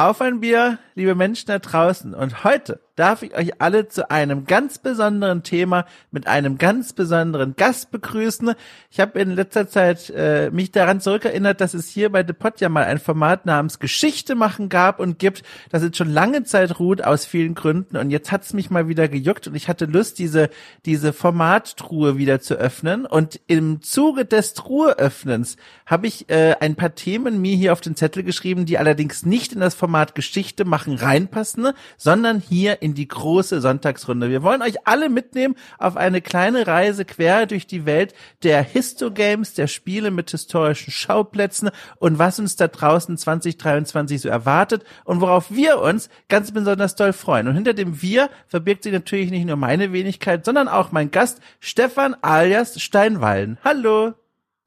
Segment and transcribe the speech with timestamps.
[0.00, 2.14] Auf ein Bier, liebe Menschen da draußen.
[2.14, 7.54] Und heute darf ich euch alle zu einem ganz besonderen Thema mit einem ganz besonderen
[7.54, 8.54] Gast begrüßen.
[8.90, 12.60] Ich habe in letzter Zeit äh, mich daran zurückerinnert, dass es hier bei The Pod
[12.60, 16.80] ja mal ein Format namens Geschichte machen gab und gibt, das jetzt schon lange Zeit
[16.80, 17.96] ruht aus vielen Gründen.
[17.96, 20.50] Und jetzt hat's mich mal wieder gejuckt und ich hatte Lust, diese,
[20.84, 23.06] diese Formattruhe wieder zu öffnen.
[23.06, 25.56] Und im Zuge des Truheöffnens
[25.86, 29.52] habe ich äh, ein paar Themen mir hier auf den Zettel geschrieben, die allerdings nicht
[29.52, 34.30] in das Format Geschichte machen reinpassen, sondern hier in die große Sonntagsrunde.
[34.30, 39.54] Wir wollen euch alle mitnehmen auf eine kleine Reise quer durch die Welt der Histogames,
[39.54, 45.50] der Spiele mit historischen Schauplätzen und was uns da draußen 2023 so erwartet und worauf
[45.50, 47.48] wir uns ganz besonders doll freuen.
[47.48, 51.40] Und hinter dem Wir verbirgt sich natürlich nicht nur meine Wenigkeit, sondern auch mein Gast
[51.60, 53.58] Stefan alias Steinwallen.
[53.64, 54.14] Hallo.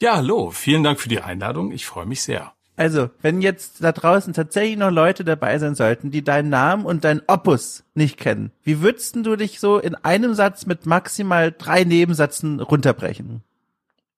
[0.01, 0.49] Ja, hallo.
[0.51, 1.71] Vielen Dank für die Einladung.
[1.71, 2.54] Ich freue mich sehr.
[2.82, 7.04] Also, wenn jetzt da draußen tatsächlich noch Leute dabei sein sollten, die deinen Namen und
[7.04, 11.84] dein Opus nicht kennen, wie würdest du dich so in einem Satz mit maximal drei
[11.84, 13.43] Nebensätzen runterbrechen?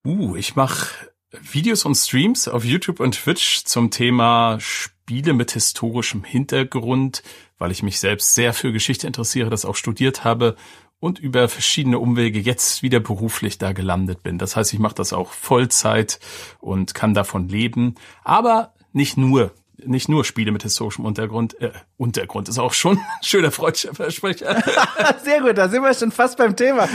[0.06, 0.88] Uh, ich mache
[1.32, 7.22] Videos und Streams auf YouTube und Twitch zum Thema Spiele mit historischem Hintergrund,
[7.58, 10.56] weil ich mich selbst sehr für Geschichte interessiere, das auch studiert habe
[11.04, 14.38] und über verschiedene Umwege jetzt wieder beruflich da gelandet bin.
[14.38, 16.18] Das heißt, ich mache das auch Vollzeit
[16.62, 19.52] und kann davon leben, aber nicht nur
[19.86, 21.60] nicht nur Spiele mit historischem Untergrund.
[21.60, 24.64] Äh, Untergrund ist auch schon ein schöner freudscher Versprecher.
[25.26, 26.88] Sehr gut, da sind wir schon fast beim Thema.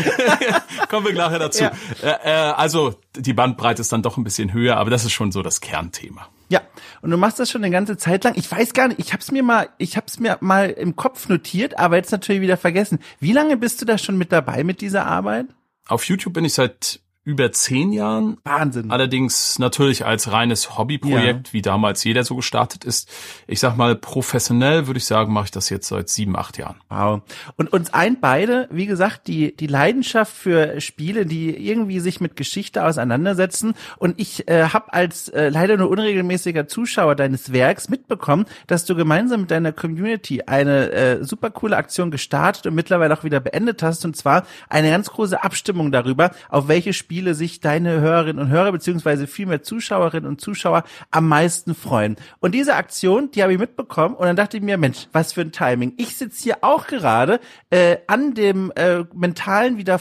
[0.88, 1.64] Kommen wir nachher dazu.
[1.64, 1.72] Ja.
[2.02, 5.32] Äh, äh, also die Bandbreite ist dann doch ein bisschen höher, aber das ist schon
[5.32, 6.28] so das Kernthema.
[6.48, 6.62] Ja,
[7.02, 8.34] und du machst das schon eine ganze Zeit lang.
[8.36, 11.78] Ich weiß gar nicht, ich hab's mir mal, ich hab's mir mal im Kopf notiert,
[11.78, 12.98] aber jetzt natürlich wieder vergessen.
[13.20, 15.46] Wie lange bist du da schon mit dabei mit dieser Arbeit?
[15.88, 18.38] Auf YouTube bin ich seit über zehn Jahren.
[18.44, 18.91] Wahnsinn.
[18.91, 21.52] Allerdings natürlich als reines Hobbyprojekt, ja.
[21.52, 23.10] wie damals jeder so gestartet ist.
[23.47, 26.76] Ich sag mal, professionell würde ich sagen, mache ich das jetzt seit sieben, acht Jahren.
[26.88, 27.20] Wow.
[27.56, 32.34] Und uns ein beide, wie gesagt, die, die Leidenschaft für Spiele, die irgendwie sich mit
[32.34, 33.75] Geschichte auseinandersetzen.
[33.98, 38.94] Und ich äh, habe als äh, leider nur unregelmäßiger Zuschauer deines Werks mitbekommen, dass du
[38.94, 43.82] gemeinsam mit deiner Community eine äh, super coole Aktion gestartet und mittlerweile auch wieder beendet
[43.82, 44.06] hast.
[44.06, 48.48] Und zwar eine ganz große Abstimmung darüber, auf welche Spiele Spiele sich deine Hörerinnen und
[48.48, 52.14] Hörer beziehungsweise vielmehr Zuschauerinnen und Zuschauer am meisten freuen.
[52.38, 55.40] Und diese Aktion, die habe ich mitbekommen und dann dachte ich mir, Mensch, was für
[55.40, 55.94] ein Timing.
[55.96, 57.40] Ich sitze hier auch gerade
[57.70, 59.98] äh, an dem äh, mentalen wieder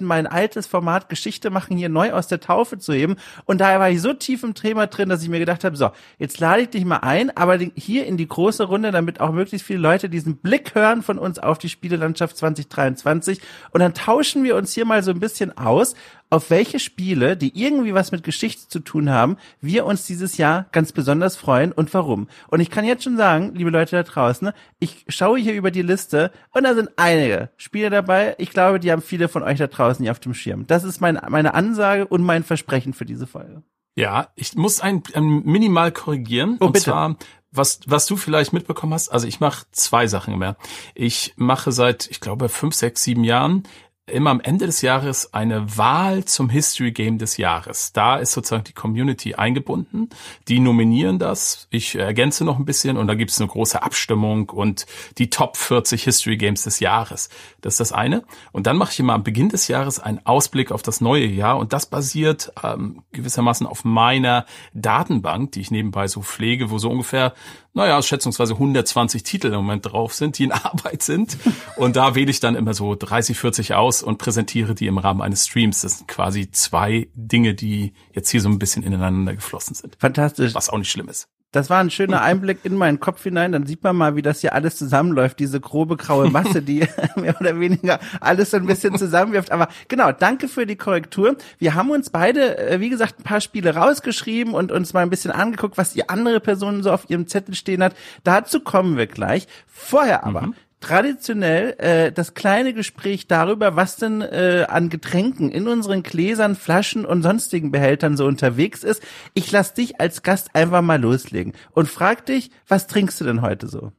[0.00, 3.16] mein altes Format Geschichte machen hier neu aus der Taufe zu heben.
[3.46, 5.90] Und daher war ich so tief im Thema drin, dass ich mir gedacht habe, so,
[6.18, 9.66] jetzt lade ich dich mal ein, aber hier in die große Runde, damit auch möglichst
[9.66, 13.40] viele Leute diesen Blick hören von uns auf die Spielelandschaft 2023.
[13.70, 15.94] Und dann tauschen wir uns hier mal so ein bisschen aus,
[16.32, 20.64] auf welche Spiele, die irgendwie was mit Geschichte zu tun haben, wir uns dieses Jahr
[20.72, 22.26] ganz besonders freuen und warum.
[22.48, 25.82] Und ich kann jetzt schon sagen, liebe Leute da draußen, ich schaue hier über die
[25.82, 28.34] Liste und da sind einige Spiele dabei.
[28.38, 30.66] Ich glaube, die haben viele von euch da draußen hier auf dem Schirm.
[30.66, 33.62] Das ist mein, meine Ansage und mein Versprechen für diese Folge.
[33.94, 36.56] Ja, ich muss ein, ein minimal korrigieren.
[36.60, 36.86] Oh, und bitte.
[36.86, 37.16] zwar
[37.50, 40.56] was, was du vielleicht mitbekommen hast, also ich mache zwei Sachen mehr.
[40.94, 43.64] Ich mache seit, ich glaube, fünf, sechs, sieben Jahren
[44.06, 47.92] immer am Ende des Jahres eine Wahl zum History Game des Jahres.
[47.92, 50.08] Da ist sozusagen die Community eingebunden.
[50.48, 51.68] Die nominieren das.
[51.70, 54.86] Ich ergänze noch ein bisschen und da gibt es eine große Abstimmung und
[55.18, 57.28] die Top 40 History Games des Jahres.
[57.60, 58.24] Das ist das eine.
[58.50, 61.58] Und dann mache ich immer am Beginn des Jahres einen Ausblick auf das neue Jahr
[61.58, 66.90] und das basiert ähm, gewissermaßen auf meiner Datenbank, die ich nebenbei so pflege, wo so
[66.90, 67.34] ungefähr
[67.74, 71.38] naja, schätzungsweise 120 Titel im Moment drauf sind, die in Arbeit sind.
[71.76, 75.22] Und da wähle ich dann immer so 30, 40 aus und präsentiere die im Rahmen
[75.22, 75.80] eines Streams.
[75.80, 79.96] Das sind quasi zwei Dinge, die jetzt hier so ein bisschen ineinander geflossen sind.
[79.98, 80.54] Fantastisch.
[80.54, 81.28] Was auch nicht schlimm ist.
[81.52, 83.52] Das war ein schöner Einblick in meinen Kopf hinein.
[83.52, 86.80] Dann sieht man mal, wie das hier alles zusammenläuft, diese grobe graue Masse, die
[87.16, 89.52] mehr oder weniger alles so ein bisschen zusammenwirft.
[89.52, 91.36] Aber genau, danke für die Korrektur.
[91.58, 95.10] Wir haben uns beide, äh, wie gesagt, ein paar Spiele rausgeschrieben und uns mal ein
[95.10, 97.94] bisschen angeguckt, was die andere Person so auf ihrem Zettel stehen hat.
[98.24, 99.46] Dazu kommen wir gleich.
[99.66, 105.68] Vorher aber mhm traditionell äh, das kleine Gespräch darüber, was denn äh, an Getränken in
[105.68, 109.02] unseren Gläsern, Flaschen und sonstigen Behältern so unterwegs ist.
[109.32, 113.40] Ich lass dich als Gast einfach mal loslegen und frag dich, was trinkst du denn
[113.40, 113.92] heute so?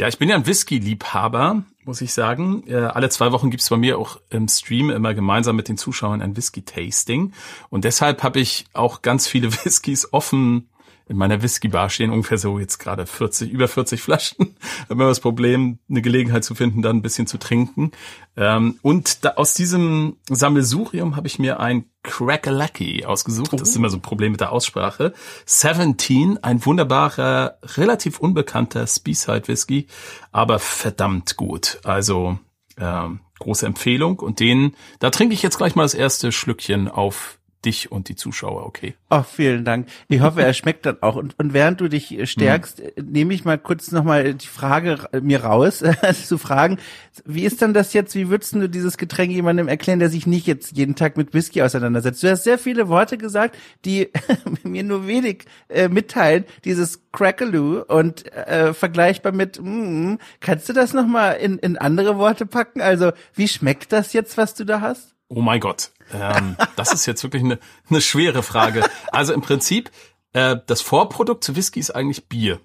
[0.00, 2.62] Ja, ich bin ja ein Whisky-Liebhaber, muss ich sagen.
[2.68, 6.22] Äh, alle zwei Wochen gibt's bei mir auch im Stream immer gemeinsam mit den Zuschauern
[6.22, 7.32] ein Whisky-Tasting.
[7.68, 10.67] Und deshalb habe ich auch ganz viele Whiskys offen
[11.08, 14.36] in meiner Whisky-Bar stehen ungefähr so jetzt gerade 40, über 40 Flaschen.
[14.88, 17.90] Da haben wir das Problem, eine Gelegenheit zu finden, dann ein bisschen zu trinken.
[18.36, 23.52] Ähm, und da, aus diesem Sammelsurium habe ich mir ein Crackalacki ausgesucht.
[23.52, 25.12] Das ist immer so ein Problem mit der Aussprache.
[25.46, 29.86] 17, ein wunderbarer, relativ unbekannter Speyside Whisky,
[30.32, 31.80] aber verdammt gut.
[31.84, 32.38] Also
[32.78, 34.18] ähm, große Empfehlung.
[34.18, 38.16] Und den, da trinke ich jetzt gleich mal das erste Schlückchen auf dich und die
[38.16, 38.94] Zuschauer, okay?
[39.10, 39.88] Oh, vielen Dank.
[40.08, 41.16] Ich hoffe, er schmeckt dann auch.
[41.16, 43.10] Und, und während du dich stärkst, mhm.
[43.10, 45.82] nehme ich mal kurz nochmal die Frage mir raus,
[46.24, 46.78] zu fragen,
[47.24, 50.46] wie ist denn das jetzt, wie würdest du dieses Getränk jemandem erklären, der sich nicht
[50.46, 52.22] jetzt jeden Tag mit Whisky auseinandersetzt?
[52.22, 54.10] Du hast sehr viele Worte gesagt, die
[54.62, 56.44] mir nur wenig äh, mitteilen.
[56.64, 62.46] Dieses Crackaloo und äh, vergleichbar mit, mm, kannst du das nochmal in, in andere Worte
[62.46, 62.80] packen?
[62.80, 65.14] Also, wie schmeckt das jetzt, was du da hast?
[65.28, 67.58] Oh mein Gott, ähm, das ist jetzt wirklich eine,
[67.88, 68.88] eine schwere Frage.
[69.12, 69.90] Also im Prinzip,
[70.32, 72.60] äh, das Vorprodukt zu Whisky ist eigentlich Bier.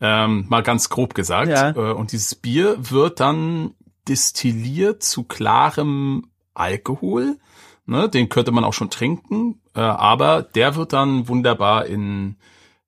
[0.00, 1.48] Ähm, mal ganz grob gesagt.
[1.48, 1.70] Ja.
[1.70, 3.74] Äh, und dieses Bier wird dann
[4.08, 7.38] destilliert zu klarem Alkohol.
[7.88, 12.34] Ne, den könnte man auch schon trinken, äh, aber der wird dann wunderbar in,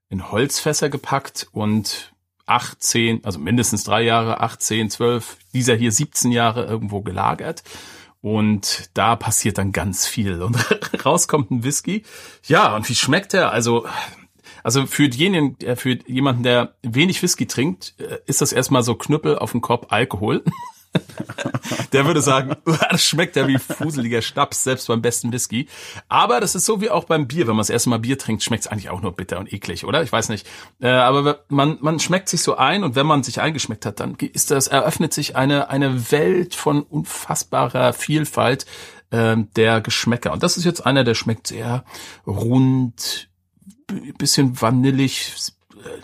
[0.08, 2.12] in Holzfässer gepackt und
[2.46, 7.62] 18, also mindestens drei Jahre, 18, 12, dieser hier 17 Jahre irgendwo gelagert.
[8.20, 10.42] Und da passiert dann ganz viel.
[10.42, 10.56] Und
[11.04, 12.02] rauskommt ein Whisky.
[12.46, 13.52] Ja, und wie schmeckt er?
[13.52, 13.86] Also,
[14.62, 18.94] also für denjenigen, äh, für jemanden, der wenig Whisky trinkt, äh, ist das erstmal so
[18.94, 20.42] Knüppel auf den Kopf Alkohol.
[21.92, 22.56] der würde sagen,
[22.90, 25.68] das schmeckt ja wie fuseliger Schnaps, selbst beim besten Whisky.
[26.08, 27.46] Aber das ist so wie auch beim Bier.
[27.46, 29.84] Wenn man das erste Mal Bier trinkt, schmeckt es eigentlich auch nur bitter und eklig,
[29.84, 30.02] oder?
[30.02, 30.46] Ich weiß nicht.
[30.80, 34.16] Äh, aber man, man schmeckt sich so ein und wenn man sich eingeschmeckt hat, dann
[34.16, 38.66] ist das, eröffnet sich eine, eine Welt von unfassbarer Vielfalt
[39.10, 40.32] äh, der Geschmäcker.
[40.32, 41.84] Und das ist jetzt einer, der schmeckt sehr
[42.26, 43.28] rund,
[44.18, 45.34] bisschen vanillig,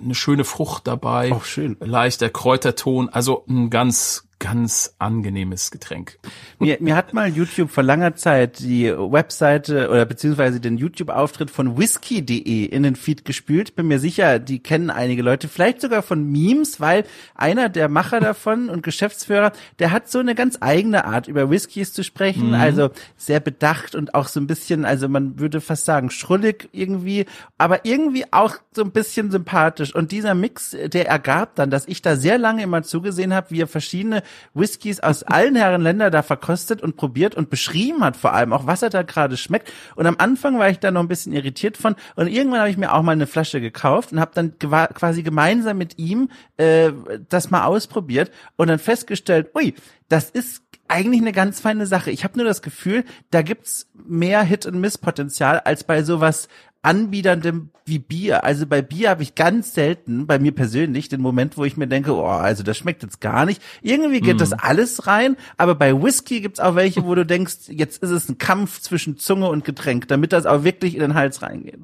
[0.01, 1.33] eine schöne Frucht dabei.
[1.33, 1.77] Auch schön.
[1.81, 3.09] Leichter Kräuterton.
[3.09, 6.19] Also ein ganz, ganz angenehmes Getränk.
[6.59, 11.79] Mir, mir hat mal YouTube vor langer Zeit die Webseite oder beziehungsweise den YouTube-Auftritt von
[11.79, 13.77] whisky.de in den Feed gespült.
[13.77, 17.05] Bin mir sicher, die kennen einige Leute, vielleicht sogar von Memes, weil
[17.35, 21.93] einer der Macher davon und Geschäftsführer, der hat so eine ganz eigene Art, über Whiskys
[21.93, 22.49] zu sprechen.
[22.49, 22.55] Mhm.
[22.55, 27.27] Also sehr bedacht und auch so ein bisschen, also man würde fast sagen, schrullig irgendwie,
[27.59, 29.95] aber irgendwie auch so ein bisschen sympathisch.
[29.95, 33.63] Und dieser Mix, der ergab dann, dass ich da sehr lange immer zugesehen habe, wie
[33.63, 34.23] er verschiedene
[34.55, 38.67] Whiskys aus allen Herren Länder da verkostet und probiert und beschrieben hat vor allem auch,
[38.67, 39.73] was er da gerade schmeckt.
[39.97, 42.77] Und am Anfang war ich da noch ein bisschen irritiert von und irgendwann habe ich
[42.77, 46.93] mir auch mal eine Flasche gekauft und habe dann quasi gemeinsam mit ihm äh,
[47.29, 49.75] das mal ausprobiert und dann festgestellt, ui,
[50.09, 52.11] das ist eigentlich eine ganz feine Sache.
[52.11, 56.49] Ich habe nur das Gefühl, da gibt's mehr Hit-and-Miss-Potenzial als bei sowas
[56.85, 58.45] Anbiederndem wie Bier.
[58.45, 61.87] Also bei Bier habe ich ganz selten, bei mir persönlich, den Moment, wo ich mir
[61.87, 63.63] denke, oh, also das schmeckt jetzt gar nicht.
[63.83, 64.39] Irgendwie geht mm.
[64.39, 68.29] das alles rein, aber bei Whisky gibt's auch welche, wo du denkst, jetzt ist es
[68.29, 71.81] ein Kampf zwischen Zunge und Getränk, damit das auch wirklich in den Hals reingeht.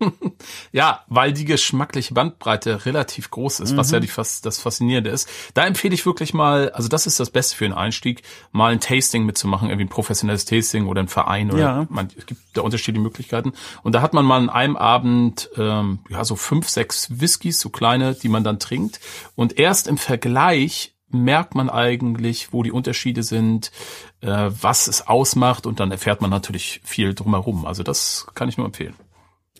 [0.72, 3.76] ja, weil die geschmackliche Bandbreite relativ groß ist, mhm.
[3.76, 4.02] was ja mhm.
[4.02, 5.28] die, das Faszinierende ist.
[5.54, 8.22] Da empfehle ich wirklich mal, also das ist das Beste für einen Einstieg,
[8.52, 11.86] mal ein Tasting mitzumachen, irgendwie ein professionelles Tasting oder ein Verein oder ja.
[11.90, 13.52] man, es gibt da unterschiedliche Möglichkeiten.
[13.82, 17.70] Und da hat man mal in einem Abend ähm, ja so fünf, sechs Whiskys, so
[17.70, 19.00] kleine, die man dann trinkt.
[19.34, 23.72] Und erst im Vergleich merkt man eigentlich, wo die Unterschiede sind,
[24.20, 27.64] äh, was es ausmacht und dann erfährt man natürlich viel drumherum.
[27.64, 28.94] Also das kann ich nur empfehlen.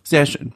[0.09, 0.55] Sehr schön.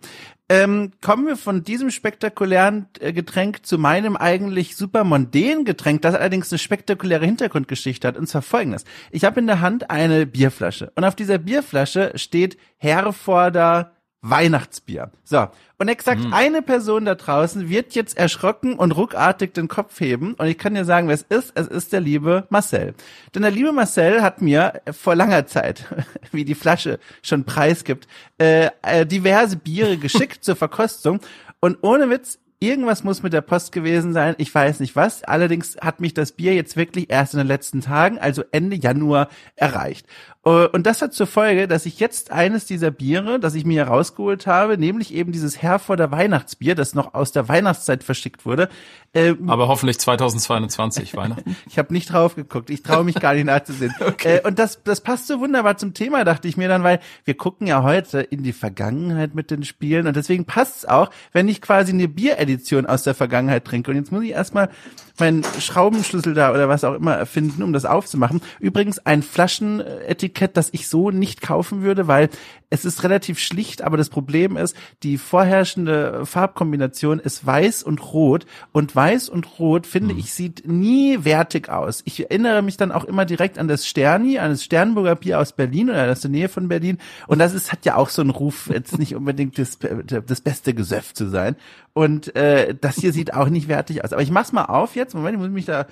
[0.48, 6.14] Ähm, kommen wir von diesem spektakulären äh, Getränk zu meinem eigentlich super mondänen Getränk, das
[6.14, 8.16] allerdings eine spektakuläre Hintergrundgeschichte hat.
[8.16, 8.86] Und zwar folgendes.
[9.10, 10.90] Ich habe in der Hand eine Bierflasche.
[10.94, 15.10] Und auf dieser Bierflasche steht Herforder Weihnachtsbier.
[15.24, 15.48] So.
[15.78, 16.32] Und exakt mhm.
[16.32, 20.34] eine Person da draußen wird jetzt erschrocken und ruckartig den Kopf heben.
[20.34, 21.52] Und ich kann dir sagen, wer es ist.
[21.56, 22.94] Es ist der liebe Marcel.
[23.34, 25.84] Denn der liebe Marcel hat mir vor langer Zeit,
[26.32, 28.06] wie die Flasche schon preisgibt,
[28.38, 31.20] äh, äh, diverse Biere geschickt zur Verkostung.
[31.60, 34.36] Und ohne Witz, Irgendwas muss mit der Post gewesen sein.
[34.38, 35.24] Ich weiß nicht was.
[35.24, 39.30] Allerdings hat mich das Bier jetzt wirklich erst in den letzten Tagen, also Ende Januar,
[39.56, 40.06] erreicht.
[40.44, 43.86] Äh, und das hat zur Folge, dass ich jetzt eines dieser Biere, das ich mir
[43.86, 48.68] herausgeholt habe, nämlich eben dieses Herforder Weihnachtsbier, das noch aus der Weihnachtszeit verschickt wurde.
[49.14, 51.56] Ähm, Aber hoffentlich 2022 Weihnachten.
[51.68, 52.70] ich habe nicht drauf geguckt.
[52.70, 53.94] Ich traue mich gar nicht nachzusehen.
[54.00, 54.38] okay.
[54.38, 57.34] Äh, und das, das passt so wunderbar zum Thema, dachte ich mir dann, weil wir
[57.34, 61.48] gucken ja heute in die Vergangenheit mit den Spielen und deswegen passt es auch, wenn
[61.48, 63.90] ich quasi eine Bieredition aus der Vergangenheit trinke.
[63.90, 64.70] Und jetzt muss ich erstmal
[65.18, 68.40] meinen Schraubenschlüssel da oder was auch immer erfinden, um das aufzumachen.
[68.60, 72.30] Übrigens ein Flaschenetikett Etikett, das ich so nicht kaufen würde, weil
[72.70, 78.46] es ist relativ schlicht, aber das Problem ist, die vorherrschende Farbkombination ist weiß und rot
[78.72, 80.20] und weiß und rot finde mhm.
[80.20, 82.00] ich sieht nie wertig aus.
[82.06, 85.52] Ich erinnere mich dann auch immer direkt an das Sterni, an das Sternburger Bier aus
[85.52, 88.30] Berlin oder aus der Nähe von Berlin und das ist hat ja auch so einen
[88.30, 89.78] Ruf, jetzt nicht unbedingt das,
[90.26, 91.56] das beste Gesöff zu sein
[91.92, 94.12] und äh, das hier sieht auch nicht wertig aus.
[94.12, 95.14] Aber ich mach's mal auf jetzt.
[95.14, 95.86] Moment, ich muss mich da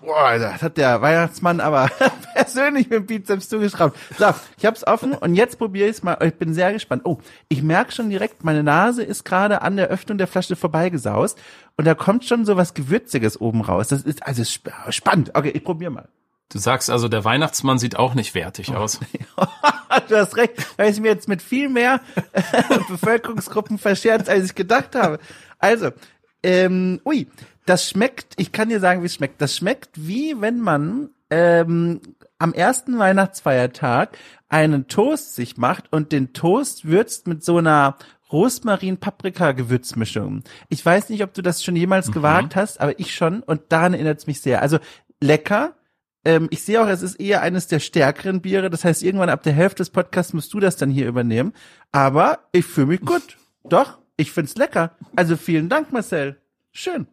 [0.00, 1.90] Boah, das hat der Weihnachtsmann aber
[2.34, 3.96] persönlich mit dem Bizeps zugeschraubt.
[4.18, 6.16] So, ich hab's offen und jetzt probiere ich's mal.
[6.22, 7.02] Ich bin sehr gespannt.
[7.04, 11.38] Oh, ich merke schon direkt, meine Nase ist gerade an der Öffnung der Flasche vorbeigesaust
[11.76, 13.88] und da kommt schon so was Gewürziges oben raus.
[13.88, 14.44] Das ist also
[14.90, 15.32] spannend.
[15.34, 16.08] Okay, ich probiere mal.
[16.50, 19.00] Du sagst also, der Weihnachtsmann sieht auch nicht wertig aus.
[20.08, 22.00] du hast recht, weil ich mir jetzt mit viel mehr
[22.88, 25.18] Bevölkerungsgruppen verscherzt, als ich gedacht habe.
[25.58, 25.90] Also,
[26.42, 27.26] ähm, ui,
[27.68, 29.40] das schmeckt, ich kann dir sagen, wie es schmeckt.
[29.42, 32.00] Das schmeckt wie wenn man ähm,
[32.38, 34.16] am ersten Weihnachtsfeiertag
[34.48, 37.96] einen Toast sich macht und den Toast würzt mit so einer
[38.32, 40.44] Rosmarin-Paprika-Gewürzmischung.
[40.68, 42.12] Ich weiß nicht, ob du das schon jemals mhm.
[42.12, 44.60] gewagt hast, aber ich schon und daran erinnert es mich sehr.
[44.62, 44.78] Also
[45.20, 45.74] lecker.
[46.24, 48.70] Ähm, ich sehe auch, es ist eher eines der stärkeren Biere.
[48.70, 51.52] Das heißt, irgendwann ab der Hälfte des Podcasts musst du das dann hier übernehmen.
[51.92, 53.36] Aber ich fühle mich gut.
[53.68, 54.92] Doch, ich find's lecker.
[55.16, 56.40] Also vielen Dank, Marcel.
[56.72, 57.06] Schön.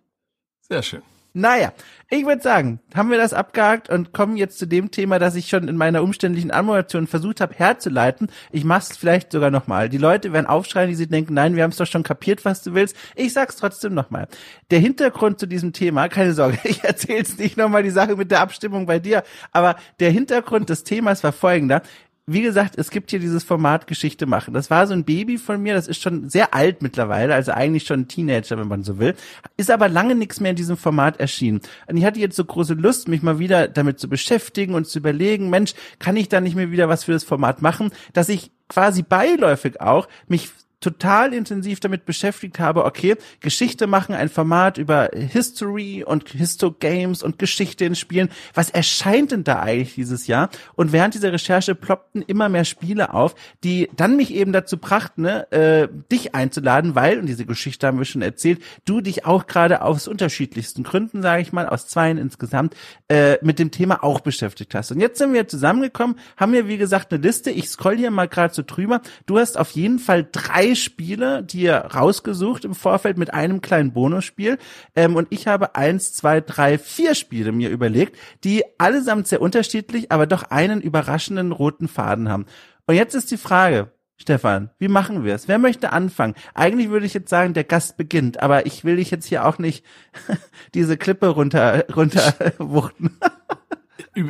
[0.68, 1.02] Sehr schön.
[1.38, 1.74] Naja,
[2.10, 5.50] ich würde sagen, haben wir das abgehakt und kommen jetzt zu dem Thema, das ich
[5.50, 8.30] schon in meiner umständlichen Anmoderation versucht habe herzuleiten.
[8.54, 9.90] Ich mach's vielleicht sogar nochmal.
[9.90, 12.64] Die Leute werden aufschreien, die sie denken, nein, wir haben es doch schon kapiert, was
[12.64, 12.96] du willst.
[13.16, 14.30] Ich sag's trotzdem nochmal.
[14.72, 18.40] Der Hintergrund zu diesem Thema, keine Sorge, ich erzähl's nicht nochmal die Sache mit der
[18.40, 21.82] Abstimmung bei dir, aber der Hintergrund des Themas war folgender
[22.28, 24.54] wie gesagt, es gibt hier dieses Format Geschichte machen.
[24.56, 27.84] Das war so ein Baby von mir, das ist schon sehr alt mittlerweile, also eigentlich
[27.84, 29.14] schon ein Teenager, wenn man so will.
[29.58, 31.62] Ist aber lange nichts mehr in diesem Format erschienen.
[31.88, 34.98] Und ich hatte jetzt so große Lust, mich mal wieder damit zu beschäftigen und zu
[34.98, 38.52] überlegen, Mensch, kann ich da nicht mehr wieder was für das Format machen, dass ich
[38.70, 45.10] quasi beiläufig auch mich total intensiv damit beschäftigt habe, okay, Geschichte machen, ein Format über
[45.14, 48.30] History und Histo-Games und Geschichte in Spielen.
[48.54, 50.50] Was erscheint denn da eigentlich dieses Jahr?
[50.76, 55.24] Und während dieser Recherche ploppten immer mehr Spiele auf, die dann mich eben dazu brachten,
[55.24, 59.48] ne, äh, dich einzuladen, weil, und diese Geschichte haben wir schon erzählt, du dich auch
[59.48, 62.76] gerade aus unterschiedlichsten Gründen, sage ich mal, aus zweien insgesamt,
[63.10, 64.92] äh, mit dem Thema auch beschäftigt hast.
[64.92, 67.52] Und jetzt sind wir zusammengekommen, haben wir, wie gesagt, eine Liste.
[67.52, 69.02] Ich scroll hier mal gerade so drüber.
[69.26, 74.58] Du hast auf jeden Fall drei Spiele, die rausgesucht im Vorfeld mit einem kleinen Bonusspiel.
[74.96, 80.12] Ähm, und ich habe eins, zwei, drei, vier Spiele mir überlegt, die allesamt sehr unterschiedlich,
[80.12, 82.46] aber doch einen überraschenden roten Faden haben.
[82.88, 85.48] Und jetzt ist die Frage, Stefan, wie machen wir es?
[85.48, 86.36] Wer möchte anfangen?
[86.54, 89.60] Eigentlich würde ich jetzt sagen, der Gast beginnt, aber ich will dich jetzt hier auch
[89.60, 89.86] nicht
[90.74, 93.18] diese Klippe runter runterwuchten.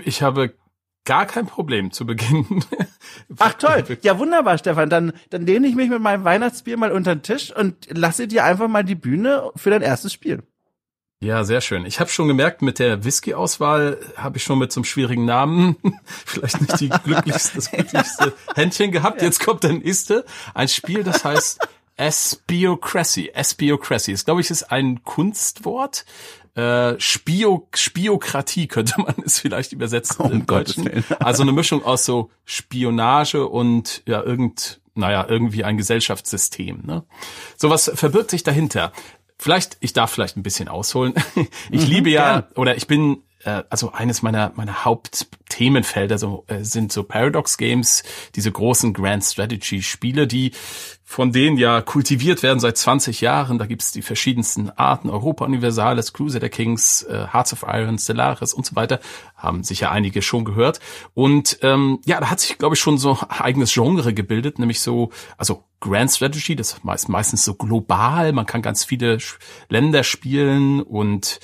[0.03, 0.53] ich habe
[1.05, 2.63] gar kein Problem zu Beginn.
[3.39, 4.89] Ach toll, ja wunderbar, Stefan.
[4.89, 8.43] Dann, dann lehne ich mich mit meinem Weihnachtsbier mal unter den Tisch und lasse dir
[8.43, 10.43] einfach mal die Bühne für dein erstes Spiel.
[11.21, 11.85] Ja, sehr schön.
[11.85, 15.77] Ich habe schon gemerkt, mit der Whisky-Auswahl habe ich schon mit so einem schwierigen Namen
[16.25, 19.21] vielleicht nicht die glücklichste, das glücklichste Händchen gehabt.
[19.21, 20.25] Jetzt kommt der nächste.
[20.53, 23.31] Ein Spiel, das heißt Espiocracy.
[23.33, 24.11] Espiocracy.
[24.11, 26.05] Das glaube ich ist ein Kunstwort
[26.55, 30.89] äh, Spio, Spiokratie könnte man es vielleicht übersetzen oh, im Deutschen.
[31.19, 36.83] Also eine Mischung aus so Spionage und ja irgend, naja, irgendwie ein Gesellschaftssystem.
[36.85, 37.03] Ne?
[37.57, 38.93] So was verbirgt sich dahinter.
[39.37, 41.13] Vielleicht, ich darf vielleicht ein bisschen ausholen.
[41.71, 42.51] Ich mhm, liebe ja, gern.
[42.55, 48.03] oder ich bin äh, also eines meiner meiner Hauptthemenfelder so äh, sind so Paradox Games,
[48.35, 50.51] diese großen Grand Strategy Spiele, die
[51.07, 53.59] von denen ja kultiviert werden seit 20 Jahren.
[53.59, 58.65] Da gibt's die verschiedensten Arten, Europa Universalis, Crusader Kings, äh, Hearts of Iron, Stellaris und
[58.65, 58.99] so weiter.
[59.35, 60.79] Haben sicher einige schon gehört.
[61.13, 65.11] Und ähm, ja, da hat sich, glaube ich, schon so eigenes Genre gebildet, nämlich so,
[65.37, 69.19] also Grand Strategy, das ist meistens so global, man kann ganz viele
[69.69, 71.39] Länder spielen und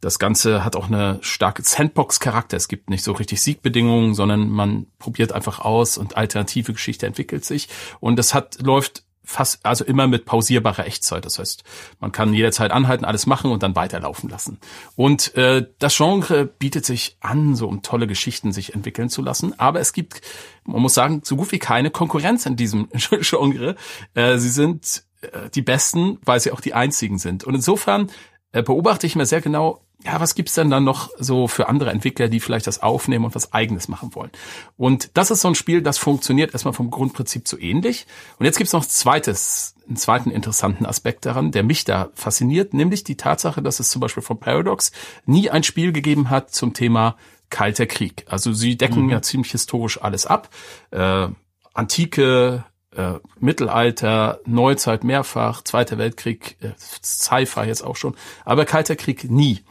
[0.00, 2.56] das Ganze hat auch eine starke Sandbox-Charakter.
[2.56, 7.44] Es gibt nicht so richtig Siegbedingungen, sondern man probiert einfach aus und alternative Geschichte entwickelt
[7.44, 7.68] sich.
[8.00, 11.24] Und das hat, läuft fast, also immer mit pausierbarer Echtzeit.
[11.24, 11.64] Das heißt,
[11.98, 14.58] man kann jederzeit anhalten, alles machen und dann weiterlaufen lassen.
[14.94, 19.58] Und äh, das Genre bietet sich an, so um tolle Geschichten sich entwickeln zu lassen.
[19.58, 20.22] Aber es gibt,
[20.64, 22.88] man muss sagen, so gut wie keine Konkurrenz in diesem
[23.20, 23.74] Genre.
[24.14, 27.42] Äh, sie sind äh, die Besten, weil sie auch die einzigen sind.
[27.44, 28.10] Und insofern
[28.52, 31.90] äh, beobachte ich mir sehr genau, ja, was gibt's denn dann noch so für andere
[31.90, 34.30] Entwickler, die vielleicht das aufnehmen und was eigenes machen wollen?
[34.76, 38.06] Und das ist so ein Spiel, das funktioniert erstmal vom Grundprinzip so ähnlich.
[38.38, 43.02] Und jetzt gibt's noch zweites, einen zweiten interessanten Aspekt daran, der mich da fasziniert, nämlich
[43.02, 44.92] die Tatsache, dass es zum Beispiel von Paradox
[45.24, 47.16] nie ein Spiel gegeben hat zum Thema
[47.50, 48.24] Kalter Krieg.
[48.28, 49.10] Also sie decken mhm.
[49.10, 50.50] ja ziemlich historisch alles ab.
[50.92, 51.28] Äh,
[51.74, 52.64] Antike,
[52.96, 59.62] äh, Mittelalter, Neuzeit mehrfach, Zweiter Weltkrieg, äh, Sci-Fi jetzt auch schon, aber Kalter Krieg nie.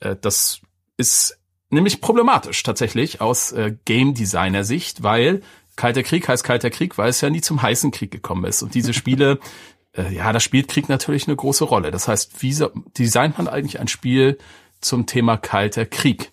[0.00, 0.60] Äh, das
[0.96, 1.38] ist
[1.70, 5.42] nämlich problematisch tatsächlich aus äh, Game Designer Sicht, weil
[5.76, 8.62] Kalter Krieg heißt Kalter Krieg, weil es ja nie zum heißen Krieg gekommen ist.
[8.62, 9.38] Und diese Spiele,
[9.96, 11.90] äh, ja, da spielt Krieg natürlich eine große Rolle.
[11.90, 14.38] Das heißt, wie so, designt man eigentlich ein Spiel
[14.80, 16.32] zum Thema Kalter Krieg?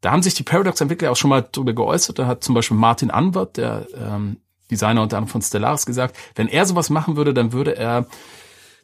[0.00, 2.18] Da haben sich die Paradox-Entwickler auch schon mal drüber geäußert.
[2.18, 4.36] Da hat zum Beispiel Martin Anwert, der ähm,
[4.70, 8.06] Designer unter anderem von Stellaris, gesagt, wenn er sowas machen würde, dann würde er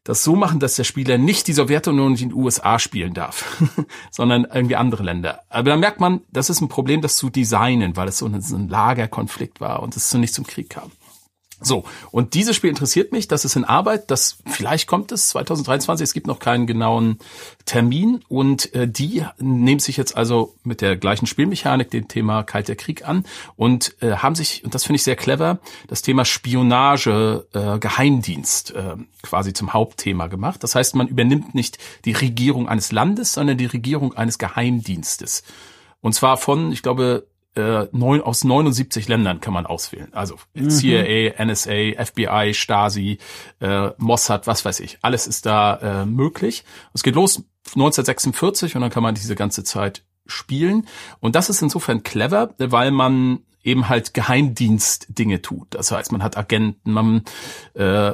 [0.05, 3.63] das so machen, dass der Spieler nicht die Sowjetunion und die USA spielen darf,
[4.11, 5.43] sondern irgendwie andere Länder.
[5.49, 8.41] Aber da merkt man, das ist ein Problem, das zu designen, weil es so ein,
[8.41, 10.91] so ein Lagerkonflikt war und es so nicht zum Krieg kam.
[11.63, 16.05] So, und dieses Spiel interessiert mich, das ist in Arbeit, das vielleicht kommt es 2023,
[16.05, 17.19] es gibt noch keinen genauen
[17.67, 22.77] Termin und äh, die nehmen sich jetzt also mit der gleichen Spielmechanik dem Thema Kalter
[22.77, 23.27] Krieg an
[23.57, 28.71] und äh, haben sich, und das finde ich sehr clever, das Thema Spionage, äh, Geheimdienst
[28.71, 30.63] äh, quasi zum Hauptthema gemacht.
[30.65, 31.77] Das heißt, man übernimmt nicht
[32.07, 35.43] die Regierung eines Landes, sondern die Regierung eines Geheimdienstes.
[36.01, 37.27] Und zwar von, ich glaube,
[37.57, 40.13] äh, neun, aus 79 Ländern kann man auswählen.
[40.13, 40.71] Also mhm.
[40.71, 43.19] CIA, NSA, FBI, Stasi,
[43.61, 44.99] äh, Mossad, was weiß ich.
[45.03, 46.65] Alles ist da äh, möglich.
[46.95, 50.87] Es geht los 1946 und dann kann man diese ganze Zeit spielen.
[51.19, 55.69] Und das ist insofern clever, weil man eben halt Geheimdienst-Dinge tut.
[55.71, 57.23] Das heißt, man hat Agenten, man
[57.75, 58.13] äh,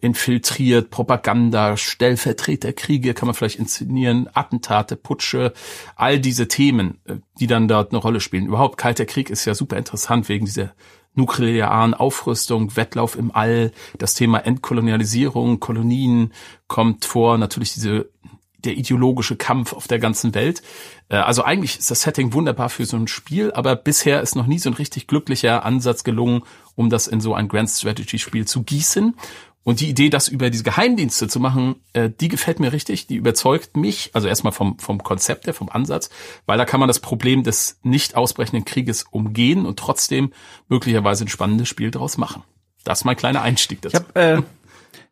[0.00, 5.52] infiltriert, Propaganda, Stellvertreterkriege kann man vielleicht inszenieren, Attentate, Putsche,
[5.96, 8.46] all diese Themen, äh, die dann dort eine Rolle spielen.
[8.46, 10.74] Überhaupt Kalter Krieg ist ja super interessant wegen dieser
[11.14, 16.32] nuklearen Aufrüstung, Wettlauf im All, das Thema Entkolonialisierung, Kolonien
[16.68, 18.10] kommt vor, natürlich diese
[18.64, 20.62] der ideologische Kampf auf der ganzen Welt.
[21.08, 24.46] Äh, also eigentlich ist das Setting wunderbar für so ein Spiel, aber bisher ist noch
[24.46, 26.42] nie so ein richtig glücklicher Ansatz gelungen,
[26.74, 29.14] um das in so ein Grand Strategy Spiel zu gießen.
[29.64, 33.14] Und die Idee, das über diese Geheimdienste zu machen, äh, die gefällt mir richtig, die
[33.14, 36.10] überzeugt mich, also erstmal vom, vom Konzept her, vom Ansatz,
[36.46, 40.32] weil da kann man das Problem des nicht ausbrechenden Krieges umgehen und trotzdem
[40.68, 42.42] möglicherweise ein spannendes Spiel daraus machen.
[42.82, 43.96] Das ist mein kleiner Einstieg dazu.
[43.96, 44.42] Ich hab, äh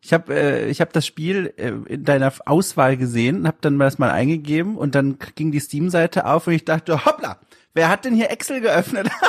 [0.03, 3.99] ich habe äh, ich hab das Spiel äh, in deiner Auswahl gesehen, habe dann das
[3.99, 7.37] mal eingegeben und dann ging die Steam-Seite auf und ich dachte, hoppla,
[7.73, 9.09] wer hat denn hier Excel geöffnet?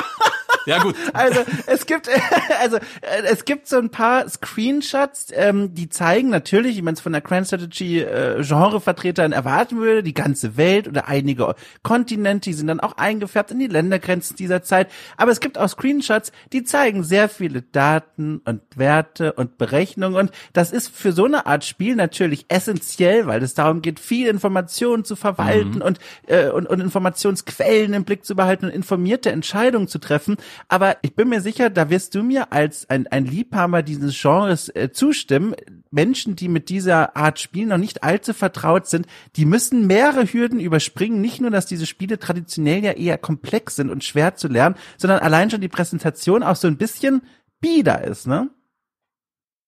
[0.65, 0.95] Ja gut.
[1.13, 2.09] Also es gibt
[2.61, 2.77] also
[3.25, 7.21] es gibt so ein paar Screenshots, ähm, die zeigen natürlich, wie man es von der
[7.21, 12.79] Grand Strategy äh, Genrevertretern erwarten würde, die ganze Welt oder einige Kontinente, die sind dann
[12.79, 14.89] auch eingefärbt in die Ländergrenzen dieser Zeit.
[15.17, 20.31] Aber es gibt auch Screenshots, die zeigen sehr viele Daten und Werte und Berechnungen und
[20.53, 25.05] das ist für so eine Art Spiel natürlich essentiell, weil es darum geht, viel Informationen
[25.05, 25.81] zu verwalten mhm.
[25.81, 30.37] und, äh, und und Informationsquellen im Blick zu behalten und informierte Entscheidungen zu treffen.
[30.67, 34.69] Aber ich bin mir sicher, da wirst du mir als ein, ein Liebhaber dieses Genres
[34.69, 35.55] äh, zustimmen.
[35.91, 40.59] Menschen, die mit dieser Art Spiel noch nicht allzu vertraut sind, die müssen mehrere Hürden
[40.59, 41.21] überspringen.
[41.21, 45.19] Nicht nur, dass diese Spiele traditionell ja eher komplex sind und schwer zu lernen, sondern
[45.19, 47.21] allein schon die Präsentation auch so ein bisschen
[47.59, 48.49] bieder ist, ne?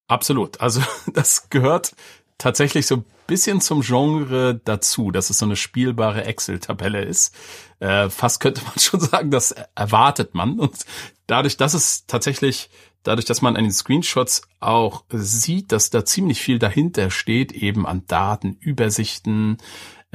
[0.08, 0.62] Absolut.
[0.62, 0.82] Also
[1.13, 1.95] das gehört
[2.38, 7.36] tatsächlich so bisschen zum Genre dazu, dass es so eine spielbare Excel-Tabelle ist.
[7.80, 10.60] Äh, fast könnte man schon sagen, das erwartet man.
[10.60, 10.86] Und
[11.28, 12.70] dadurch, dass es tatsächlich,
[13.04, 17.86] dadurch, dass man an den Screenshots auch sieht, dass da ziemlich viel dahinter steht, eben
[17.86, 19.58] an Daten, Übersichten,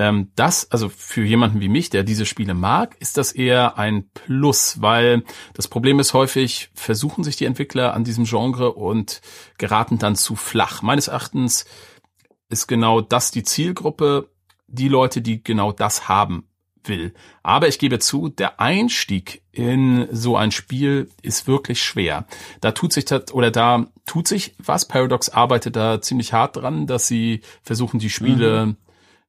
[0.00, 4.08] ähm, das, also für jemanden wie mich, der diese Spiele mag, ist das eher ein
[4.14, 9.20] Plus, weil das Problem ist häufig, versuchen sich die Entwickler an diesem Genre und
[9.58, 10.80] geraten dann zu flach.
[10.80, 11.66] Meines Erachtens
[12.50, 14.28] ist genau das die Zielgruppe,
[14.66, 16.44] die Leute, die genau das haben
[16.84, 17.14] will.
[17.42, 22.26] Aber ich gebe zu, der Einstieg in so ein Spiel ist wirklich schwer.
[22.60, 24.86] Da tut sich das, oder da tut sich was.
[24.86, 28.76] Paradox arbeitet da ziemlich hart dran, dass sie versuchen, die Spiele mhm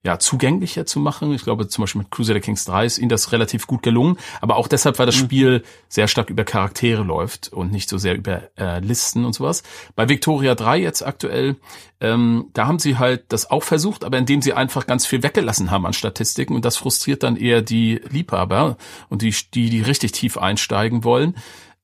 [0.04, 1.32] ja, zugänglicher zu machen.
[1.34, 4.18] Ich glaube, zum Beispiel mit Crusader Kings 3 ist ihnen das relativ gut gelungen.
[4.42, 5.26] Aber auch deshalb, weil das mhm.
[5.26, 9.62] Spiel sehr stark über Charaktere läuft und nicht so sehr über äh, Listen und sowas.
[9.96, 11.58] Bei Victoria 3 jetzt aktuell,
[12.00, 15.70] ähm, da haben sie halt das auch versucht, aber indem sie einfach ganz viel weggelassen
[15.70, 16.56] haben an Statistiken.
[16.56, 18.78] Und das frustriert dann eher die Liebhaber
[19.10, 21.36] und die, die, die richtig tief einsteigen wollen.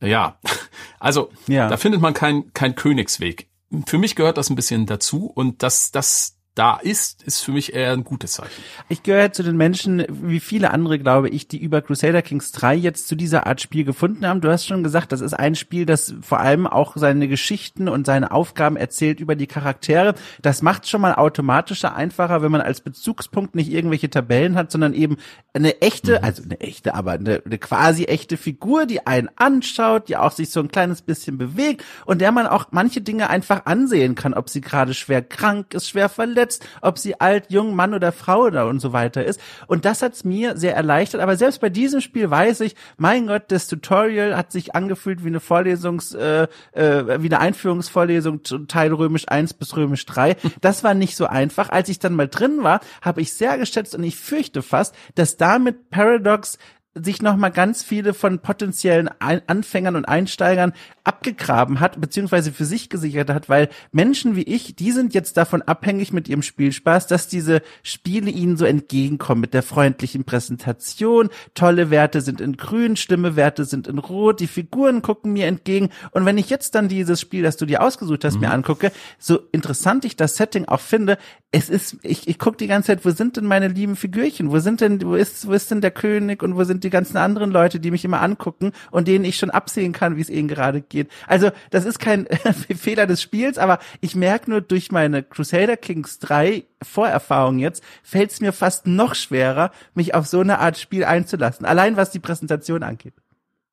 [0.02, 0.40] Ja,
[1.00, 1.70] also ja.
[1.70, 3.48] da findet man kein, kein Königsweg.
[3.86, 7.74] Für mich gehört das ein bisschen dazu und das, das da ist, ist für mich
[7.74, 8.64] eher ein gutes Zeichen.
[8.90, 12.76] Ich gehöre zu den Menschen, wie viele andere, glaube ich, die über Crusader Kings 3
[12.76, 14.42] jetzt zu dieser Art Spiel gefunden haben.
[14.42, 18.08] Du hast schon gesagt, das ist ein Spiel, das vor allem auch seine Geschichten und
[18.08, 20.16] seine Aufgaben erzählt über die Charaktere.
[20.42, 24.94] Das macht schon mal automatischer einfacher, wenn man als Bezugspunkt nicht irgendwelche Tabellen hat, sondern
[24.94, 25.18] eben
[25.54, 26.24] eine echte, mhm.
[26.24, 30.50] also eine echte, aber eine, eine quasi echte Figur, die einen anschaut, die auch sich
[30.50, 34.50] so ein kleines bisschen bewegt und der man auch manche Dinge einfach ansehen kann, ob
[34.50, 38.46] sie gerade schwer krank ist, schwer verletzt gesetzt, ob sie alt, jung, Mann oder Frau
[38.46, 39.40] oder und so weiter ist.
[39.68, 41.22] Und das hat's mir sehr erleichtert.
[41.22, 45.30] Aber selbst bei diesem Spiel weiß ich, mein Gott, das Tutorial hat sich angefühlt wie
[45.30, 50.36] eine Vorlesungs, äh, äh, wie eine Einführungsvorlesung zu Teil Römisch 1 bis Römisch 3.
[50.62, 51.70] Das war nicht so einfach.
[51.70, 55.38] Als ich dann mal drin war, habe ich sehr geschätzt und ich fürchte fast, dass
[55.38, 56.58] damit Paradox
[57.04, 62.90] sich noch mal ganz viele von potenziellen Anfängern und Einsteigern abgegraben hat, beziehungsweise für sich
[62.90, 67.28] gesichert hat, weil Menschen wie ich, die sind jetzt davon abhängig mit ihrem Spielspaß, dass
[67.28, 73.36] diese Spiele ihnen so entgegenkommen mit der freundlichen Präsentation, tolle Werte sind in grün, schlimme
[73.36, 77.22] Werte sind in rot, die Figuren gucken mir entgegen und wenn ich jetzt dann dieses
[77.22, 78.42] Spiel, das du dir ausgesucht hast, mhm.
[78.42, 81.18] mir angucke, so interessant ich das Setting auch finde,
[81.52, 84.52] es ist, ich, ich gucke die ganze Zeit, wo sind denn meine lieben Figürchen?
[84.52, 87.18] Wo sind denn, wo ist, wo ist denn der König und wo sind die ganzen
[87.18, 90.48] anderen Leute, die mich immer angucken und denen ich schon absehen kann, wie es ihnen
[90.48, 91.10] gerade geht?
[91.28, 92.28] Also, das ist kein
[92.78, 98.32] Fehler des Spiels, aber ich merke nur durch meine Crusader Kings 3 Vorerfahrung jetzt, fällt
[98.32, 101.66] es mir fast noch schwerer, mich auf so eine Art Spiel einzulassen.
[101.66, 103.14] Allein was die Präsentation angeht.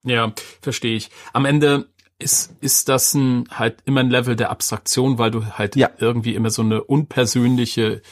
[0.04, 1.10] Ja, verstehe ich.
[1.32, 1.86] Am Ende
[2.18, 5.90] ist, ist das ein, halt immer ein Level der Abstraktion, weil du halt ja.
[5.98, 8.02] irgendwie immer so eine unpersönliche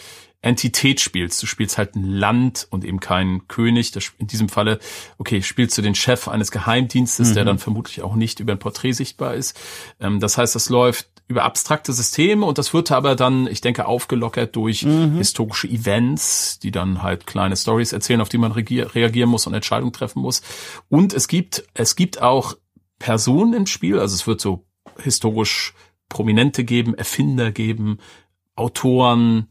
[0.42, 1.40] Entität spielst.
[1.42, 3.92] Du spielst halt ein Land und eben keinen König.
[3.92, 4.80] Das, in diesem Falle,
[5.18, 7.34] okay, spielst du den Chef eines Geheimdienstes, mhm.
[7.34, 9.58] der dann vermutlich auch nicht über ein Porträt sichtbar ist.
[10.00, 13.86] Ähm, das heißt, das läuft über abstrakte Systeme und das wird aber dann, ich denke,
[13.86, 15.16] aufgelockert durch mhm.
[15.16, 19.92] historische Events, die dann halt kleine Stories erzählen, auf die man reagieren muss und Entscheidungen
[19.92, 20.42] treffen muss.
[20.88, 22.54] Und es gibt, es gibt auch
[22.98, 24.66] Personen im Spiel, also es wird so
[24.98, 25.74] historisch
[26.08, 27.98] Prominente geben, Erfinder geben,
[28.54, 29.46] Autoren,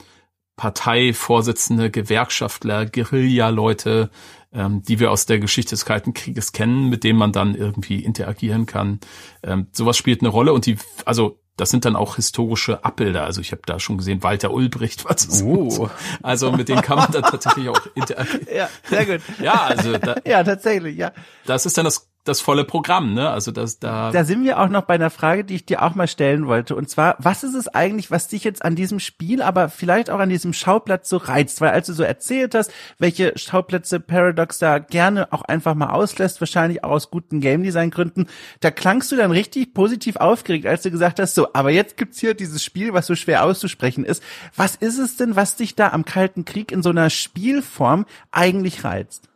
[0.56, 4.10] Parteivorsitzende, Gewerkschaftler, Guerilla-Leute,
[4.54, 8.04] ähm, die wir aus der Geschichte des Kalten Krieges kennen, mit denen man dann irgendwie
[8.04, 9.00] interagieren kann.
[9.44, 13.24] Ähm, sowas spielt eine Rolle und die, also das sind dann auch historische Abbilder.
[13.24, 15.90] Also ich habe da schon gesehen, Walter Ulbricht, was ist oh.
[16.24, 18.48] Also mit denen kann man dann tatsächlich auch interagieren.
[18.54, 19.22] Ja, sehr gut.
[19.40, 21.12] ja, also da, ja, tatsächlich, ja.
[21.46, 23.30] Das ist dann das das volle Programm, ne?
[23.30, 24.12] Also das da.
[24.12, 26.76] Da sind wir auch noch bei einer Frage, die ich dir auch mal stellen wollte.
[26.76, 30.20] Und zwar, was ist es eigentlich, was dich jetzt an diesem Spiel, aber vielleicht auch
[30.20, 31.62] an diesem Schauplatz so reizt?
[31.62, 36.42] Weil als du so erzählt hast, welche Schauplätze Paradox da gerne auch einfach mal auslässt,
[36.42, 38.28] wahrscheinlich auch aus guten Game Design Gründen,
[38.60, 42.20] da klangst du dann richtig positiv aufgeregt, als du gesagt hast, so, aber jetzt gibt's
[42.20, 44.22] hier dieses Spiel, was so schwer auszusprechen ist.
[44.56, 48.84] Was ist es denn, was dich da am Kalten Krieg in so einer Spielform eigentlich
[48.84, 49.28] reizt?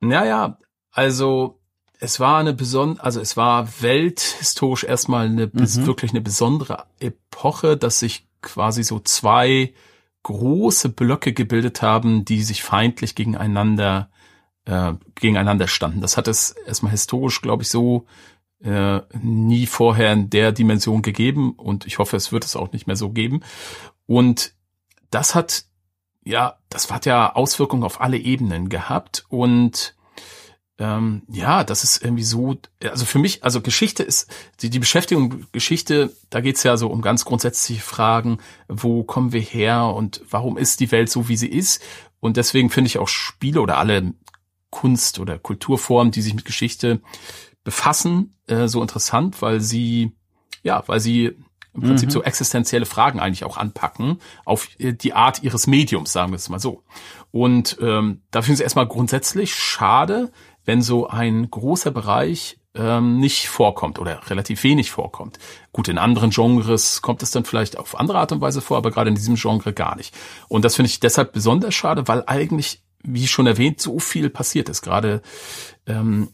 [0.00, 0.58] Naja,
[0.92, 1.61] also
[2.02, 5.86] es war eine besondere, also es war welthistorisch erstmal eine mhm.
[5.86, 9.72] wirklich eine besondere Epoche, dass sich quasi so zwei
[10.24, 14.10] große Blöcke gebildet haben, die sich feindlich gegeneinander
[14.64, 16.00] äh, gegeneinander standen.
[16.00, 18.06] Das hat es erstmal historisch, glaube ich, so
[18.64, 22.88] äh, nie vorher in der Dimension gegeben und ich hoffe, es wird es auch nicht
[22.88, 23.42] mehr so geben.
[24.06, 24.54] Und
[25.10, 25.66] das hat
[26.24, 29.94] ja, das hat ja Auswirkungen auf alle Ebenen gehabt und
[30.82, 34.28] ähm, ja, das ist irgendwie so, also für mich, also Geschichte ist,
[34.60, 39.40] die, die Beschäftigung Geschichte, da geht's ja so um ganz grundsätzliche Fragen, wo kommen wir
[39.40, 41.84] her und warum ist die Welt so, wie sie ist.
[42.18, 44.12] Und deswegen finde ich auch Spiele oder alle
[44.70, 47.00] Kunst- oder Kulturformen, die sich mit Geschichte
[47.62, 50.10] befassen, äh, so interessant, weil sie,
[50.64, 51.36] ja, weil sie
[51.74, 52.12] im Prinzip mhm.
[52.12, 56.48] so existenzielle Fragen eigentlich auch anpacken, auf äh, die Art ihres Mediums, sagen wir es
[56.48, 56.82] mal so.
[57.30, 60.32] Und ähm, da finde ich es erstmal grundsätzlich schade,
[60.64, 65.38] wenn so ein großer Bereich ähm, nicht vorkommt oder relativ wenig vorkommt.
[65.72, 68.90] Gut, in anderen Genres kommt es dann vielleicht auf andere Art und Weise vor, aber
[68.90, 70.14] gerade in diesem Genre gar nicht.
[70.48, 74.68] Und das finde ich deshalb besonders schade, weil eigentlich, wie schon erwähnt, so viel passiert
[74.68, 74.82] ist.
[74.82, 75.22] Gerade
[75.86, 76.30] ähm,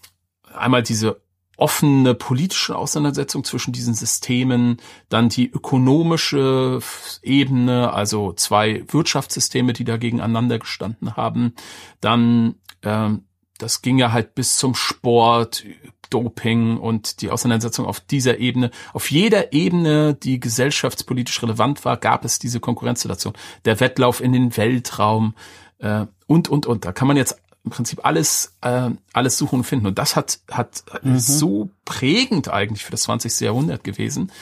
[0.54, 1.20] einmal diese
[1.56, 4.76] offene politische Auseinandersetzung zwischen diesen Systemen,
[5.08, 6.78] dann die ökonomische
[7.22, 11.54] Ebene, also zwei Wirtschaftssysteme, die da gegeneinander gestanden haben,
[12.00, 13.24] dann ähm,
[13.58, 15.64] das ging ja halt bis zum Sport,
[16.10, 18.70] Doping und die Auseinandersetzung auf dieser Ebene.
[18.92, 23.34] Auf jeder Ebene, die gesellschaftspolitisch relevant war, gab es diese Konkurrenzsituation.
[23.64, 25.34] Der Wettlauf in den Weltraum
[25.78, 26.84] äh, und, und, und.
[26.84, 29.86] Da kann man jetzt im Prinzip alles, äh, alles suchen und finden.
[29.86, 31.18] Und das hat, hat mhm.
[31.18, 33.40] so prägend eigentlich für das 20.
[33.40, 34.32] Jahrhundert gewesen,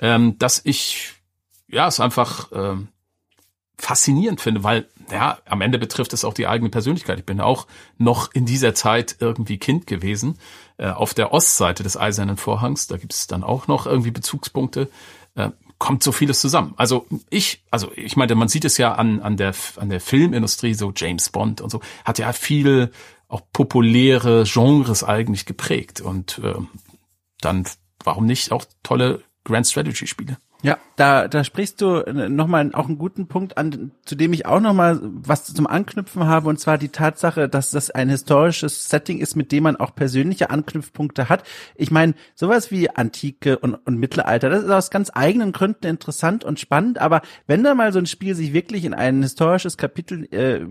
[0.00, 1.14] ähm, dass ich,
[1.68, 2.76] ja, es einfach, äh,
[3.78, 7.18] faszinierend finde, weil ja, am Ende betrifft es auch die eigene Persönlichkeit.
[7.18, 7.66] Ich bin auch
[7.98, 10.38] noch in dieser Zeit irgendwie Kind gewesen.
[10.78, 14.88] Äh, auf der Ostseite des Eisernen Vorhangs, da gibt es dann auch noch irgendwie Bezugspunkte.
[15.34, 16.74] Äh, kommt so vieles zusammen.
[16.76, 20.74] Also ich, also ich meine, man sieht es ja an, an der, an der Filmindustrie,
[20.74, 22.90] so James Bond und so, hat ja viel
[23.28, 26.00] auch populäre Genres eigentlich geprägt.
[26.00, 26.54] Und äh,
[27.40, 27.64] dann,
[28.04, 30.38] warum nicht auch tolle Grand Strategy Spiele?
[30.62, 34.60] Ja, da, da sprichst du nochmal auch einen guten Punkt an, zu dem ich auch
[34.60, 39.36] nochmal was zum Anknüpfen habe, und zwar die Tatsache, dass das ein historisches Setting ist,
[39.36, 41.44] mit dem man auch persönliche Anknüpfpunkte hat.
[41.74, 46.44] Ich meine, sowas wie Antike und, und Mittelalter, das ist aus ganz eigenen Gründen interessant
[46.44, 50.24] und spannend, aber wenn da mal so ein Spiel sich wirklich in ein historisches Kapitel
[50.32, 50.64] äh,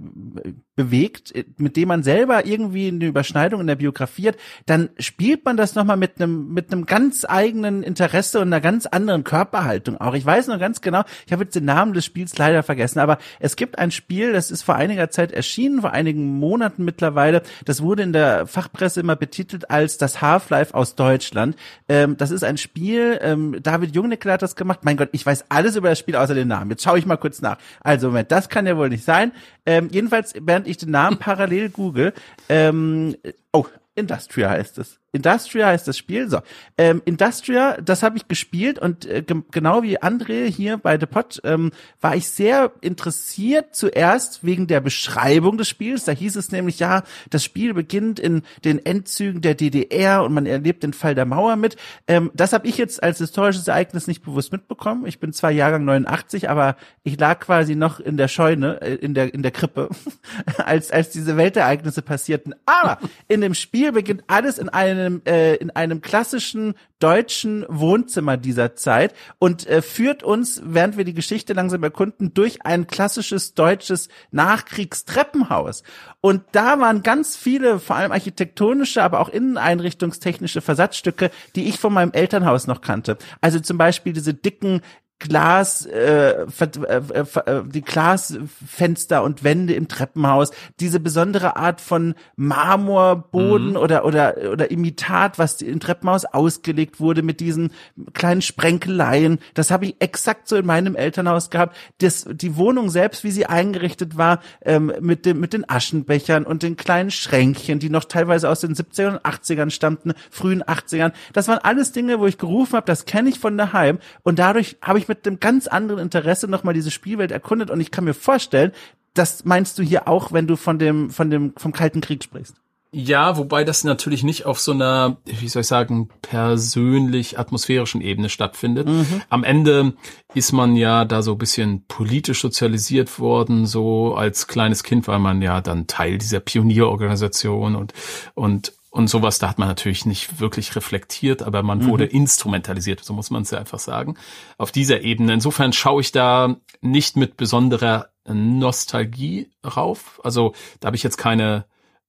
[0.75, 5.57] bewegt, mit dem man selber irgendwie eine Überschneidung in der Biografie hat, dann spielt man
[5.57, 9.99] das nochmal mit einem mit einem ganz eigenen Interesse und einer ganz anderen Körperhaltung Haltung
[9.99, 10.13] auch.
[10.13, 13.17] Ich weiß noch ganz genau, ich habe jetzt den Namen des Spiels leider vergessen, aber
[13.39, 17.41] es gibt ein Spiel, das ist vor einiger Zeit erschienen, vor einigen Monaten mittlerweile.
[17.65, 21.55] Das wurde in der Fachpresse immer betitelt als das Half-Life aus Deutschland.
[21.89, 24.79] Ähm, das ist ein Spiel, ähm, David Jungnickel hat das gemacht.
[24.83, 26.71] Mein Gott, ich weiß alles über das Spiel außer den Namen.
[26.71, 27.57] Jetzt schaue ich mal kurz nach.
[27.83, 29.31] Also, Moment, das kann ja wohl nicht sein.
[29.65, 32.13] Ähm, jedenfalls, während ich den Namen parallel google,
[32.49, 33.15] ähm,
[33.51, 34.99] oh, Industria heißt es.
[35.15, 36.29] Industria heißt das Spiel.
[36.29, 36.39] So,
[36.77, 41.41] ähm, Industria, das habe ich gespielt und äh, genau wie André hier bei The Pot
[41.43, 46.03] ähm, war ich sehr interessiert zuerst wegen der Beschreibung des Spiels.
[46.03, 50.45] Da hieß es nämlich, ja, das Spiel beginnt in den Endzügen der DDR und man
[50.45, 51.77] erlebt den Fall der Mauer mit.
[52.07, 55.05] Ähm, das habe ich jetzt als historisches Ereignis nicht bewusst mitbekommen.
[55.05, 59.13] Ich bin zwar Jahrgang 89, aber ich lag quasi noch in der Scheune, äh, in
[59.13, 59.89] der in der Krippe,
[60.57, 62.53] als als diese Weltereignisse passierten.
[62.65, 68.37] Aber in dem Spiel beginnt alles in einem einem, äh, in einem klassischen deutschen Wohnzimmer
[68.37, 73.53] dieser Zeit und äh, führt uns, während wir die Geschichte langsam erkunden, durch ein klassisches
[73.53, 75.83] deutsches Nachkriegstreppenhaus.
[76.21, 81.93] Und da waren ganz viele, vor allem architektonische, aber auch inneneinrichtungstechnische Versatzstücke, die ich von
[81.93, 83.17] meinem Elternhaus noch kannte.
[83.41, 84.81] Also zum Beispiel diese dicken
[85.19, 90.51] Glas, äh, äh, äh, die Glasfenster und Wände im Treppenhaus,
[90.81, 93.77] diese besondere Art von Marmorboden mhm.
[93.77, 97.71] oder oder oder Imitat, was im Treppenhaus ausgelegt wurde mit diesen
[98.13, 101.77] kleinen Sprenkeleien, das habe ich exakt so in meinem Elternhaus gehabt.
[101.99, 106.61] Das, die Wohnung selbst, wie sie eingerichtet war, ähm, mit dem mit den Aschenbechern und
[106.61, 111.47] den kleinen Schränkchen, die noch teilweise aus den 70ern und 80ern stammten, frühen 80ern, das
[111.47, 114.99] waren alles Dinge, wo ich gerufen habe, das kenne ich von daheim und dadurch habe
[114.99, 118.13] ich ich mit einem ganz anderen Interesse nochmal diese Spielwelt erkundet und ich kann mir
[118.13, 118.71] vorstellen,
[119.13, 122.55] das meinst du hier auch, wenn du von dem, von dem, vom Kalten Krieg sprichst.
[122.97, 128.29] Ja, wobei das natürlich nicht auf so einer, wie soll ich sagen, persönlich atmosphärischen Ebene
[128.29, 128.87] stattfindet.
[128.87, 129.21] Mhm.
[129.27, 129.95] Am Ende
[130.33, 135.19] ist man ja da so ein bisschen politisch sozialisiert worden, so als kleines Kind weil
[135.19, 137.91] man ja dann Teil dieser Pionierorganisation und,
[138.33, 141.87] und und sowas, da hat man natürlich nicht wirklich reflektiert, aber man mhm.
[141.87, 144.15] wurde instrumentalisiert, so muss man es ja einfach sagen,
[144.57, 145.33] auf dieser Ebene.
[145.33, 150.21] Insofern schaue ich da nicht mit besonderer Nostalgie rauf.
[150.23, 151.65] Also da habe ich jetzt keine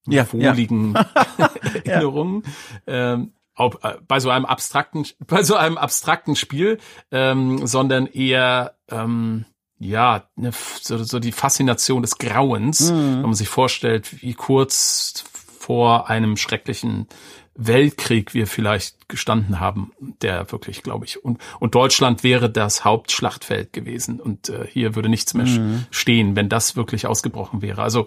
[0.06, 0.94] ja, wohligen
[1.38, 1.50] ja.
[1.82, 2.44] Erinnerungen.
[2.86, 3.14] Ja.
[3.14, 6.78] Ähm, ob, äh, bei so einem abstrakten, bei so einem abstrakten Spiel,
[7.10, 9.44] ähm, sondern eher ähm,
[9.78, 13.16] ja, ne, so, so die Faszination des Grauens, mhm.
[13.16, 15.24] wenn man sich vorstellt, wie kurz
[15.66, 17.08] vor einem schrecklichen
[17.56, 23.72] Weltkrieg wir vielleicht gestanden haben, der wirklich, glaube ich, und, und Deutschland wäre das Hauptschlachtfeld
[23.72, 25.84] gewesen und äh, hier würde nichts mehr mhm.
[25.90, 27.82] stehen, wenn das wirklich ausgebrochen wäre.
[27.82, 28.06] Also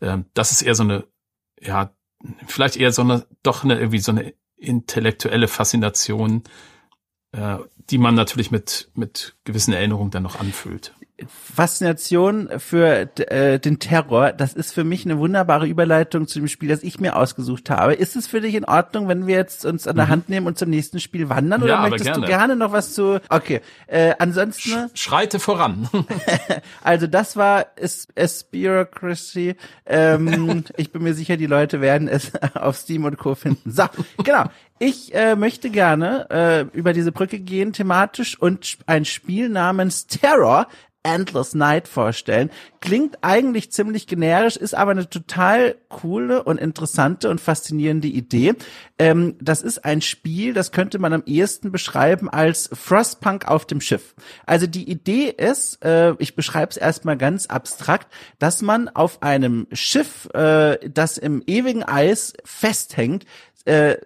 [0.00, 1.06] äh, das ist eher so eine,
[1.58, 1.94] ja,
[2.46, 6.42] vielleicht eher so eine, doch eine irgendwie so eine intellektuelle Faszination,
[7.32, 7.56] äh,
[7.88, 10.94] die man natürlich mit mit gewissen Erinnerungen dann noch anfühlt.
[11.28, 16.68] Faszination für äh, den Terror, das ist für mich eine wunderbare Überleitung zu dem Spiel,
[16.68, 17.94] das ich mir ausgesucht habe.
[17.94, 20.10] Ist es für dich in Ordnung, wenn wir jetzt uns an der mhm.
[20.10, 21.62] Hand nehmen und zum nächsten Spiel wandern?
[21.62, 22.20] Oder ja, möchtest gerne.
[22.20, 23.20] du gerne noch was zu?
[23.28, 24.90] Okay, äh, ansonsten.
[24.94, 25.88] Sch schreite voran.
[26.82, 29.56] also das war es, es Bureaucracy.
[29.86, 33.34] Ähm, ich bin mir sicher, die Leute werden es auf Steam und Co.
[33.34, 33.70] finden.
[33.70, 33.84] So,
[34.22, 34.44] genau.
[34.82, 40.68] Ich äh, möchte gerne äh, über diese Brücke gehen thematisch und ein Spiel namens Terror
[41.02, 42.50] Endless Night vorstellen.
[42.80, 48.54] Klingt eigentlich ziemlich generisch, ist aber eine total coole und interessante und faszinierende Idee.
[48.98, 53.80] Ähm, das ist ein Spiel, das könnte man am ehesten beschreiben als Frostpunk auf dem
[53.80, 54.14] Schiff.
[54.44, 59.66] Also die Idee ist, äh, ich beschreibe es erstmal ganz abstrakt, dass man auf einem
[59.72, 63.24] Schiff, äh, das im ewigen Eis festhängt,
[63.64, 63.96] äh,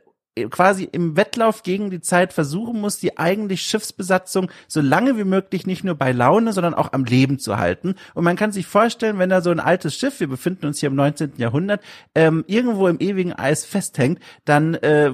[0.51, 5.67] quasi im Wettlauf gegen die Zeit versuchen muss, die eigentlich Schiffsbesatzung so lange wie möglich
[5.67, 7.95] nicht nur bei Laune, sondern auch am Leben zu halten.
[8.15, 10.89] Und man kann sich vorstellen, wenn da so ein altes Schiff, wir befinden uns hier
[10.89, 11.35] im 19.
[11.37, 11.83] Jahrhundert,
[12.17, 15.13] ähm, irgendwo im ewigen Eis festhängt, dann äh,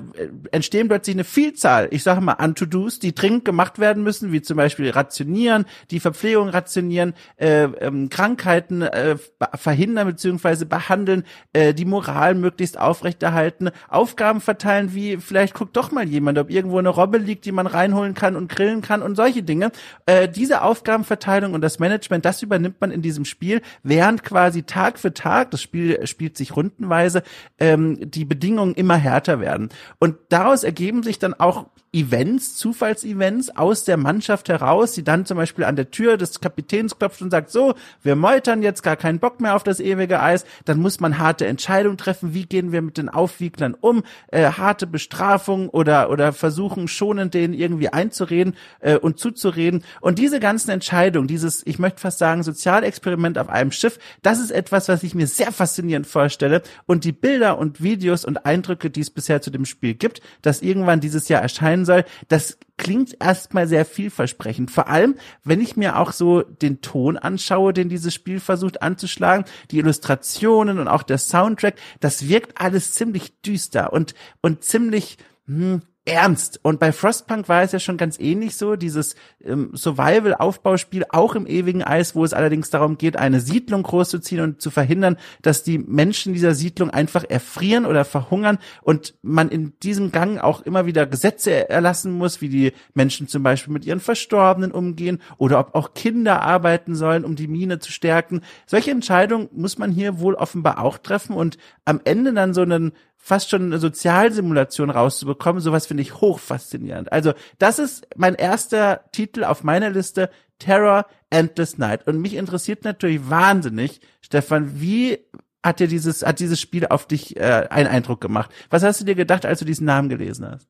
[0.53, 4.41] entstehen plötzlich eine Vielzahl, ich sage mal, an To-Dos, die dringend gemacht werden müssen, wie
[4.41, 9.17] zum Beispiel rationieren, die Verpflegung rationieren, äh, ähm, Krankheiten äh,
[9.55, 10.65] verhindern bzw.
[10.65, 16.51] behandeln, äh, die Moral möglichst aufrechterhalten, Aufgaben verteilen wie vielleicht guckt doch mal jemand, ob
[16.51, 19.73] irgendwo eine Robbe liegt, die man reinholen kann und grillen kann und solche Dinge.
[20.07, 24.99] Äh, diese Aufgabenverteilung und das Management, das übernimmt man in diesem Spiel, während quasi Tag
[24.99, 27.23] für Tag, das Spiel spielt sich rundenweise,
[27.59, 29.70] ähm, die Bedingungen immer härter werden.
[29.99, 35.37] Und daraus ergeben sich dann auch Events, Zufallsevents aus der Mannschaft heraus, die dann zum
[35.37, 39.18] Beispiel an der Tür des Kapitäns klopft und sagt, so, wir meutern jetzt gar keinen
[39.18, 42.81] Bock mehr auf das ewige Eis, dann muss man harte Entscheidungen treffen, wie gehen wir
[42.81, 48.99] mit den Aufwieglern um, äh, harte Bestrafung oder, oder versuchen schonend denen irgendwie einzureden äh,
[48.99, 49.83] und zuzureden.
[50.03, 54.51] Und diese ganzen Entscheidungen, dieses, ich möchte fast sagen, Sozialexperiment auf einem Schiff, das ist
[54.51, 56.61] etwas, was ich mir sehr faszinierend vorstelle.
[56.85, 60.61] Und die Bilder und Videos und Eindrücke, die es bisher zu dem Spiel gibt, das
[60.61, 64.71] irgendwann dieses Jahr erscheinen soll, das klingt erstmal sehr vielversprechend.
[64.71, 69.45] Vor allem, wenn ich mir auch so den Ton anschaue, den dieses Spiel versucht anzuschlagen,
[69.71, 75.83] die Illustrationen und auch der Soundtrack, das wirkt alles ziemlich düster und, und ziemlich, hm,
[76.11, 76.59] ernst.
[76.62, 81.46] Und bei Frostpunk war es ja schon ganz ähnlich so, dieses ähm, Survival-Aufbauspiel, auch im
[81.46, 85.79] ewigen Eis, wo es allerdings darum geht, eine Siedlung großzuziehen und zu verhindern, dass die
[85.79, 91.07] Menschen dieser Siedlung einfach erfrieren oder verhungern und man in diesem Gang auch immer wieder
[91.07, 95.94] Gesetze erlassen muss, wie die Menschen zum Beispiel mit ihren Verstorbenen umgehen oder ob auch
[95.94, 98.42] Kinder arbeiten sollen, um die Mine zu stärken.
[98.66, 102.92] Solche Entscheidungen muss man hier wohl offenbar auch treffen und am Ende dann so einen
[103.21, 107.13] fast schon eine Sozialsimulation rauszubekommen, sowas finde ich hoch faszinierend.
[107.13, 112.07] Also, das ist mein erster Titel auf meiner Liste, Terror Endless Night.
[112.07, 115.19] Und mich interessiert natürlich wahnsinnig, Stefan, wie
[115.63, 118.51] hat dir dieses, hat dieses Spiel auf dich äh, einen Eindruck gemacht?
[118.71, 120.69] Was hast du dir gedacht, als du diesen Namen gelesen hast?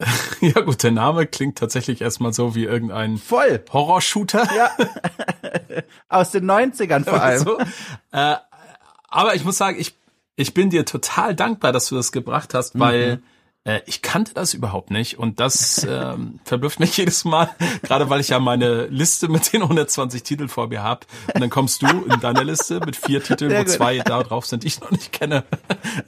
[0.40, 3.62] Ja gut, der Name klingt tatsächlich erstmal so wie irgendein Voll.
[3.70, 4.48] Horrorshooter.
[4.56, 4.70] Ja.
[6.08, 7.44] Aus den 90ern vor allem.
[7.44, 7.58] So.
[8.10, 8.36] Äh,
[9.08, 9.99] aber ich muss sagen, ich
[10.40, 13.22] ich bin dir total dankbar, dass du das gebracht hast, weil mhm.
[13.64, 17.50] äh, ich kannte das überhaupt nicht und das ähm, verblüfft mich jedes Mal,
[17.82, 21.50] gerade weil ich ja meine Liste mit den 120 Titeln vor mir habe und dann
[21.50, 23.72] kommst du in deiner Liste mit vier Titeln, Sehr wo gut.
[23.72, 25.44] zwei da drauf sind, die ich noch nicht kenne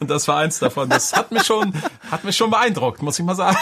[0.01, 0.89] und das war eins davon.
[0.89, 1.75] Das hat mich schon,
[2.11, 3.59] hat mich schon beeindruckt, muss ich mal sagen.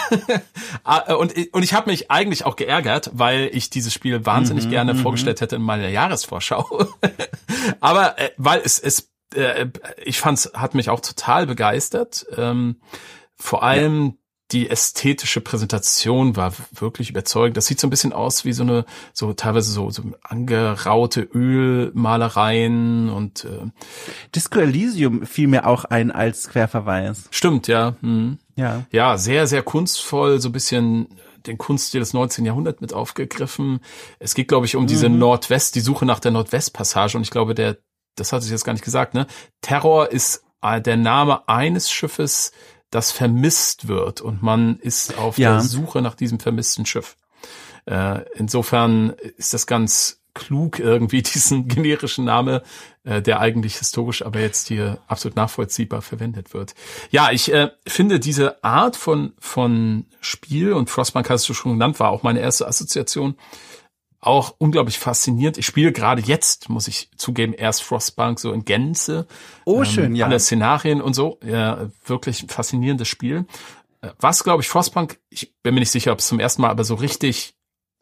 [0.83, 4.65] Ah, äh, und, und ich habe mich eigentlich auch geärgert, weil ich dieses Spiel wahnsinnig
[4.65, 4.99] mhm, gerne mhm.
[4.99, 6.87] vorgestellt hätte in meiner Jahresvorschau.
[7.81, 9.69] Aber äh, weil es, es äh,
[10.03, 12.25] ich fand's, hat mich auch total begeistert.
[12.37, 12.77] Ähm,
[13.35, 14.11] vor allem ja.
[14.51, 17.57] die ästhetische Präsentation war wirklich überzeugend.
[17.57, 23.09] Das sieht so ein bisschen aus wie so eine, so teilweise so, so angeraute Ölmalereien
[23.09, 23.69] und äh,
[24.35, 27.27] Disco Elysium fiel mir auch ein als Querverweis.
[27.31, 27.95] Stimmt, ja.
[28.01, 28.37] Hm.
[28.55, 28.85] Ja.
[28.91, 31.07] Ja, sehr, sehr kunstvoll, so ein bisschen
[31.47, 32.45] den Kunststil des 19.
[32.45, 33.79] Jahrhunderts mit aufgegriffen.
[34.19, 35.17] Es geht, glaube ich, um diese mhm.
[35.19, 37.77] Nordwest, die Suche nach der Nordwestpassage und ich glaube, der
[38.15, 39.27] das hatte ich jetzt gar nicht gesagt, ne?
[39.61, 42.51] Terror ist äh, der Name eines Schiffes,
[42.89, 45.53] das vermisst wird und man ist auf ja.
[45.53, 47.15] der Suche nach diesem vermissten Schiff.
[47.85, 52.63] Äh, insofern ist das ganz klug irgendwie diesen generischen Name,
[53.03, 56.75] äh, der eigentlich historisch aber jetzt hier absolut nachvollziehbar verwendet wird.
[57.09, 61.99] Ja, ich äh, finde diese Art von von Spiel und Frostbank hast du schon genannt,
[61.99, 63.35] war auch meine erste Assoziation
[64.21, 65.57] auch unglaublich faszinierend.
[65.57, 69.27] Ich spiele gerade jetzt, muss ich zugeben, erst Frostpunk so in Gänze.
[69.65, 70.27] Oh, ähm, schön, ja.
[70.27, 71.39] Alle Szenarien und so.
[71.43, 73.45] Ja, wirklich ein faszinierendes Spiel.
[74.01, 76.69] Äh, was, glaube ich, Frostpunk, ich bin mir nicht sicher, ob es zum ersten Mal
[76.69, 77.55] aber so richtig,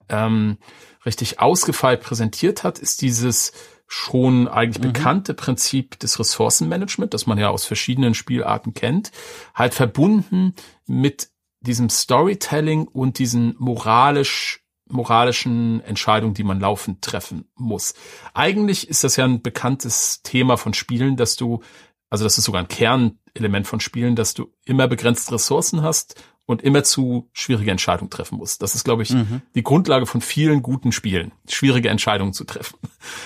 [0.10, 0.58] ähm,
[1.06, 3.54] richtig ausgefeilt präsentiert hat, ist dieses
[3.88, 4.92] schon eigentlich mhm.
[4.94, 9.12] bekannte Prinzip des Ressourcenmanagement, das man ja aus verschiedenen Spielarten kennt,
[9.56, 10.54] halt verbunden
[10.86, 11.30] mit
[11.62, 17.94] diesem Storytelling und diesen moralisch moralischen Entscheidungen, die man laufend treffen muss.
[18.34, 21.62] Eigentlich ist das ja ein bekanntes Thema von Spielen, dass du,
[22.10, 26.64] also das ist sogar ein Kernelement von Spielen, dass du immer begrenzte Ressourcen hast und
[26.64, 28.64] immer zu schwierige Entscheidungen treffen musst.
[28.64, 29.44] Das ist, glaube ich, mhm.
[29.54, 32.80] die Grundlage von vielen guten Spielen, schwierige Entscheidungen zu treffen.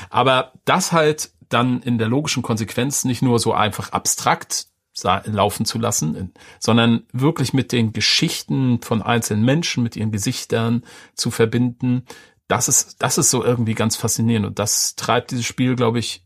[0.09, 4.67] Aber das halt dann in der logischen Konsequenz nicht nur so einfach abstrakt
[5.01, 10.83] laufen zu lassen, sondern wirklich mit den Geschichten von einzelnen Menschen, mit ihren Gesichtern
[11.15, 12.05] zu verbinden.
[12.47, 16.23] Das ist, das ist so irgendwie ganz faszinierend und das treibt dieses Spiel, glaube ich,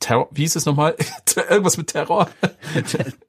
[0.00, 0.94] Terror, wie hieß es nochmal?
[1.50, 2.28] Irgendwas mit Terror.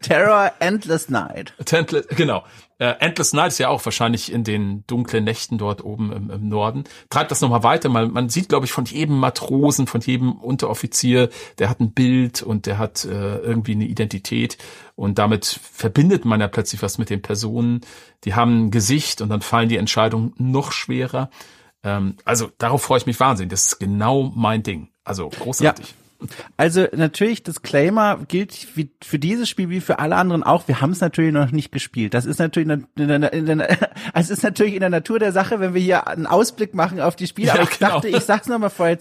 [0.01, 1.53] Terror Endless Night.
[1.71, 2.43] Endless, genau.
[2.79, 6.47] Äh, Endless Night ist ja auch wahrscheinlich in den dunklen Nächten dort oben im, im
[6.47, 6.85] Norden.
[7.09, 7.89] Treibt das nochmal weiter.
[7.89, 12.41] Man, man sieht, glaube ich, von jedem Matrosen, von jedem Unteroffizier, der hat ein Bild
[12.41, 14.57] und der hat äh, irgendwie eine Identität.
[14.95, 17.81] Und damit verbindet man ja plötzlich was mit den Personen.
[18.23, 21.29] Die haben ein Gesicht und dann fallen die Entscheidungen noch schwerer.
[21.83, 23.51] Ähm, also darauf freue ich mich wahnsinnig.
[23.51, 24.87] Das ist genau mein Ding.
[25.03, 25.85] Also großartig.
[25.85, 25.98] Ja.
[26.57, 30.67] Also natürlich, Disclaimer gilt wie für dieses Spiel wie für alle anderen auch.
[30.67, 32.13] Wir haben es natürlich noch nicht gespielt.
[32.13, 35.19] Das ist natürlich in der, in der, in der, es ist natürlich in der Natur
[35.19, 37.53] der Sache, wenn wir hier einen Ausblick machen auf die Spiele.
[37.53, 37.91] Aber ja, ich genau.
[37.91, 38.97] dachte, ich sag's nochmal vorher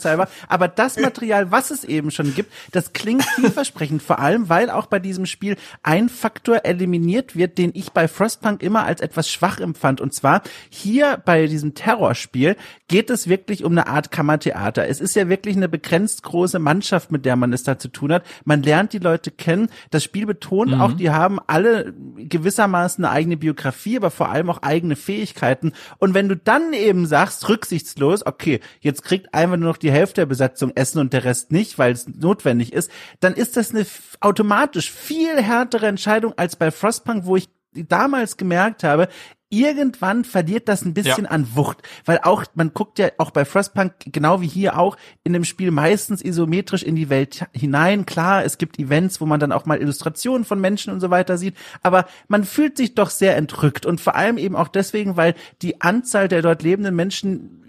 [0.48, 4.02] Aber das Material, was es eben schon gibt, das klingt vielversprechend.
[4.02, 8.62] Vor allem, weil auch bei diesem Spiel ein Faktor eliminiert wird, den ich bei Frostpunk
[8.62, 10.00] immer als etwas schwach empfand.
[10.00, 12.56] Und zwar hier bei diesem Terrorspiel
[12.86, 14.86] geht es wirklich um eine Art Kammertheater.
[14.86, 17.88] Es ist ja wirklich eine begrenzt große Mannschaft Mannschaft, mit der man es da zu
[17.88, 18.24] tun hat.
[18.44, 19.68] Man lernt die Leute kennen.
[19.90, 20.80] Das Spiel betont mhm.
[20.80, 25.72] auch, die haben alle gewissermaßen eine eigene Biografie, aber vor allem auch eigene Fähigkeiten.
[25.98, 30.22] Und wenn du dann eben sagst, rücksichtslos, okay, jetzt kriegt einfach nur noch die Hälfte
[30.22, 32.90] der Besatzung Essen und der Rest nicht, weil es notwendig ist,
[33.20, 33.86] dann ist das eine
[34.20, 39.08] automatisch viel härtere Entscheidung als bei Frostpunk, wo ich damals gemerkt habe,
[39.50, 41.30] irgendwann verliert das ein bisschen ja.
[41.30, 45.32] an Wucht, weil auch man guckt ja auch bei Frostpunk genau wie hier auch in
[45.32, 48.04] dem Spiel meistens isometrisch in die Welt hinein.
[48.04, 51.38] Klar, es gibt Events, wo man dann auch mal Illustrationen von Menschen und so weiter
[51.38, 55.34] sieht, aber man fühlt sich doch sehr entrückt und vor allem eben auch deswegen, weil
[55.62, 57.64] die Anzahl der dort lebenden Menschen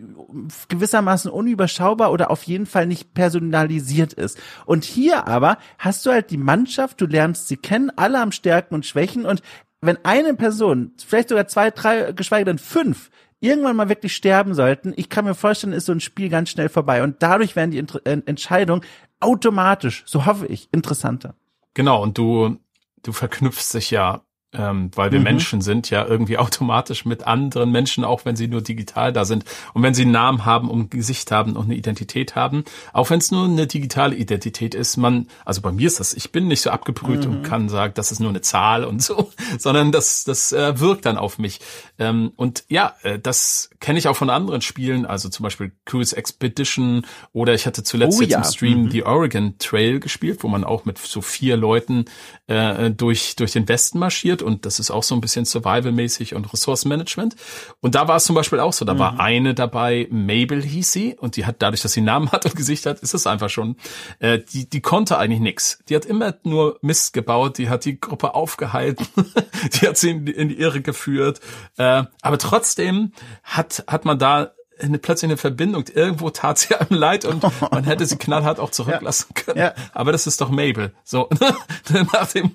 [0.68, 4.38] gewissermaßen unüberschaubar oder auf jeden Fall nicht personalisiert ist.
[4.66, 8.76] Und hier aber hast du halt die Mannschaft, du lernst sie kennen, alle am Stärken
[8.76, 9.42] und Schwächen und
[9.82, 13.10] wenn eine Person, vielleicht sogar zwei, drei, geschweige denn fünf,
[13.40, 16.70] irgendwann mal wirklich sterben sollten, ich kann mir vorstellen, ist so ein Spiel ganz schnell
[16.70, 17.04] vorbei.
[17.04, 18.84] Und dadurch werden die Ent Entscheidungen
[19.20, 21.36] automatisch, so hoffe ich, interessanter.
[21.74, 22.58] Genau, und du,
[23.04, 24.22] du verknüpfst dich ja
[24.52, 25.26] ähm, weil wir mhm.
[25.26, 29.46] Menschen sind, ja irgendwie automatisch mit anderen Menschen, auch wenn sie nur digital da sind.
[29.74, 33.10] Und wenn sie einen Namen haben und ein Gesicht haben und eine Identität haben, auch
[33.10, 36.48] wenn es nur eine digitale Identität ist, man, also bei mir ist das, ich bin
[36.48, 37.32] nicht so abgebrüht mhm.
[37.32, 41.06] und kann sagen, das ist nur eine Zahl und so, sondern das, das äh, wirkt
[41.06, 41.60] dann auf mich.
[42.00, 46.16] Ähm, und ja, äh, das kenne ich auch von anderen Spielen, also zum Beispiel Cruise
[46.16, 48.40] Expedition oder ich hatte zuletzt oh, jetzt ja.
[48.40, 48.90] im Stream mhm.
[48.90, 52.06] die Oregon Trail gespielt, wo man auch mit so vier Leuten
[52.48, 56.36] äh, durch, durch den Westen marschiert wird und das ist auch so ein bisschen Survival-mäßig
[56.36, 57.36] und Ressourcenmanagement.
[57.82, 59.00] Und da war es zum Beispiel auch so, da mhm.
[59.00, 62.56] war eine dabei, Mabel hieß sie und die hat dadurch, dass sie Namen hat und
[62.56, 63.76] Gesicht hat, ist es einfach schon,
[64.20, 65.80] äh, die, die konnte eigentlich nix.
[65.90, 69.08] Die hat immer nur Mist gebaut, die hat die Gruppe aufgehalten,
[69.74, 71.40] die hat sie in, in die Irre geführt,
[71.78, 73.14] äh, aber trotzdem
[73.44, 74.52] hat, hat man da
[74.82, 75.86] eine, plötzlich eine Verbindung.
[75.94, 79.60] Irgendwo tat sie einem leid und man hätte sie knallhart auch zurücklassen können.
[79.60, 79.74] Ja.
[79.94, 80.92] Aber das ist doch Mabel.
[81.04, 81.30] So,
[82.14, 82.52] nach dem,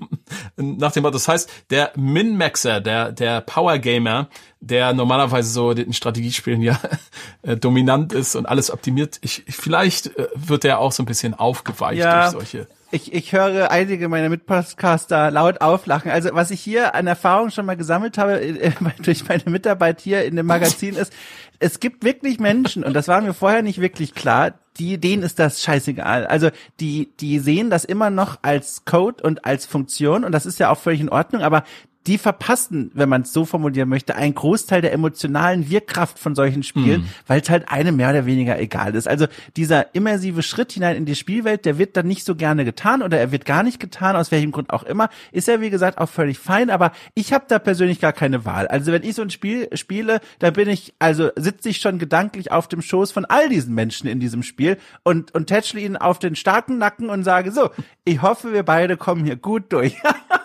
[0.57, 1.15] nach dem Motto.
[1.15, 4.29] Das heißt, der Min-Maxer, der, der Power Gamer,
[4.61, 6.79] der normalerweise so in Strategiespielen ja
[7.43, 11.35] äh, dominant ist und alles optimiert, ich, vielleicht äh, wird der auch so ein bisschen
[11.35, 12.31] aufgeweicht ja.
[12.31, 16.11] durch solche ich, ich höre einige meiner Mitpodcaster laut auflachen.
[16.11, 18.73] Also was ich hier an Erfahrung schon mal gesammelt habe äh,
[19.03, 21.13] durch meine Mitarbeit hier in dem Magazin ist,
[21.59, 25.39] es gibt wirklich Menschen, und das war mir vorher nicht wirklich klar, die, denen ist
[25.39, 26.27] das scheißegal.
[26.27, 26.51] Also
[26.81, 30.71] die, die sehen das immer noch als Code und als Funktion und das ist ja
[30.71, 31.65] auch völlig in Ordnung, aber
[32.07, 36.63] die verpassen, wenn man es so formulieren möchte, einen Großteil der emotionalen Wirkkraft von solchen
[36.63, 37.09] Spielen, mm.
[37.27, 39.09] weil es halt einem mehr oder weniger egal ist.
[39.09, 39.27] Also
[39.57, 43.19] dieser immersive Schritt hinein in die Spielwelt, der wird dann nicht so gerne getan oder
[43.19, 46.09] er wird gar nicht getan, aus welchem Grund auch immer, ist ja wie gesagt auch
[46.09, 48.67] völlig fein, aber ich habe da persönlich gar keine Wahl.
[48.69, 52.53] Also wenn ich so ein Spiel spiele, da bin ich, also sitze ich schon gedanklich
[52.53, 56.19] auf dem Schoß von all diesen Menschen in diesem Spiel und, und tätschle ihnen auf
[56.19, 57.71] den starken Nacken und sage so,
[58.05, 59.97] ich hoffe, wir beide kommen hier gut durch.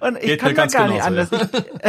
[0.00, 1.30] Und ich Geht kann da gar nicht anders.
[1.30, 1.40] Ja.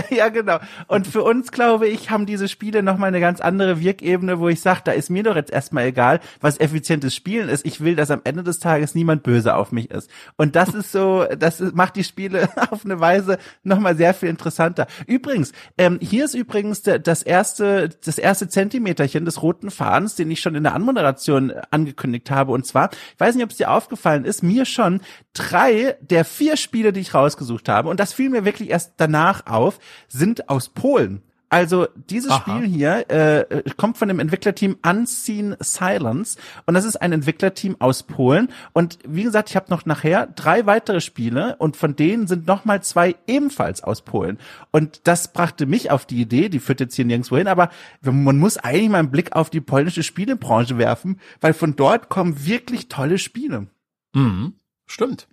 [0.09, 0.59] Ich, ja, genau.
[0.87, 4.61] Und für uns, glaube ich, haben diese Spiele nochmal eine ganz andere Wirkebene, wo ich
[4.61, 7.65] sage, da ist mir doch jetzt erstmal egal, was effizientes Spielen ist.
[7.65, 10.09] Ich will, dass am Ende des Tages niemand böse auf mich ist.
[10.37, 14.87] Und das ist so, das macht die Spiele auf eine Weise nochmal sehr viel interessanter.
[15.07, 20.41] Übrigens, ähm, hier ist übrigens das erste, das erste Zentimeterchen des roten Fadens, den ich
[20.41, 22.51] schon in der Anmoderation angekündigt habe.
[22.51, 25.01] Und zwar, ich weiß nicht, ob es dir aufgefallen ist, mir schon
[25.33, 29.45] drei der vier Spiele, die ich rausgesucht habe, und das fiel mir wirklich erst danach
[29.45, 31.21] auf, sind aus Polen.
[31.49, 32.41] Also dieses Aha.
[32.41, 36.37] Spiel hier äh, kommt von dem Entwicklerteam Unseen Silence
[36.67, 40.67] und das ist ein Entwicklerteam aus Polen und wie gesagt, ich habe noch nachher drei
[40.67, 44.37] weitere Spiele und von denen sind noch mal zwei ebenfalls aus Polen
[44.71, 47.71] und das brachte mich auf die Idee, die führt jetzt hier nirgendwo hin, aber
[48.01, 52.45] man muss eigentlich mal einen Blick auf die polnische Spielebranche werfen, weil von dort kommen
[52.45, 53.65] wirklich tolle Spiele.
[54.13, 54.53] Mhm,
[54.85, 55.27] stimmt.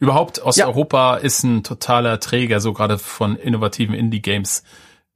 [0.00, 1.22] Überhaupt Osteuropa ja.
[1.22, 4.64] ist ein totaler Träger, so gerade von innovativen Indie-Games,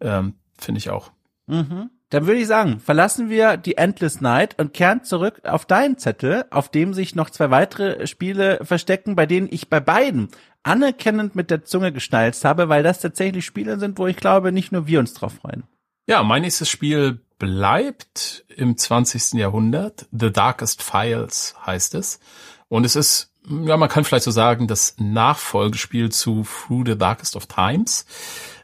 [0.00, 1.10] ähm, finde ich auch.
[1.46, 1.90] Mhm.
[2.10, 6.46] Dann würde ich sagen, verlassen wir die Endless Night und kehren zurück auf deinen Zettel,
[6.50, 10.28] auf dem sich noch zwei weitere Spiele verstecken, bei denen ich bei beiden
[10.62, 14.72] anerkennend mit der Zunge geschnalzt habe, weil das tatsächlich Spiele sind, wo ich glaube, nicht
[14.72, 15.64] nur wir uns drauf freuen.
[16.06, 19.34] Ja, mein nächstes Spiel bleibt im 20.
[19.34, 20.06] Jahrhundert.
[20.10, 22.20] The Darkest Files heißt es.
[22.68, 27.36] Und es ist, ja, man kann vielleicht so sagen, das Nachfolgespiel zu Through the Darkest
[27.36, 28.04] of Times.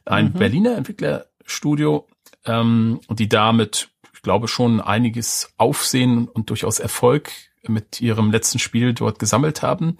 [0.05, 0.33] Ein mhm.
[0.33, 2.07] Berliner Entwicklerstudio,
[2.45, 7.31] ähm, die damit, ich glaube, schon einiges Aufsehen und durchaus Erfolg
[7.66, 9.97] mit ihrem letzten Spiel dort gesammelt haben.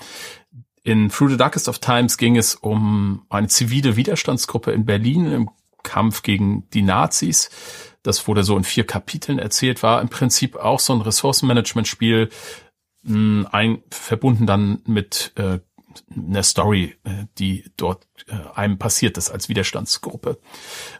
[0.83, 5.51] In Through the Darkest of Times ging es um eine zivile Widerstandsgruppe in Berlin im
[5.83, 7.49] Kampf gegen die Nazis.
[8.05, 12.29] Das wurde so in vier Kapiteln erzählt, war im Prinzip auch so ein Ressourcenmanagement-Spiel,
[13.05, 15.59] hm, ein, verbunden dann mit äh,
[16.15, 20.39] einer Story, äh, die dort äh, einem passiert ist als Widerstandsgruppe.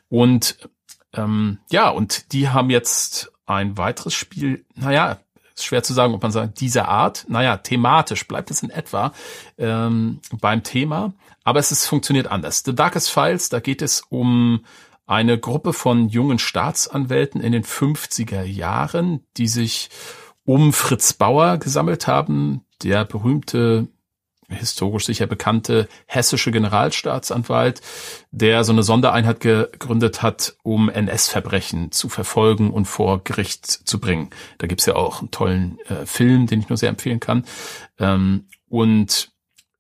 [0.09, 0.69] Und
[1.13, 5.21] ähm, ja, und die haben jetzt ein weiteres Spiel, naja,
[5.55, 9.13] ist schwer zu sagen, ob man sagt, dieser Art, naja, thematisch bleibt es in etwa
[9.59, 11.13] ähm, beim Thema,
[11.45, 12.63] aber es ist, funktioniert anders.
[12.65, 14.65] The Darkest Files, da geht es um
[15.07, 19.91] eine Gruppe von jungen Staatsanwälten in den 50er Jahren, die sich
[20.45, 23.89] um Fritz Bauer gesammelt haben, der berühmte
[24.49, 27.81] historisch sicher bekannte hessische Generalstaatsanwalt,
[28.31, 34.31] der so eine Sondereinheit gegründet hat, um NS-Verbrechen zu verfolgen und vor Gericht zu bringen.
[34.59, 37.45] Da gibt's ja auch einen tollen äh, Film, den ich nur sehr empfehlen kann.
[37.99, 39.34] Ähm, und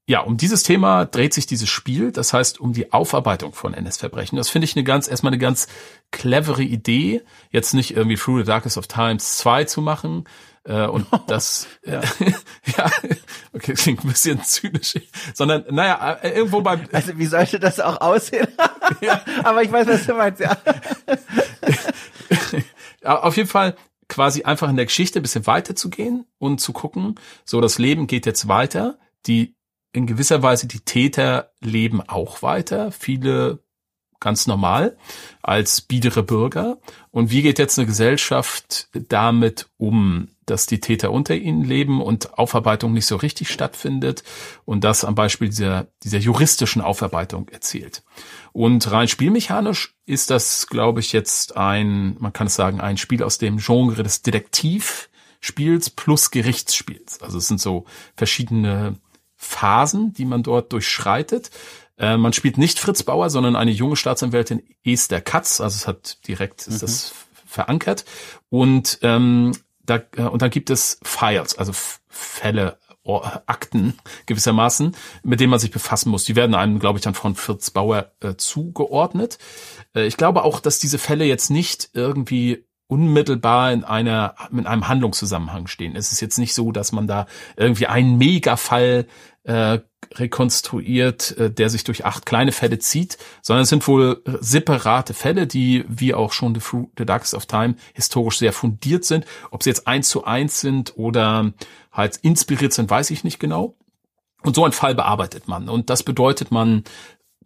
[0.07, 4.36] ja, um dieses Thema dreht sich dieses Spiel, das heißt um die Aufarbeitung von NS-Verbrechen.
[4.36, 5.66] Das finde ich eine ganz, erstmal eine ganz
[6.11, 10.24] clevere Idee, jetzt nicht irgendwie Through the Darkest of Times 2 zu machen,
[10.64, 12.00] äh, und das, ja,
[12.76, 12.90] ja,
[13.52, 14.94] okay, klingt ein bisschen zynisch,
[15.34, 16.82] sondern, naja, äh, irgendwo beim.
[16.92, 18.48] Also, wie sollte das auch aussehen?
[19.00, 19.22] ja.
[19.42, 20.57] Aber ich weiß, was du meinst, ja.
[23.02, 23.76] Auf jeden Fall
[24.09, 28.26] quasi einfach in der Geschichte ein bisschen weiterzugehen und zu gucken, so das Leben geht
[28.26, 29.55] jetzt weiter, die
[29.95, 32.90] in gewisser Weise die Täter leben auch weiter.
[32.90, 33.61] Viele
[34.18, 34.97] ganz normal
[35.42, 36.78] als biedere Bürger.
[37.11, 42.38] Und wie geht jetzt eine Gesellschaft damit um, dass die Täter unter ihnen leben und
[42.38, 44.24] Aufarbeitung nicht so richtig stattfindet
[44.64, 48.03] und das am Beispiel dieser, dieser juristischen Aufarbeitung erzählt.
[48.53, 53.22] Und rein spielmechanisch ist das, glaube ich, jetzt ein, man kann es sagen, ein Spiel
[53.22, 57.20] aus dem Genre des Detektivspiels plus Gerichtsspiels.
[57.22, 57.84] Also es sind so
[58.16, 58.97] verschiedene
[59.45, 61.51] Phasen, die man dort durchschreitet.
[61.99, 65.61] Äh, man spielt nicht Fritz Bauer, sondern eine junge Staatsanwältin Esther Katz.
[65.61, 66.80] Also es hat direkt ist mhm.
[66.80, 67.14] das
[67.47, 68.05] verankert.
[68.49, 69.53] Und ähm,
[69.84, 71.72] da äh, und dann gibt es Files, also
[72.09, 76.24] Fälle, Akten gewissermaßen, mit denen man sich befassen muss.
[76.24, 79.36] Die werden einem, glaube ich, dann von Fritz Bauer äh, zugeordnet.
[79.95, 82.64] Äh, ich glaube auch, dass diese Fälle jetzt nicht irgendwie
[82.95, 85.97] unmittelbar in einer in einem Handlungszusammenhang stehen.
[85.97, 87.26] Es ist jetzt nicht so, dass man da
[87.57, 89.07] irgendwie einen Megafall
[89.42, 89.80] äh,
[90.14, 95.47] rekonstruiert, äh, der sich durch acht kleine Fälle zieht, sondern es sind wohl separate Fälle,
[95.47, 99.26] die, wie auch schon The, Fruit, The Darkest of Time, historisch sehr fundiert sind.
[99.51, 101.53] Ob sie jetzt eins zu eins sind oder
[101.92, 103.74] halt inspiriert sind, weiß ich nicht genau.
[104.45, 105.70] Und so ein Fall bearbeitet man.
[105.70, 106.84] Und das bedeutet, man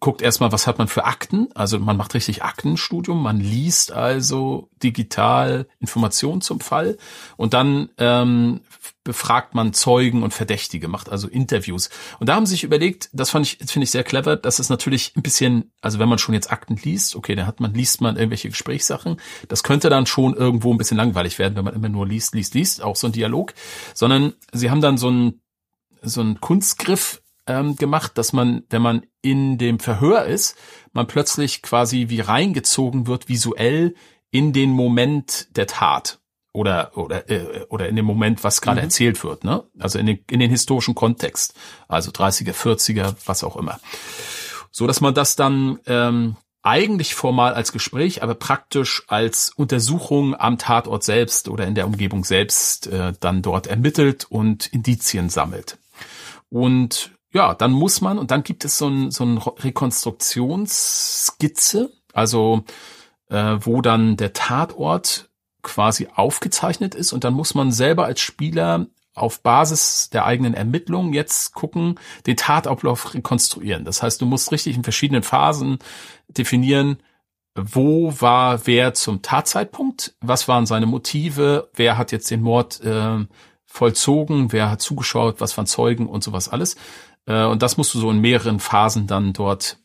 [0.01, 1.49] guckt erstmal, was hat man für Akten.
[1.55, 6.99] Also man macht richtig Aktenstudium, man liest also digital Informationen zum Fall
[7.37, 8.61] und dann ähm,
[9.05, 11.89] befragt man Zeugen und Verdächtige, macht also Interviews.
[12.21, 14.69] Und da haben sie sich überlegt, das fand ich, finde ich sehr clever, dass es
[14.69, 18.01] natürlich ein bisschen, also wenn man schon jetzt Akten liest, okay, dann hat man, liest
[18.01, 19.21] man irgendwelche Gesprächssachen.
[19.49, 22.55] Das könnte dann schon irgendwo ein bisschen langweilig werden, wenn man immer nur liest, liest,
[22.55, 23.55] liest, auch so ein Dialog.
[23.95, 25.41] Sondern sie haben dann so ein
[26.03, 30.57] so ein Kunstgriff ähm, gemacht, dass man, wenn man in dem Verhör ist,
[30.93, 33.95] man plötzlich quasi wie reingezogen wird visuell
[34.31, 36.21] in den Moment der Tat
[36.53, 38.85] oder oder äh, oder in dem Moment, was gerade mhm.
[38.85, 39.65] erzählt wird, ne?
[39.79, 41.55] Also in den, in den historischen Kontext,
[41.89, 43.81] also 30er, 40er, was auch immer,
[44.71, 50.59] so dass man das dann ähm, eigentlich formal als Gespräch, aber praktisch als Untersuchung am
[50.59, 55.79] Tatort selbst oder in der Umgebung selbst äh, dann dort ermittelt und Indizien sammelt.
[56.51, 62.65] Und ja, dann muss man, und dann gibt es so ein, so ein Rekonstruktionsskizze, also
[63.29, 65.29] äh, wo dann der Tatort
[65.63, 71.13] quasi aufgezeichnet ist und dann muss man selber als Spieler auf Basis der eigenen Ermittlungen
[71.13, 73.85] jetzt gucken, den Tatablauf rekonstruieren.
[73.85, 75.79] Das heißt, du musst richtig in verschiedenen Phasen
[76.29, 76.99] definieren,
[77.55, 83.27] wo war wer zum Tatzeitpunkt, was waren seine Motive, wer hat jetzt den Mord äh,
[83.67, 86.77] vollzogen, wer hat zugeschaut, was waren Zeugen und sowas alles.
[87.29, 89.79] Äh, und das musst du so in mehreren Phasen dann dort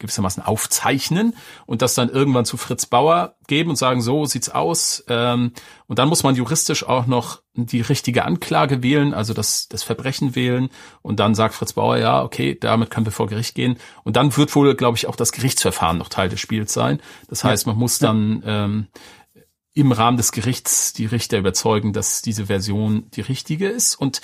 [0.00, 1.36] gewissermaßen aufzeichnen
[1.66, 5.04] und das dann irgendwann zu Fritz Bauer geben und sagen, so sieht's aus.
[5.08, 5.52] Ähm,
[5.86, 10.34] und dann muss man juristisch auch noch die richtige Anklage wählen, also das, das Verbrechen
[10.34, 10.70] wählen.
[11.02, 13.76] Und dann sagt Fritz Bauer, ja, okay, damit können wir vor Gericht gehen.
[14.02, 17.00] Und dann wird wohl, glaube ich, auch das Gerichtsverfahren noch Teil des Spiels sein.
[17.28, 18.86] Das heißt, man muss dann ähm,
[19.72, 23.94] im Rahmen des Gerichts die Richter überzeugen, dass diese Version die richtige ist.
[23.94, 24.20] Und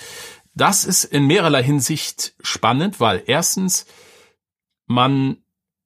[0.57, 3.85] das ist in mehrerlei Hinsicht spannend, weil erstens
[4.87, 5.37] man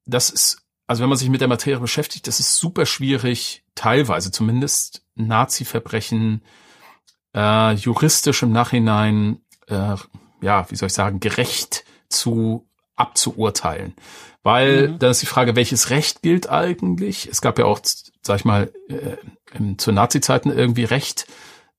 [0.06, 4.32] das ist, also wenn man sich mit der Materie beschäftigt, das ist super schwierig, teilweise
[4.32, 6.44] zumindest Nazi-Verbrechen
[7.36, 9.96] äh, juristisch im Nachhinein, äh,
[10.42, 13.96] ja, wie soll ich sagen, gerecht zu abzuurteilen.
[14.44, 15.00] Weil mhm.
[15.00, 17.28] dann ist die Frage, welches Recht gilt eigentlich?
[17.28, 17.80] Es gab ja auch,
[18.22, 21.28] sag ich mal, äh, zu Nazi-Zeiten irgendwie Recht,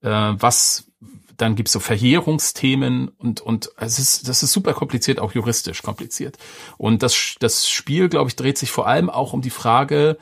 [0.03, 0.84] äh, was
[1.43, 6.38] dann gibt's so Verjährungsthemen und, und es ist, das ist super kompliziert, auch juristisch kompliziert.
[6.78, 10.18] Und das, das Spiel, glaube ich, dreht sich vor allem auch um die Frage,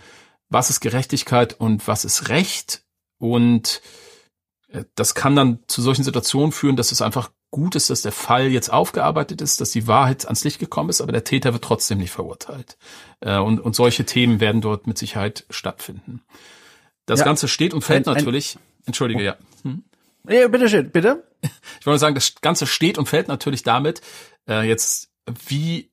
[0.49, 2.83] was ist Gerechtigkeit und was ist Recht?
[3.19, 3.83] Und
[4.69, 8.13] äh, das kann dann zu solchen Situationen führen, dass es einfach gut ist, dass der
[8.13, 11.65] Fall jetzt aufgearbeitet ist, dass die Wahrheit ans Licht gekommen ist, aber der Täter wird
[11.65, 12.79] trotzdem nicht verurteilt.
[13.21, 16.23] Äh, und, und solche Themen werden dort mit Sicherheit stattfinden.
[17.05, 18.59] Das ja, Ganze steht und fällt ein, natürlich.
[18.87, 19.25] Entschuldige, oh.
[19.25, 19.37] ja.
[19.65, 19.85] Hm?
[20.29, 21.25] Ja, bitte schön, bitte.
[21.81, 24.01] Ich wollte sagen, das Ganze steht und fällt natürlich damit,
[24.49, 25.11] äh, jetzt
[25.49, 25.91] wie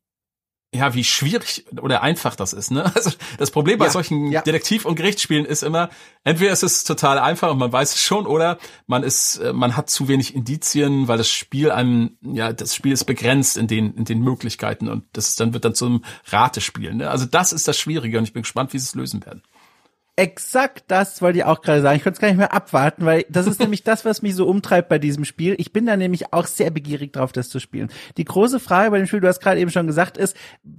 [0.74, 2.72] ja, wie schwierig oder einfach das ist.
[2.72, 2.92] Ne?
[2.96, 4.42] Also das Problem bei ja, solchen ja.
[4.42, 5.90] Detektiv- und Gerichtsspielen ist immer,
[6.24, 9.78] entweder ist es total einfach und man weiß es schon, oder man ist, äh, man
[9.78, 13.94] hat zu wenig Indizien, weil das Spiel einem, ja, das Spiel ist begrenzt in den,
[13.96, 16.94] in den Möglichkeiten und das dann wird dann zum Ratespiel.
[16.94, 17.10] Ne?
[17.10, 19.44] Also das ist das Schwierige und ich bin gespannt, wie sie es lösen werden.
[20.20, 21.98] Exakt das wollte ich auch gerade sagen.
[21.98, 24.48] Ich konnte es gar nicht mehr abwarten, weil das ist nämlich das, was mich so
[24.48, 25.54] umtreibt bei diesem Spiel.
[25.60, 27.90] Ich bin da nämlich auch sehr begierig drauf, das zu spielen.
[28.18, 30.36] Die große Frage bei dem Spiel, du hast gerade eben schon gesagt, ist,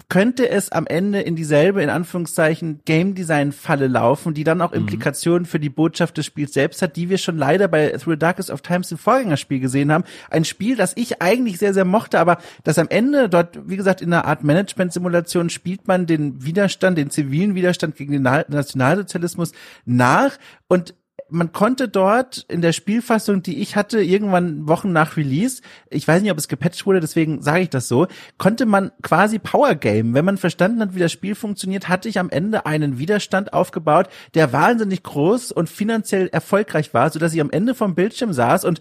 [0.09, 4.73] könnte es am Ende in dieselbe, in Anführungszeichen, Game Design Falle laufen, die dann auch
[4.73, 4.79] mhm.
[4.79, 8.19] Implikationen für die Botschaft des Spiels selbst hat, die wir schon leider bei Through the
[8.19, 10.03] Darkest of Times im Vorgängerspiel gesehen haben.
[10.31, 14.01] Ein Spiel, das ich eigentlich sehr, sehr mochte, aber das am Ende dort, wie gesagt,
[14.01, 19.53] in einer Art Management-Simulation spielt man den Widerstand, den zivilen Widerstand gegen den Nationalsozialismus Mechanismus
[19.85, 20.95] nach und
[21.31, 25.61] man konnte dort in der Spielfassung, die ich hatte, irgendwann Wochen nach Release,
[25.91, 28.07] ich weiß nicht, ob es gepatcht wurde, deswegen sage ich das so,
[28.39, 30.15] konnte man quasi Power Game.
[30.15, 34.09] Wenn man verstanden hat, wie das Spiel funktioniert, hatte ich am Ende einen Widerstand aufgebaut,
[34.33, 38.65] der wahnsinnig groß und finanziell erfolgreich war, so dass ich am Ende vom Bildschirm saß
[38.65, 38.81] und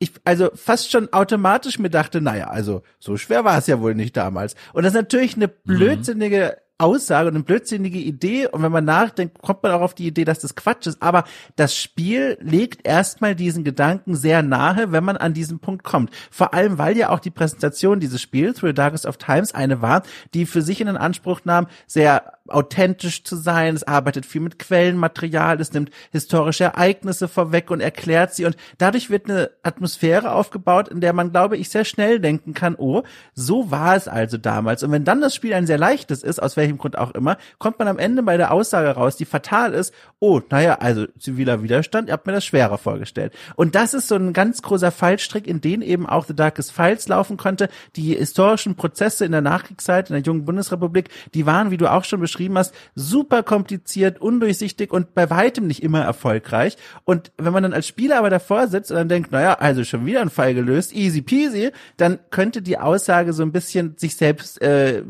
[0.00, 3.94] ich also fast schon automatisch mir dachte, naja, also so schwer war es ja wohl
[3.94, 4.56] nicht damals.
[4.72, 5.52] Und das ist natürlich eine mhm.
[5.64, 8.46] blödsinnige Aussage und eine blödsinnige Idee.
[8.46, 11.02] Und wenn man nachdenkt, kommt man auch auf die Idee, dass das Quatsch ist.
[11.02, 11.24] Aber
[11.56, 16.10] das Spiel legt erstmal diesen Gedanken sehr nahe, wenn man an diesen Punkt kommt.
[16.30, 19.82] Vor allem, weil ja auch die Präsentation dieses Spiels, Through the Darkest of Times, eine
[19.82, 20.02] war,
[20.34, 23.74] die für sich in den Anspruch nahm, sehr authentisch zu sein.
[23.74, 25.60] Es arbeitet viel mit Quellenmaterial.
[25.60, 28.44] Es nimmt historische Ereignisse vorweg und erklärt sie.
[28.44, 32.74] Und dadurch wird eine Atmosphäre aufgebaut, in der man, glaube ich, sehr schnell denken kann,
[32.76, 33.02] oh,
[33.34, 34.82] so war es also damals.
[34.82, 37.36] Und wenn dann das Spiel ein sehr leichtes ist, aus welchem welchem Grund auch immer,
[37.58, 41.62] kommt man am Ende bei der Aussage raus, die fatal ist, oh, naja, also ziviler
[41.62, 43.32] Widerstand, ihr habt mir das schwerer vorgestellt.
[43.56, 47.08] Und das ist so ein ganz großer Fallstrick, in den eben auch The Darkest Files
[47.08, 47.68] laufen konnte.
[47.96, 52.04] Die historischen Prozesse in der Nachkriegszeit, in der jungen Bundesrepublik, die waren, wie du auch
[52.04, 56.76] schon beschrieben hast, super kompliziert, undurchsichtig und bei weitem nicht immer erfolgreich.
[57.04, 60.06] Und wenn man dann als Spieler aber davor sitzt und dann denkt, naja, also schon
[60.06, 64.60] wieder ein Fall gelöst, easy peasy, dann könnte die Aussage so ein bisschen sich selbst
[64.60, 65.02] äh,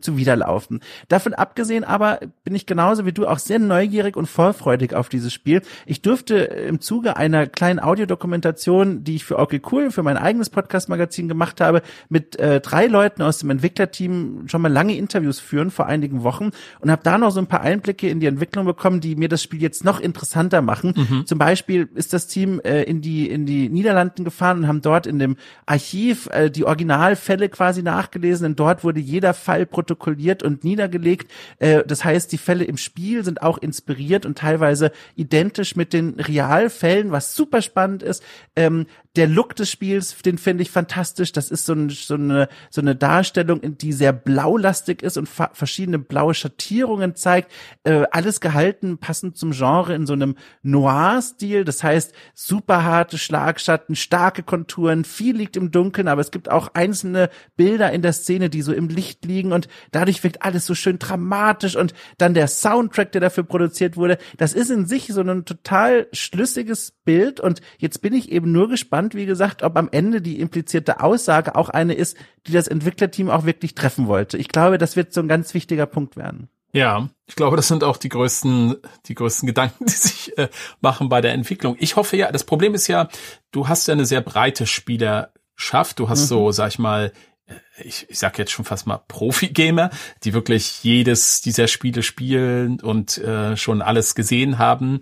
[0.00, 0.80] zuwiderlaufen.
[1.08, 5.32] Davon abgesehen aber bin ich genauso wie du auch sehr neugierig und vorfreudig auf dieses
[5.32, 5.62] Spiel.
[5.86, 10.50] Ich durfte im Zuge einer kleinen Audiodokumentation, die ich für Okay Cool, für mein eigenes
[10.50, 15.70] Podcast-Magazin gemacht habe, mit äh, drei Leuten aus dem Entwicklerteam schon mal lange Interviews führen
[15.70, 19.00] vor einigen Wochen und habe da noch so ein paar Einblicke in die Entwicklung bekommen,
[19.00, 20.94] die mir das Spiel jetzt noch interessanter machen.
[20.96, 21.26] Mhm.
[21.26, 25.06] Zum Beispiel ist das Team äh, in die in die Niederlanden gefahren und haben dort
[25.06, 28.46] in dem Archiv äh, die Originalfälle quasi nachgelesen.
[28.46, 31.30] Und dort wurde jeder Fall protokolliert und niedergelegt.
[31.58, 36.18] Äh, das heißt, die Fälle im Spiel sind auch inspiriert und teilweise identisch mit den
[36.18, 38.22] Realfällen, was super spannend ist.
[38.56, 38.86] Ähm,
[39.16, 41.32] der Look des Spiels, den finde ich fantastisch.
[41.32, 45.98] Das ist so, ein, so, eine, so eine Darstellung, die sehr blaulastig ist und verschiedene
[45.98, 47.50] blaue Schattierungen zeigt.
[47.84, 51.64] Äh, alles gehalten, passend zum Genre in so einem Noir-Stil.
[51.64, 56.68] Das heißt, super harte Schlagschatten, starke Konturen, viel liegt im Dunkeln, aber es gibt auch
[56.74, 60.66] einzelne Bilder in der Szene, die so im Licht liegen und dadurch wirkt alles alles
[60.66, 64.18] so schön dramatisch und dann der Soundtrack, der dafür produziert wurde.
[64.36, 68.68] Das ist in sich so ein total schlüssiges Bild und jetzt bin ich eben nur
[68.68, 73.30] gespannt, wie gesagt, ob am Ende die implizierte Aussage auch eine ist, die das Entwicklerteam
[73.30, 74.38] auch wirklich treffen wollte.
[74.38, 76.48] Ich glaube, das wird so ein ganz wichtiger Punkt werden.
[76.72, 78.76] Ja, ich glaube, das sind auch die größten,
[79.06, 80.48] die größten Gedanken, die sich äh,
[80.80, 81.76] machen bei der Entwicklung.
[81.78, 83.08] Ich hoffe ja, das Problem ist ja,
[83.50, 85.98] du hast ja eine sehr breite Spielerschaft.
[85.98, 86.26] Du hast mhm.
[86.26, 87.12] so, sag ich mal,
[87.46, 89.90] äh, ich, ich sag jetzt schon fast mal Profi-Gamer,
[90.24, 95.00] die wirklich jedes dieser Spiele spielen und äh, schon alles gesehen haben.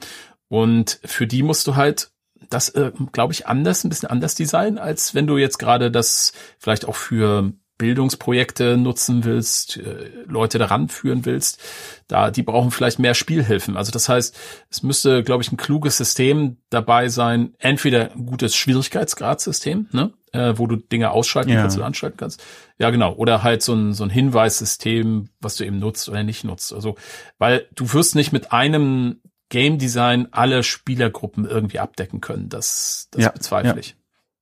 [0.49, 2.11] Und für die musst du halt
[2.51, 6.33] das, äh, glaube ich, anders, ein bisschen anders designen, als wenn du jetzt gerade das
[6.59, 11.63] vielleicht auch für Bildungsprojekte nutzen willst, äh, Leute daran führen willst,
[12.09, 13.79] da die brauchen vielleicht mehr Spielhilfen.
[13.79, 14.39] Also das heißt,
[14.69, 20.53] es müsste, glaube ich, ein kluges System dabei sein, entweder ein gutes Schwierigkeitsgradsystem, ne, äh,
[20.57, 21.63] wo du Dinge ausschalten ja.
[21.63, 22.45] kannst oder anschalten kannst.
[22.79, 23.15] Ja, genau.
[23.15, 26.75] Oder halt so ein, so ein Hinweissystem, was du eben nutzt oder nicht nutzt.
[26.75, 26.97] Also,
[27.39, 32.49] weil du wirst nicht mit einem Game Design alle Spielergruppen irgendwie abdecken können.
[32.49, 33.97] Das, das ja, bezweifle ich.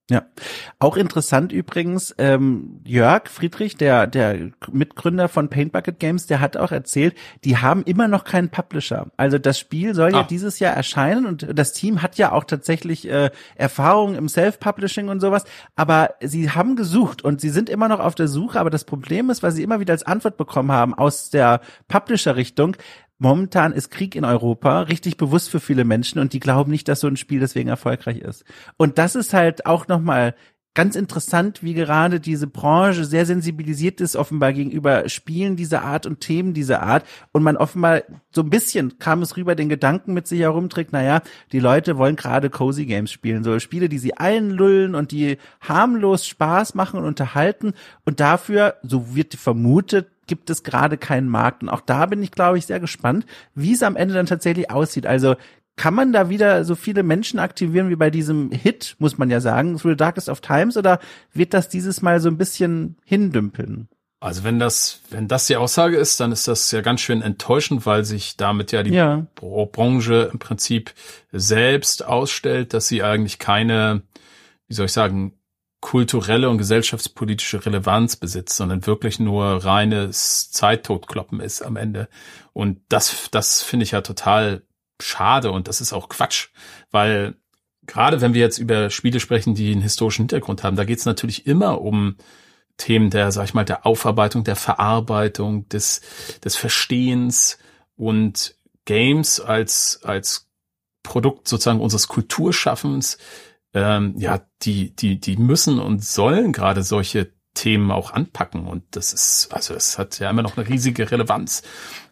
[0.09, 0.25] Ja,
[0.79, 6.57] auch interessant übrigens, ähm, Jörg Friedrich, der, der Mitgründer von Paint Bucket Games, der hat
[6.57, 9.11] auch erzählt, die haben immer noch keinen Publisher.
[9.17, 10.21] Also das Spiel soll ah.
[10.21, 15.09] ja dieses Jahr erscheinen und das Team hat ja auch tatsächlich äh, Erfahrung im Self-Publishing
[15.09, 15.43] und sowas,
[15.75, 19.29] aber sie haben gesucht und sie sind immer noch auf der Suche, aber das Problem
[19.29, 22.75] ist, weil sie immer wieder als Antwort bekommen haben aus der Publisher-Richtung,
[23.19, 27.01] momentan ist Krieg in Europa richtig bewusst für viele Menschen und die glauben nicht, dass
[27.01, 28.43] so ein Spiel deswegen erfolgreich ist.
[28.77, 30.33] Und das ist halt auch nochmal
[30.75, 36.21] ganz interessant, wie gerade diese Branche sehr sensibilisiert ist, offenbar gegenüber Spielen dieser Art und
[36.21, 37.05] Themen dieser Art.
[37.31, 41.21] Und man offenbar so ein bisschen kam es rüber, den Gedanken mit sich herumträgt, naja,
[41.51, 46.25] die Leute wollen gerade Cozy Games spielen, so Spiele, die sie einlullen und die harmlos
[46.25, 47.73] Spaß machen und unterhalten.
[48.05, 51.63] Und dafür, so wird vermutet, gibt es gerade keinen Markt.
[51.63, 53.25] Und auch da bin ich, glaube ich, sehr gespannt,
[53.55, 55.05] wie es am Ende dann tatsächlich aussieht.
[55.05, 55.35] Also
[55.75, 59.41] kann man da wieder so viele Menschen aktivieren wie bei diesem Hit, muss man ja
[59.41, 60.99] sagen, Through the Darkest of Times, oder
[61.33, 63.89] wird das dieses Mal so ein bisschen hindümpeln?
[64.21, 67.85] Also wenn das, wenn das die Aussage ist, dann ist das ja ganz schön enttäuschend,
[67.85, 69.25] weil sich damit ja die ja.
[69.35, 70.93] Branche im Prinzip
[71.31, 74.01] selbst ausstellt, dass sie eigentlich keine,
[74.67, 75.38] wie soll ich sagen,
[75.81, 82.09] kulturelle und gesellschaftspolitische Relevanz besitzt, sondern wirklich nur reines Zeittodkloppen ist am Ende.
[82.53, 84.63] Und das, das finde ich ja total
[85.01, 86.49] schade und das ist auch Quatsch,
[86.91, 87.35] weil
[87.87, 91.05] gerade wenn wir jetzt über Spiele sprechen, die einen historischen Hintergrund haben, da geht es
[91.05, 92.17] natürlich immer um
[92.77, 96.01] Themen der, sag ich mal, der Aufarbeitung, der Verarbeitung, des,
[96.43, 97.57] des Verstehens
[97.95, 98.55] und
[98.85, 100.49] Games als, als
[101.03, 103.17] Produkt sozusagen unseres Kulturschaffens
[103.73, 108.65] ähm, ja, die, die, die müssen und sollen gerade solche Themen auch anpacken.
[108.67, 111.63] Und das ist, also es hat ja immer noch eine riesige Relevanz.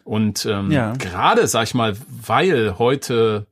[0.03, 0.93] Und ähm, ja.
[0.93, 3.47] gerade, sag ich mal, weil heute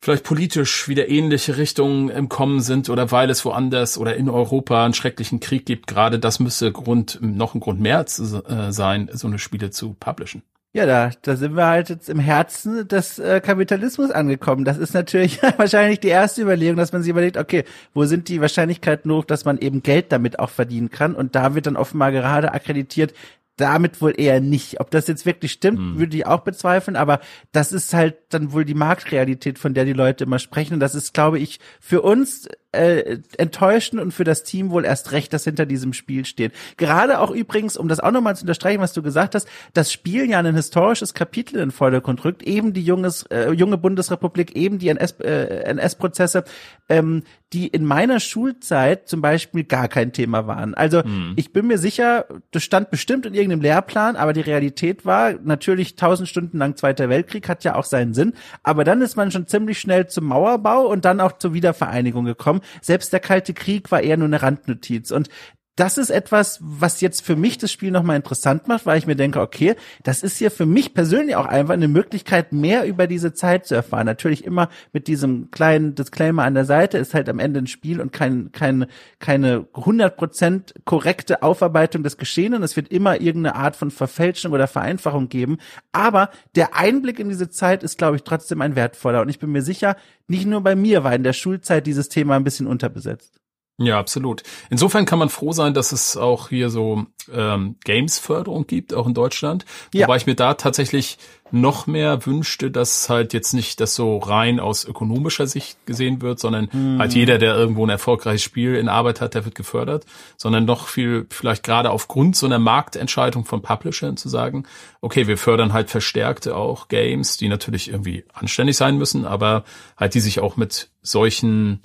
[0.00, 4.84] vielleicht politisch wieder ähnliche Richtungen im Kommen sind oder weil es woanders oder in Europa
[4.84, 9.08] einen schrecklichen Krieg gibt, gerade das müsste Grund, noch ein Grund mehr zu, äh, sein,
[9.12, 10.42] so eine Spiele zu publishen.
[10.74, 14.64] Ja, da, da sind wir halt jetzt im Herzen des äh, Kapitalismus angekommen.
[14.64, 18.40] Das ist natürlich wahrscheinlich die erste Überlegung, dass man sich überlegt, okay, wo sind die
[18.40, 21.14] Wahrscheinlichkeiten hoch, dass man eben Geld damit auch verdienen kann?
[21.14, 23.12] Und da wird dann offenbar gerade akkreditiert,
[23.56, 24.80] damit wohl eher nicht.
[24.80, 25.98] Ob das jetzt wirklich stimmt, hm.
[25.98, 27.20] würde ich auch bezweifeln, aber
[27.52, 30.74] das ist halt dann wohl die Marktrealität, von der die Leute immer sprechen.
[30.74, 35.12] Und das ist, glaube ich, für uns äh, enttäuschend und für das Team wohl erst
[35.12, 36.52] recht, das hinter diesem Spiel steht.
[36.76, 40.28] Gerade auch übrigens, um das auch nochmal zu unterstreichen, was du gesagt hast, das Spiel
[40.28, 44.88] ja ein historisches Kapitel in Vordergrund rückt, eben die junges, äh, junge Bundesrepublik, eben die
[44.88, 46.44] NS-Prozesse,
[46.88, 50.74] äh, ähm, die in meiner Schulzeit zum Beispiel gar kein Thema waren.
[50.74, 51.34] Also hm.
[51.36, 55.96] ich bin mir sicher, das stand bestimmt in irgendeinem Lehrplan, aber die Realität war natürlich
[55.96, 58.32] tausend Stunden lang Zweiter Weltkrieg, hat ja auch seinen Sinn.
[58.62, 62.61] Aber dann ist man schon ziemlich schnell zum Mauerbau und dann auch zur Wiedervereinigung gekommen.
[62.80, 65.10] Selbst der Kalte Krieg war eher nur eine Randnotiz.
[65.10, 65.28] Und
[65.76, 69.16] das ist etwas, was jetzt für mich das Spiel nochmal interessant macht, weil ich mir
[69.16, 73.32] denke, okay, das ist hier für mich persönlich auch einfach eine Möglichkeit, mehr über diese
[73.32, 74.04] Zeit zu erfahren.
[74.04, 78.02] Natürlich immer mit diesem kleinen Disclaimer an der Seite, ist halt am Ende ein Spiel
[78.02, 78.84] und kein, kein,
[79.18, 82.62] keine 100% korrekte Aufarbeitung des Geschehenen.
[82.62, 85.56] Es wird immer irgendeine Art von Verfälschung oder Vereinfachung geben.
[85.92, 89.22] Aber der Einblick in diese Zeit ist, glaube ich, trotzdem ein wertvoller.
[89.22, 89.96] Und ich bin mir sicher,
[90.28, 93.41] nicht nur bei mir war in der Schulzeit dieses Thema ein bisschen unterbesetzt.
[93.82, 94.42] Ja, absolut.
[94.70, 99.14] Insofern kann man froh sein, dass es auch hier so ähm, Games-Förderung gibt, auch in
[99.14, 99.64] Deutschland.
[99.92, 100.06] Ja.
[100.06, 101.18] Wobei ich mir da tatsächlich
[101.52, 106.40] noch mehr wünschte, dass halt jetzt nicht das so rein aus ökonomischer Sicht gesehen wird,
[106.40, 106.98] sondern hm.
[106.98, 110.06] halt jeder, der irgendwo ein erfolgreiches Spiel in Arbeit hat, der wird gefördert,
[110.38, 114.64] sondern noch viel, vielleicht gerade aufgrund so einer Marktentscheidung von Publishern zu sagen,
[115.02, 119.64] okay, wir fördern halt verstärkte auch Games, die natürlich irgendwie anständig sein müssen, aber
[119.98, 121.82] halt die sich auch mit solchen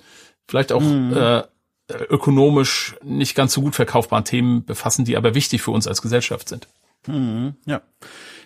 [0.47, 1.15] vielleicht auch hm.
[1.15, 1.43] äh,
[1.89, 6.49] ökonomisch nicht ganz so gut verkaufbaren Themen befassen, die aber wichtig für uns als Gesellschaft
[6.49, 6.67] sind.
[7.07, 7.81] Mhm, ja.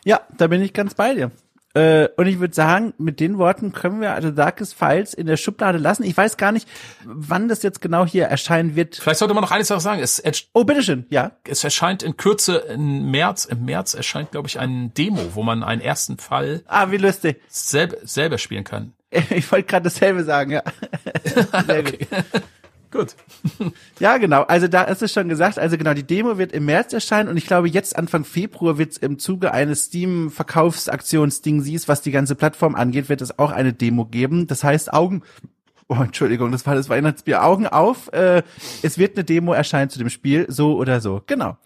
[0.04, 1.32] Ja, da bin ich ganz bei dir.
[1.74, 5.38] Äh, und ich würde sagen, mit den Worten können wir also Darkest Files in der
[5.38, 6.04] Schublade lassen.
[6.04, 6.68] Ich weiß gar nicht,
[7.06, 8.98] wann das jetzt genau hier erscheinen wird.
[8.98, 10.02] Vielleicht sollte man noch eines sagen.
[10.02, 10.22] Es
[10.54, 11.32] oh, bitteschön, ja.
[11.48, 13.46] Es erscheint in Kürze im März.
[13.46, 17.42] Im März erscheint, glaube ich, ein Demo, wo man einen ersten Fall ah, wie lustig.
[17.48, 18.94] Selber, selber spielen kann.
[19.30, 20.64] Ich wollte gerade dasselbe sagen, ja.
[21.68, 21.84] Sehr
[22.92, 23.16] gut.
[24.00, 24.44] Ja, genau.
[24.44, 25.60] Also da ist es schon gesagt.
[25.60, 28.94] Also genau, die Demo wird im März erscheinen und ich glaube, jetzt Anfang Februar wird
[28.94, 34.06] es im Zuge eines Steam-Verkaufsaktions-Dingsies, was die ganze Plattform angeht, wird es auch eine Demo
[34.06, 34.48] geben.
[34.48, 35.22] Das heißt, Augen,
[35.88, 37.44] oh, Entschuldigung, das war das Weihnachtsbier.
[37.44, 38.12] Augen auf.
[38.14, 38.44] Äh,
[38.82, 41.22] es wird eine Demo erscheinen zu dem Spiel, so oder so.
[41.28, 41.58] Genau.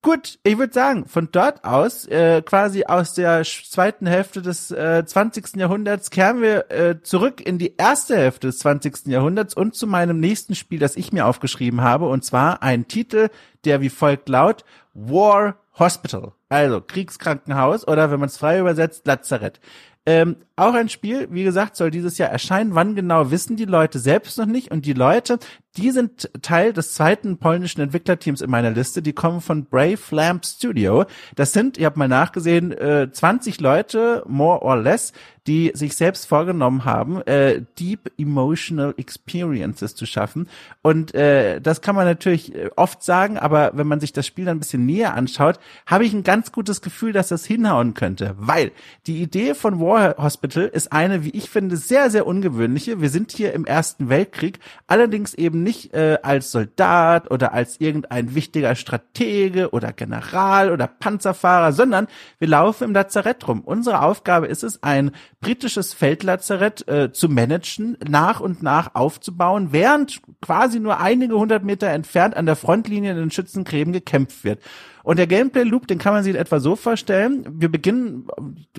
[0.00, 5.04] Gut, ich würde sagen, von dort aus, äh, quasi aus der zweiten Hälfte des äh,
[5.04, 5.56] 20.
[5.56, 9.06] Jahrhunderts, kehren wir äh, zurück in die erste Hälfte des 20.
[9.06, 13.28] Jahrhunderts und zu meinem nächsten Spiel, das ich mir aufgeschrieben habe, und zwar ein Titel,
[13.64, 19.58] der wie folgt laut War Hospital, also Kriegskrankenhaus oder wenn man es frei übersetzt, Lazarett.
[20.06, 22.74] Ähm, auch ein Spiel, wie gesagt, soll dieses Jahr erscheinen.
[22.74, 24.70] Wann genau wissen die Leute selbst noch nicht.
[24.70, 25.38] Und die Leute,
[25.76, 29.00] die sind Teil des zweiten polnischen Entwicklerteams in meiner Liste.
[29.00, 31.04] Die kommen von Brave Lamp Studio.
[31.36, 35.12] Das sind, ich habe mal nachgesehen, äh, 20 Leute, more or less,
[35.46, 40.48] die sich selbst vorgenommen haben, äh, Deep Emotional Experiences zu schaffen.
[40.82, 44.44] Und äh, das kann man natürlich äh, oft sagen, aber wenn man sich das Spiel
[44.44, 48.34] dann ein bisschen näher anschaut, habe ich ein ganz gutes Gefühl, dass das hinhauen könnte.
[48.36, 48.72] Weil
[49.06, 53.00] die Idee von War Hospital ist eine, wie ich finde, sehr, sehr ungewöhnliche.
[53.00, 58.34] Wir sind hier im Ersten Weltkrieg, allerdings eben nicht äh, als Soldat oder als irgendein
[58.34, 62.06] wichtiger Stratege oder General oder Panzerfahrer, sondern
[62.38, 63.60] wir laufen im Lazarett rum.
[63.60, 70.20] Unsere Aufgabe ist es, ein britisches Feldlazarett äh, zu managen, nach und nach aufzubauen, während
[70.40, 74.60] quasi nur einige hundert Meter entfernt an der Frontlinie in den Schützengräben gekämpft wird.
[75.04, 77.46] Und der Gameplay-Loop, den kann man sich etwa so vorstellen.
[77.48, 78.28] Wir beginnen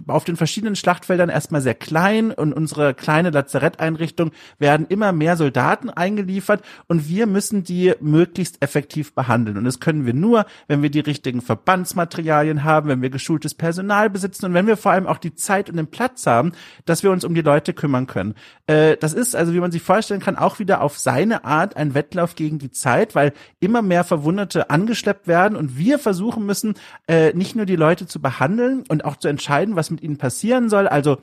[0.06, 5.90] auf den verschiedenen Schlachtfeldern erstmal sehr klein und unsere kleine Lazaretteinrichtung werden immer mehr Soldaten
[5.90, 9.58] eingeliefert und wir müssen die möglichst effektiv behandeln.
[9.58, 14.10] Und das können wir nur, wenn wir die richtigen Verbandsmaterialien haben, wenn wir geschultes Personal
[14.10, 16.52] besitzen und wenn wir vor allem auch die Zeit und den Platz haben,
[16.86, 18.36] dass wir uns um die Leute kümmern können.
[18.68, 21.94] Äh, das ist also, wie man sich vorstellen kann, auch wieder auf seine Art ein
[21.94, 26.76] Wettlauf gegen die Zeit, weil immer mehr Verwundete angeschleppt werden und wir versuchen müssen,
[27.08, 30.70] äh, nicht nur die Leute zu behandeln und auch zu entscheiden, was mit ihnen passieren
[30.70, 30.88] soll.
[30.88, 31.18] Also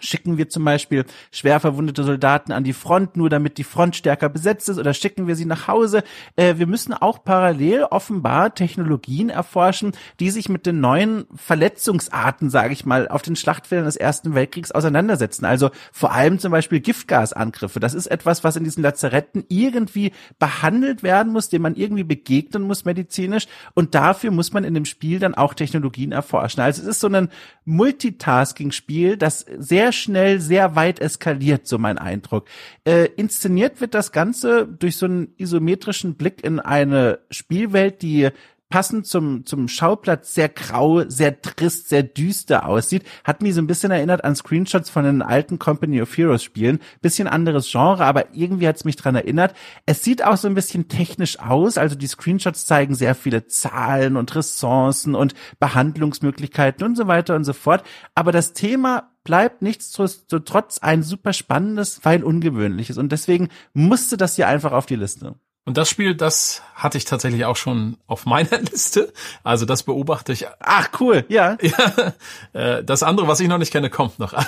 [0.00, 4.28] Schicken wir zum Beispiel schwer verwundete Soldaten an die Front, nur damit die Front stärker
[4.28, 6.02] besetzt ist, oder schicken wir sie nach Hause?
[6.34, 12.72] Äh, wir müssen auch parallel offenbar Technologien erforschen, die sich mit den neuen Verletzungsarten, sage
[12.72, 15.44] ich mal, auf den Schlachtfeldern des Ersten Weltkriegs auseinandersetzen.
[15.44, 17.78] Also vor allem zum Beispiel Giftgasangriffe.
[17.78, 22.64] Das ist etwas, was in diesen Lazaretten irgendwie behandelt werden muss, dem man irgendwie begegnen
[22.64, 23.46] muss medizinisch.
[23.74, 26.60] Und dafür muss man in dem Spiel dann auch Technologien erforschen.
[26.60, 27.28] Also es ist so ein
[27.64, 32.46] Multitasking-Spiel, das sehr sehr schnell, sehr weit eskaliert, so mein Eindruck.
[32.84, 38.30] Äh, inszeniert wird das Ganze durch so einen isometrischen Blick in eine Spielwelt, die
[38.70, 43.04] passend zum, zum Schauplatz sehr grau, sehr trist, sehr düster aussieht.
[43.24, 46.80] Hat mich so ein bisschen erinnert an Screenshots von den alten Company of Heroes Spielen.
[47.02, 49.54] Bisschen anderes Genre, aber irgendwie hat es mich dran erinnert.
[49.84, 51.76] Es sieht auch so ein bisschen technisch aus.
[51.76, 57.44] Also die Screenshots zeigen sehr viele Zahlen und Ressourcen und Behandlungsmöglichkeiten und so weiter und
[57.44, 57.84] so fort.
[58.14, 62.98] Aber das Thema bleibt nichtsdestotrotz ein super spannendes, weil ungewöhnliches.
[62.98, 65.34] Und deswegen musste das hier einfach auf die Liste.
[65.66, 69.12] Und das Spiel, das hatte ich tatsächlich auch schon auf meiner Liste.
[69.42, 70.46] Also das beobachte ich.
[70.60, 71.56] Ach cool, ja.
[71.62, 72.12] ja
[72.52, 74.34] äh, das andere, was ich noch nicht kenne, kommt noch.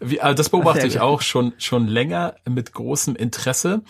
[0.00, 3.82] Äh, das beobachte ich auch schon schon länger mit großem Interesse.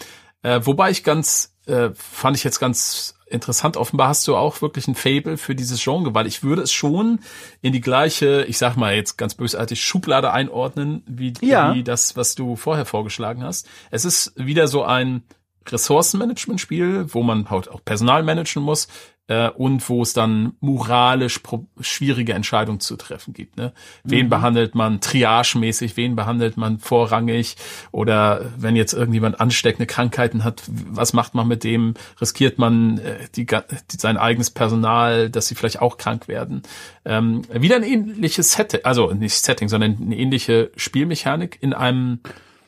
[0.43, 1.53] Äh, wobei ich ganz
[1.95, 3.77] fand ich jetzt ganz interessant.
[3.77, 7.21] Offenbar hast du auch wirklich ein Fable für dieses Genre, weil ich würde es schon
[7.63, 11.75] in die gleiche, ich sag mal jetzt ganz bösartig, Schublade einordnen, wie, ja.
[11.75, 13.69] wie das, was du vorher vorgeschlagen hast.
[13.91, 15.23] Es ist wieder so ein
[15.67, 18.89] Ressourcenmanagement-Spiel, wo man halt auch Personal managen muss
[19.27, 21.41] äh, und wo es dann moralisch
[21.81, 23.57] schwierige Entscheidungen zu treffen gibt.
[23.57, 23.73] Ne?
[24.03, 24.31] Wen mhm.
[24.31, 27.57] behandelt man triagemäßig, wen behandelt man vorrangig
[27.91, 31.95] oder wenn jetzt irgendjemand ansteckende Krankheiten hat, was macht man mit dem?
[32.21, 36.63] Riskiert man äh, die, die, sein eigenes Personal, dass sie vielleicht auch krank werden?
[37.05, 42.21] Ähm, wieder ein ähnliches Setting, also nicht Setting, sondern eine ähnliche Spielmechanik in einem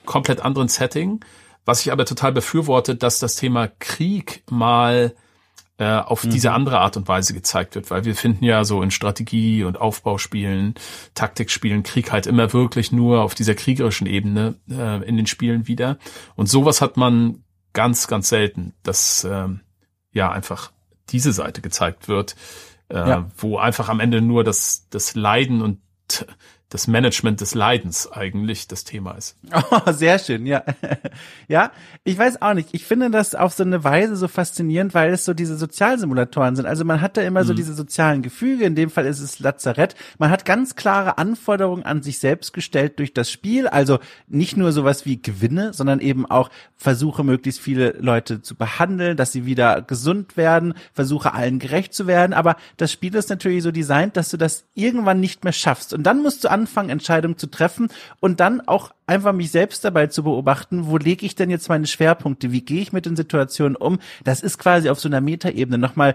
[0.06, 1.20] komplett anderen Setting.
[1.66, 5.12] Was ich aber total befürworte, dass das Thema Krieg mal
[5.78, 6.30] äh, auf mhm.
[6.30, 9.78] diese andere Art und Weise gezeigt wird, weil wir finden ja so in Strategie und
[9.78, 10.74] Aufbauspielen,
[11.14, 15.98] Taktikspielen Krieg halt immer wirklich nur auf dieser kriegerischen Ebene äh, in den Spielen wieder.
[16.34, 19.48] Und sowas hat man ganz, ganz selten, dass äh,
[20.12, 20.72] ja einfach
[21.10, 22.36] diese Seite gezeigt wird,
[22.88, 23.30] äh, ja.
[23.36, 25.80] wo einfach am Ende nur das, das Leiden und
[26.68, 29.36] das Management des Leidens eigentlich das Thema ist.
[29.70, 30.62] Oh, sehr schön, ja.
[31.48, 31.72] ja,
[32.04, 32.68] ich weiß auch nicht.
[32.72, 36.66] Ich finde das auf so eine Weise so faszinierend, weil es so diese Sozialsimulatoren sind.
[36.66, 37.46] Also man hat da immer mhm.
[37.46, 38.64] so diese sozialen Gefüge.
[38.64, 39.96] In dem Fall ist es Lazarett.
[40.18, 43.66] Man hat ganz klare Anforderungen an sich selbst gestellt durch das Spiel.
[43.66, 43.98] Also
[44.28, 49.32] nicht nur sowas wie Gewinne, sondern eben auch Versuche, möglichst viele Leute zu behandeln, dass
[49.32, 52.32] sie wieder gesund werden, Versuche allen gerecht zu werden.
[52.34, 55.92] Aber das Spiel ist natürlich so designt, dass du das irgendwann nicht mehr schaffst.
[55.92, 57.88] Und dann musst du anfangen, Entscheidungen zu treffen
[58.18, 61.86] und dann auch einfach mich selbst dabei zu beobachten, wo lege ich denn jetzt meine
[61.86, 63.98] Schwerpunkte, wie gehe ich mit den Situationen um.
[64.24, 66.14] Das ist quasi auf so einer Metaebene nochmal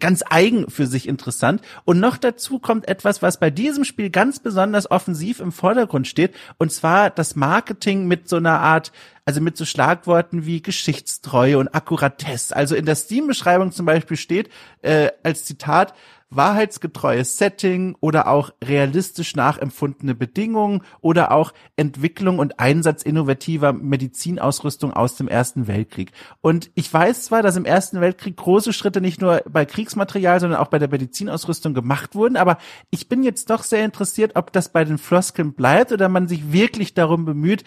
[0.00, 1.60] ganz eigen für sich interessant.
[1.84, 6.34] Und noch dazu kommt etwas, was bei diesem Spiel ganz besonders offensiv im Vordergrund steht,
[6.56, 8.92] und zwar das Marketing mit so einer Art,
[9.26, 12.56] also mit so Schlagworten wie Geschichtstreue und Akkuratesse.
[12.56, 14.48] Also in der Steam-Beschreibung zum Beispiel steht
[14.82, 15.92] äh, als Zitat,
[16.30, 25.16] wahrheitsgetreues Setting oder auch realistisch nachempfundene Bedingungen oder auch Entwicklung und Einsatz innovativer Medizinausrüstung aus
[25.16, 26.12] dem Ersten Weltkrieg.
[26.40, 30.58] Und ich weiß zwar, dass im Ersten Weltkrieg große Schritte nicht nur bei Kriegsmaterial, sondern
[30.58, 32.58] auch bei der Medizinausrüstung gemacht wurden, aber
[32.90, 36.52] ich bin jetzt doch sehr interessiert, ob das bei den Floskeln bleibt oder man sich
[36.52, 37.64] wirklich darum bemüht,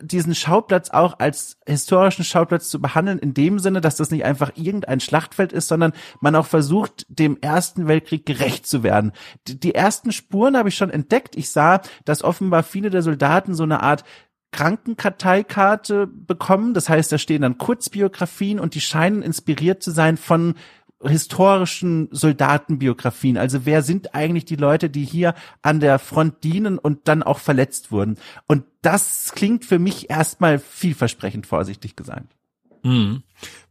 [0.00, 4.52] diesen Schauplatz auch als historischen Schauplatz zu behandeln, in dem Sinne, dass das nicht einfach
[4.56, 9.12] irgendein Schlachtfeld ist, sondern man auch versucht, dem Ersten Weltkrieg Weltkrieg gerecht zu werden.
[9.46, 11.36] Die, die ersten Spuren habe ich schon entdeckt.
[11.36, 14.04] Ich sah, dass offenbar viele der Soldaten so eine Art
[14.52, 16.74] Krankenkarteikarte bekommen.
[16.74, 20.54] Das heißt, da stehen dann Kurzbiografien und die scheinen inspiriert zu sein von
[21.02, 23.38] historischen Soldatenbiografien.
[23.38, 27.38] Also wer sind eigentlich die Leute, die hier an der Front dienen und dann auch
[27.38, 28.16] verletzt wurden?
[28.46, 32.34] Und das klingt für mich erstmal vielversprechend, vorsichtig gesagt.
[32.82, 33.22] Mhm.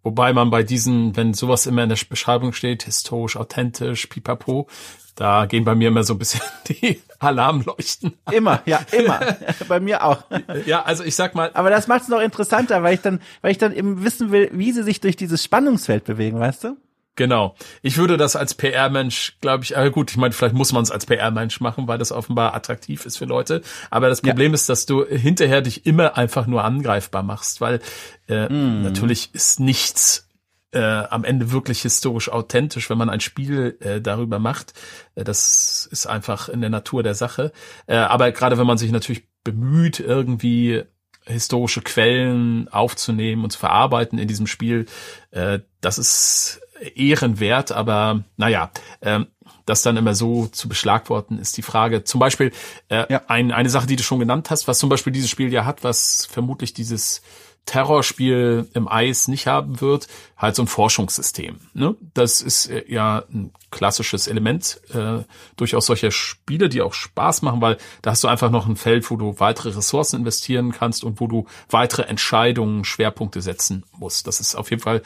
[0.02, 4.68] Wobei man bei diesen, wenn sowas immer in der Beschreibung steht, historisch, authentisch, pipapo,
[5.16, 8.14] da gehen bei mir immer so ein bisschen die Alarmleuchten.
[8.24, 8.34] An.
[8.34, 9.20] Immer, ja, immer.
[9.68, 10.24] bei mir auch.
[10.66, 11.52] Ja, also ich sag mal.
[11.54, 14.50] Aber das macht es noch interessanter, weil ich dann, weil ich dann eben wissen will,
[14.54, 16.78] wie sie sich durch dieses Spannungsfeld bewegen, weißt du?
[17.16, 17.56] Genau.
[17.82, 20.92] Ich würde das als PR-Mensch, glaube ich, äh gut, ich meine, vielleicht muss man es
[20.92, 23.62] als PR-Mensch machen, weil das offenbar attraktiv ist für Leute.
[23.90, 24.56] Aber das Problem ja.
[24.56, 27.82] ist, dass du hinterher dich immer einfach nur angreifbar machst, weil
[28.30, 28.84] äh, mm.
[28.84, 30.30] natürlich ist nichts
[30.72, 34.74] äh, am Ende wirklich historisch authentisch, wenn man ein Spiel äh, darüber macht.
[35.16, 37.52] Äh, das ist einfach in der Natur der Sache.
[37.88, 40.84] Äh, aber gerade wenn man sich natürlich bemüht, irgendwie
[41.26, 44.86] historische Quellen aufzunehmen und zu verarbeiten in diesem Spiel,
[45.32, 46.62] äh, das ist
[46.96, 48.72] ehrenwert, aber naja,
[49.02, 49.28] ähm,
[49.66, 52.04] das dann immer so zu beschlagworten, ist die Frage.
[52.04, 52.52] Zum Beispiel
[52.90, 53.22] äh, ja.
[53.28, 55.84] ein, eine Sache, die du schon genannt hast, was zum Beispiel dieses Spiel ja hat,
[55.84, 57.22] was vermutlich dieses
[57.66, 61.60] Terrorspiel im Eis nicht haben wird, halt so ein Forschungssystem.
[61.74, 61.96] Ne?
[62.16, 65.24] Das ist äh, ja ein klassisches Element äh,
[65.56, 69.12] durchaus solcher Spiele, die auch Spaß machen, weil da hast du einfach noch ein Feld,
[69.12, 74.26] wo du weitere Ressourcen investieren kannst und wo du weitere Entscheidungen, Schwerpunkte setzen musst.
[74.26, 75.04] Das ist auf jeden Fall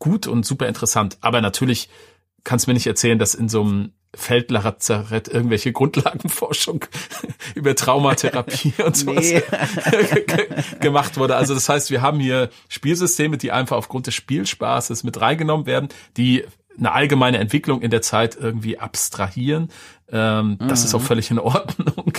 [0.00, 1.18] gut und super interessant.
[1.20, 1.88] Aber natürlich
[2.42, 6.84] kannst du mir nicht erzählen, dass in so einem Feldlazarett irgendwelche Grundlagenforschung
[7.54, 9.32] über Traumatherapie und sowas
[10.80, 11.36] gemacht wurde.
[11.36, 15.90] Also das heißt, wir haben hier Spielsysteme, die einfach aufgrund des Spielspaßes mit reingenommen werden,
[16.16, 16.44] die
[16.76, 19.70] eine allgemeine Entwicklung in der Zeit irgendwie abstrahieren.
[20.10, 20.68] Ähm, mhm.
[20.68, 21.04] Das ist auch mhm.
[21.04, 22.09] völlig in Ordnung.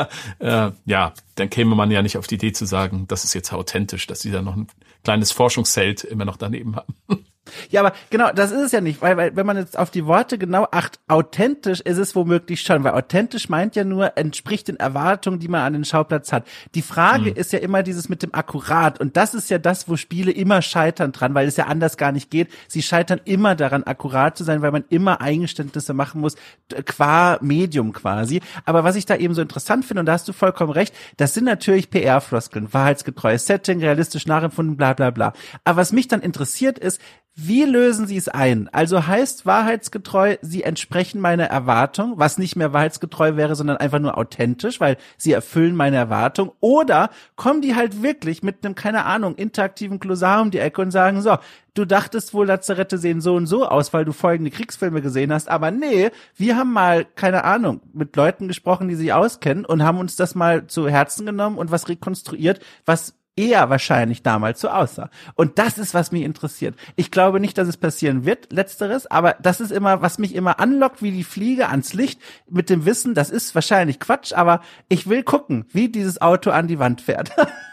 [0.38, 3.52] Äh, ja, dann käme man ja nicht auf die Idee zu sagen, das ist jetzt
[3.52, 4.68] authentisch, dass sie da noch ein
[5.02, 6.94] kleines Forschungszelt immer noch daneben haben.
[7.70, 10.06] Ja, aber genau, das ist es ja nicht, weil, weil wenn man jetzt auf die
[10.06, 14.76] Worte genau acht, authentisch ist es womöglich schon, weil authentisch meint ja nur, entspricht den
[14.76, 16.46] Erwartungen, die man an den Schauplatz hat.
[16.74, 17.36] Die Frage mhm.
[17.36, 20.62] ist ja immer dieses mit dem Akkurat und das ist ja das, wo Spiele immer
[20.62, 22.48] scheitern dran, weil es ja anders gar nicht geht.
[22.68, 26.36] Sie scheitern immer daran, akkurat zu sein, weil man immer Eingeständnisse machen muss,
[26.84, 28.40] qua Medium quasi.
[28.64, 31.34] Aber was ich da eben so interessant finde, und da hast du vollkommen recht, das
[31.34, 35.32] sind natürlich PR-Floskeln, wahrheitsgetreues Setting, realistisch nachempfunden, bla bla bla.
[35.64, 37.00] Aber was mich dann interessiert ist,
[37.38, 38.70] wie lösen Sie es ein?
[38.72, 44.16] Also heißt wahrheitsgetreu, Sie entsprechen meiner Erwartung, was nicht mehr wahrheitsgetreu wäre, sondern einfach nur
[44.16, 46.52] authentisch, weil Sie erfüllen meine Erwartung.
[46.60, 50.92] Oder kommen die halt wirklich mit einem, keine Ahnung, interaktiven Klosar um die Ecke und
[50.92, 51.36] sagen, so,
[51.74, 55.50] du dachtest wohl, Lazarette sehen so und so aus, weil du folgende Kriegsfilme gesehen hast.
[55.50, 59.98] Aber nee, wir haben mal, keine Ahnung, mit Leuten gesprochen, die sich auskennen und haben
[59.98, 65.10] uns das mal zu Herzen genommen und was rekonstruiert, was eher wahrscheinlich damals so aussah.
[65.34, 66.74] Und das ist, was mich interessiert.
[66.96, 70.58] Ich glaube nicht, dass es passieren wird, letzteres, aber das ist immer, was mich immer
[70.58, 75.08] anlockt, wie die Fliege ans Licht, mit dem Wissen, das ist wahrscheinlich Quatsch, aber ich
[75.08, 77.30] will gucken, wie dieses Auto an die Wand fährt.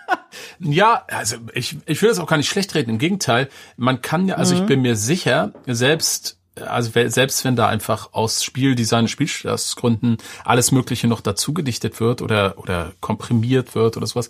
[0.60, 2.92] ja, also ich, ich will das auch gar nicht schlecht reden.
[2.92, 4.62] Im Gegenteil, man kann ja, also mhm.
[4.62, 11.08] ich bin mir sicher, selbst also selbst wenn da einfach aus Spieldesign, Spielgründen alles Mögliche
[11.08, 14.30] noch dazu gedichtet wird oder oder komprimiert wird oder sowas,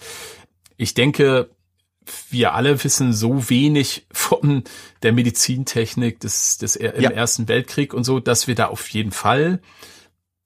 [0.78, 1.50] ich denke,
[2.30, 4.64] wir alle wissen so wenig von
[5.04, 7.10] der Medizintechnik des, des im ja.
[7.10, 9.62] Ersten Weltkrieg und so, dass wir da auf jeden Fall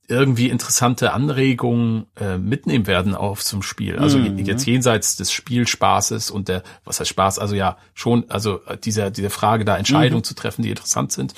[0.09, 3.97] irgendwie interessante Anregungen äh, mitnehmen werden auf zum Spiel.
[3.97, 4.37] Also mhm.
[4.39, 7.39] jetzt jenseits des Spielspaßes und der, was heißt Spaß?
[7.39, 10.23] Also ja, schon, also dieser, diese Frage da Entscheidungen mhm.
[10.23, 11.33] zu treffen, die interessant sind.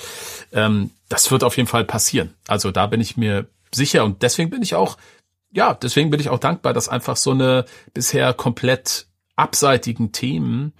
[0.52, 2.34] Ähm, das wird auf jeden Fall passieren.
[2.46, 4.96] Also da bin ich mir sicher und deswegen bin ich auch
[5.52, 10.72] ja, deswegen bin ich auch dankbar, dass einfach so eine bisher komplett abseitigen Themen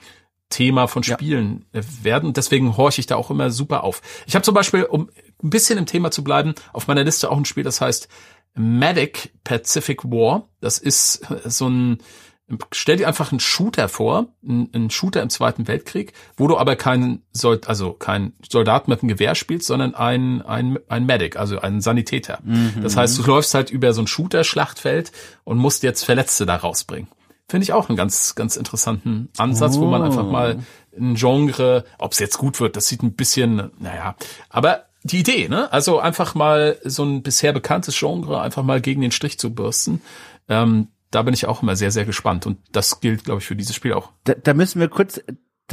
[0.51, 1.81] Thema von Spielen ja.
[2.03, 2.33] werden.
[2.33, 4.03] Deswegen horche ich da auch immer super auf.
[4.27, 5.09] Ich habe zum Beispiel, um
[5.43, 8.09] ein bisschen im Thema zu bleiben, auf meiner Liste auch ein Spiel, das heißt
[8.55, 10.49] Medic Pacific War.
[10.61, 11.99] Das ist so ein
[12.73, 17.23] stell dir einfach einen Shooter vor, einen, Shooter im Zweiten Weltkrieg, wo du aber keinen
[17.33, 21.81] Sold, also kein Soldat mit einem Gewehr spielst, sondern ein, ein, ein Medic, also ein
[21.81, 22.41] Sanitäter.
[22.43, 22.81] Mhm.
[22.83, 25.13] Das heißt, du läufst halt über so ein Shooter-Schlachtfeld
[25.45, 27.09] und musst jetzt Verletzte da rausbringen.
[27.49, 29.81] Finde ich auch einen ganz, ganz interessanten Ansatz, oh.
[29.81, 30.61] wo man einfach mal
[30.97, 34.17] ein Genre, ob es jetzt gut wird, das sieht ein bisschen, naja,
[34.49, 35.73] aber die Idee, ne?
[35.73, 40.03] Also einfach mal so ein bisher bekanntes Genre einfach mal gegen den Strich zu bürsten.
[40.49, 42.47] Ähm, da bin ich auch immer sehr, sehr gespannt.
[42.47, 44.13] Und das gilt, glaube ich, für dieses Spiel auch.
[44.25, 45.21] Da, da müssen wir kurz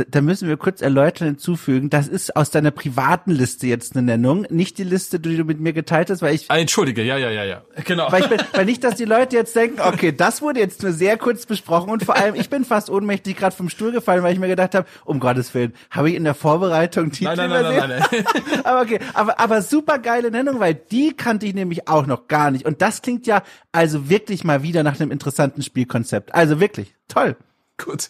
[0.07, 4.45] da müssen wir kurz erläutern hinzufügen, das ist aus deiner privaten Liste jetzt eine Nennung,
[4.49, 6.45] nicht die Liste, die du mit mir geteilt hast, weil ich.
[6.49, 7.61] Ah, entschuldige, ja, ja, ja, ja.
[7.83, 8.11] Genau.
[8.11, 10.91] Weil, ich bin, weil nicht, dass die Leute jetzt denken, okay, das wurde jetzt nur
[10.91, 14.33] sehr kurz besprochen und vor allem, ich bin fast ohnmächtig gerade vom Stuhl gefallen, weil
[14.33, 17.63] ich mir gedacht habe, um Gottes Willen, habe ich in der Vorbereitung Titel nein, nein,
[17.63, 18.63] nein, nein, nein, nein.
[18.63, 22.51] aber okay, aber, aber super geile Nennung, weil die kannte ich nämlich auch noch gar
[22.51, 22.65] nicht.
[22.65, 26.33] Und das klingt ja also wirklich mal wieder nach einem interessanten Spielkonzept.
[26.33, 27.35] Also wirklich, toll.
[27.77, 28.09] Gut.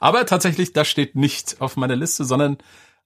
[0.00, 2.58] Aber tatsächlich, das steht nicht auf meiner Liste, sondern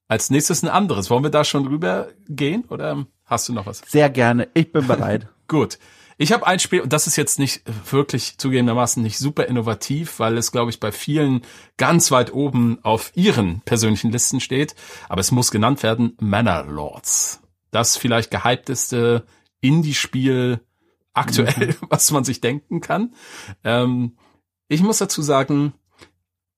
[0.08, 1.10] als nächstes ein anderes.
[1.10, 3.82] Wollen wir da schon rüber gehen oder hast du noch was?
[3.86, 4.48] Sehr gerne.
[4.54, 5.28] Ich bin bereit.
[5.48, 5.78] Gut.
[6.18, 10.36] Ich habe ein Spiel, und das ist jetzt nicht wirklich zugegebenermaßen nicht super innovativ, weil
[10.36, 11.40] es, glaube ich, bei vielen
[11.78, 14.74] ganz weit oben auf ihren persönlichen Listen steht.
[15.08, 17.40] Aber es muss genannt werden, Manor Lords.
[17.70, 19.24] Das vielleicht gehypteste
[19.62, 20.60] Indie-Spiel
[21.14, 21.76] aktuell, mhm.
[21.88, 23.14] was man sich denken kann.
[23.64, 24.18] Ähm,
[24.68, 25.72] ich muss dazu sagen,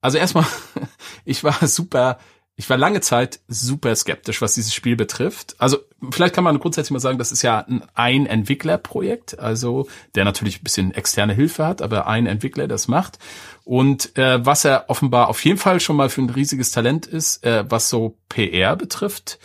[0.03, 0.45] also erstmal,
[1.25, 2.19] ich war super,
[2.57, 5.55] ich war lange Zeit super skeptisch, was dieses Spiel betrifft.
[5.59, 5.79] Also
[6.11, 10.61] vielleicht kann man grundsätzlich mal sagen, das ist ja ein, ein Entwicklerprojekt, also der natürlich
[10.61, 13.19] ein bisschen externe Hilfe hat, aber ein Entwickler das macht.
[13.65, 17.43] Und äh, was er offenbar auf jeden Fall schon mal für ein riesiges Talent ist,
[17.45, 19.39] äh, was so PR betrifft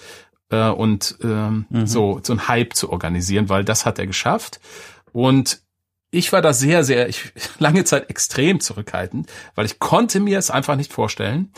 [0.49, 1.87] äh, und ähm, mhm.
[1.87, 4.59] so so ein Hype zu organisieren, weil das hat er geschafft.
[5.13, 5.61] Und
[6.17, 10.51] ich war da sehr, sehr, ich, lange Zeit extrem zurückhaltend, weil ich konnte mir es
[10.51, 11.51] einfach nicht vorstellen,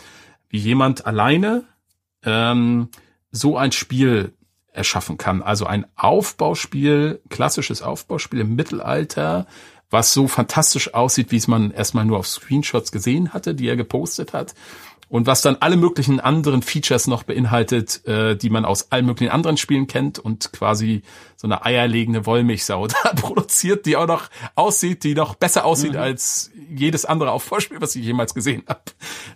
[0.48, 1.64] wie jemand alleine
[2.24, 2.88] ähm,
[3.30, 4.32] so ein Spiel
[4.72, 5.42] erschaffen kann.
[5.42, 9.46] Also ein Aufbauspiel, klassisches Aufbauspiel im Mittelalter,
[9.88, 13.76] was so fantastisch aussieht, wie es man erstmal nur auf Screenshots gesehen hatte, die er
[13.76, 14.54] gepostet hat
[15.10, 19.32] und was dann alle möglichen anderen Features noch beinhaltet, äh, die man aus allen möglichen
[19.32, 21.02] anderen Spielen kennt und quasi
[21.36, 25.98] so eine eierlegende Wollmilchsau da produziert, die auch noch aussieht, die noch besser aussieht mhm.
[25.98, 28.82] als jedes andere Aufbauspiel, was ich jemals gesehen habe.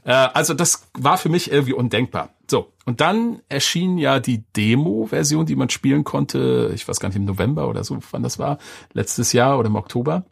[0.05, 2.31] Äh, also das war für mich irgendwie undenkbar.
[2.49, 7.17] So, und dann erschien ja die Demo-Version, die man spielen konnte, ich weiß gar nicht,
[7.17, 8.59] im November oder so, wann das war,
[8.93, 10.25] letztes Jahr oder im Oktober.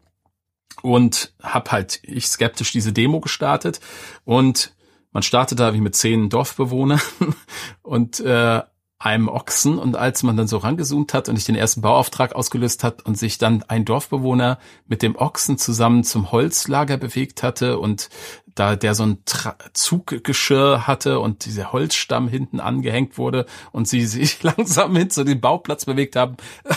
[0.83, 3.81] Und hab halt ich skeptisch diese Demo gestartet
[4.25, 4.73] und
[5.13, 7.01] man startet da wie mit zehn Dorfbewohnern
[7.83, 8.63] und äh,
[8.99, 12.85] einem Ochsen und als man dann so rangezoomt hat und ich den ersten Bauauftrag ausgelöst
[12.85, 18.11] hat und sich dann ein Dorfbewohner mit dem Ochsen zusammen zum Holzlager bewegt hatte und
[18.55, 24.07] da der so ein Tra Zuggeschirr hatte und dieser Holzstamm hinten angehängt wurde und sie
[24.07, 26.37] sich langsam hin zu dem Bauplatz bewegt haben.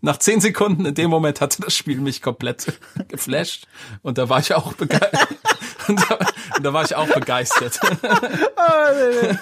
[0.00, 3.66] Nach zehn Sekunden in dem Moment hatte das Spiel mich komplett geflasht
[4.02, 5.28] und da war ich auch begeistert.
[5.88, 6.18] Und, da,
[6.56, 7.78] und da war ich auch begeistert.
[8.58, 9.34] Oh,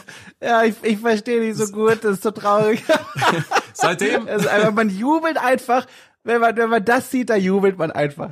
[0.42, 2.82] ja, ich, ich verstehe dich so gut, das ist so traurig.
[3.72, 4.28] Seitdem.
[4.28, 5.86] Also man jubelt einfach,
[6.24, 8.30] wenn man, wenn man das sieht, da jubelt man einfach.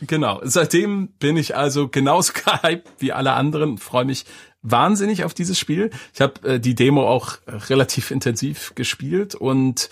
[0.00, 0.40] Genau.
[0.42, 3.78] Seitdem bin ich also genauso gehypt wie alle anderen.
[3.78, 4.26] Freue mich
[4.62, 5.90] wahnsinnig auf dieses Spiel.
[6.12, 9.88] Ich habe äh, die Demo auch relativ intensiv gespielt und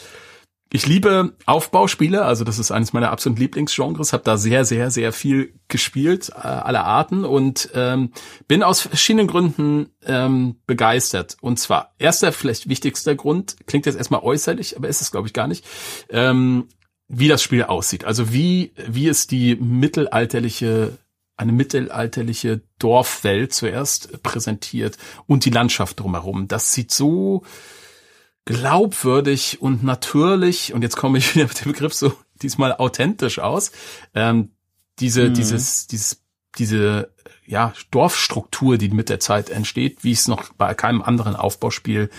[0.75, 5.13] ich liebe Aufbauspiele, also das ist eines meiner absoluten Lieblingsgenres, habe da sehr, sehr, sehr
[5.13, 8.11] viel gespielt, äh, aller Arten und ähm,
[8.49, 11.37] bin aus verschiedenen Gründen ähm, begeistert.
[11.41, 15.33] Und zwar, erster, vielleicht wichtigster Grund, klingt jetzt erstmal äußerlich, aber ist es, glaube ich,
[15.33, 15.65] gar nicht,
[16.11, 16.67] ähm,
[17.07, 18.05] wie das Spiel aussieht.
[18.05, 20.99] Also wie, wie es die mittelalterliche
[21.37, 26.47] eine mittelalterliche Dorfwelt zuerst präsentiert und die Landschaft drumherum.
[26.47, 27.43] Das sieht so
[28.45, 32.13] glaubwürdig und natürlich, und jetzt komme ich wieder mit dem Begriff so
[32.43, 33.73] diesmal authentisch aus,
[34.15, 34.51] ähm,
[34.99, 35.35] diese, mhm.
[35.35, 36.23] dieses, dieses,
[36.59, 37.15] diese,
[37.47, 42.11] ja, Dorfstruktur, die mit der Zeit entsteht, wie ich es noch bei keinem anderen Aufbauspiel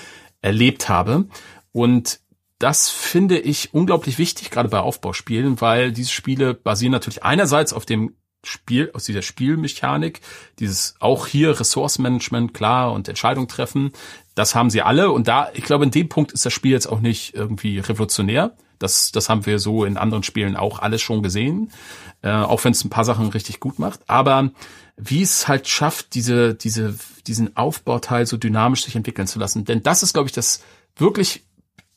[0.42, 1.26] erlebt habe.
[1.72, 2.20] Und
[2.60, 7.86] das finde ich unglaublich wichtig, gerade bei Aufbauspielen, weil diese Spiele basieren natürlich einerseits auf
[7.86, 10.22] dem Spiel, aus dieser Spielmechanik,
[10.60, 13.92] dieses auch hier Ressourcenmanagement, klar, und Entscheidung treffen,
[14.36, 15.12] das haben sie alle.
[15.12, 18.56] Und da, ich glaube, in dem Punkt ist das Spiel jetzt auch nicht irgendwie revolutionär.
[18.78, 21.72] Das, das haben wir so in anderen Spielen auch alles schon gesehen,
[22.22, 24.02] äh, auch wenn es ein paar Sachen richtig gut macht.
[24.08, 24.52] Aber
[24.98, 26.96] wie es halt schafft, diese, diese,
[27.26, 29.64] diesen Aufbauteil so dynamisch sich entwickeln zu lassen.
[29.64, 30.62] Denn das ist, glaube ich, das
[30.98, 31.46] wirklich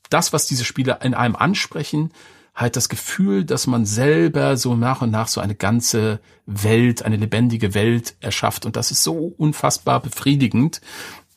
[0.08, 2.12] das, was diese Spiele in einem ansprechen,
[2.54, 7.16] halt das Gefühl, dass man selber so nach und nach so eine ganze Welt, eine
[7.16, 8.66] lebendige Welt erschafft.
[8.66, 10.80] Und das ist so unfassbar befriedigend,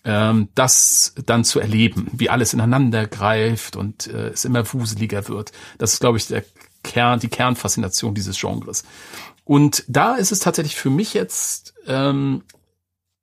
[0.03, 5.51] ähm, das dann zu erleben, wie alles ineinander greift und äh, es immer wuseliger wird.
[5.77, 6.43] Das ist, glaube ich, der
[6.83, 8.83] Kern, die Kernfaszination dieses Genres.
[9.43, 12.43] Und da ist es tatsächlich für mich jetzt ähm,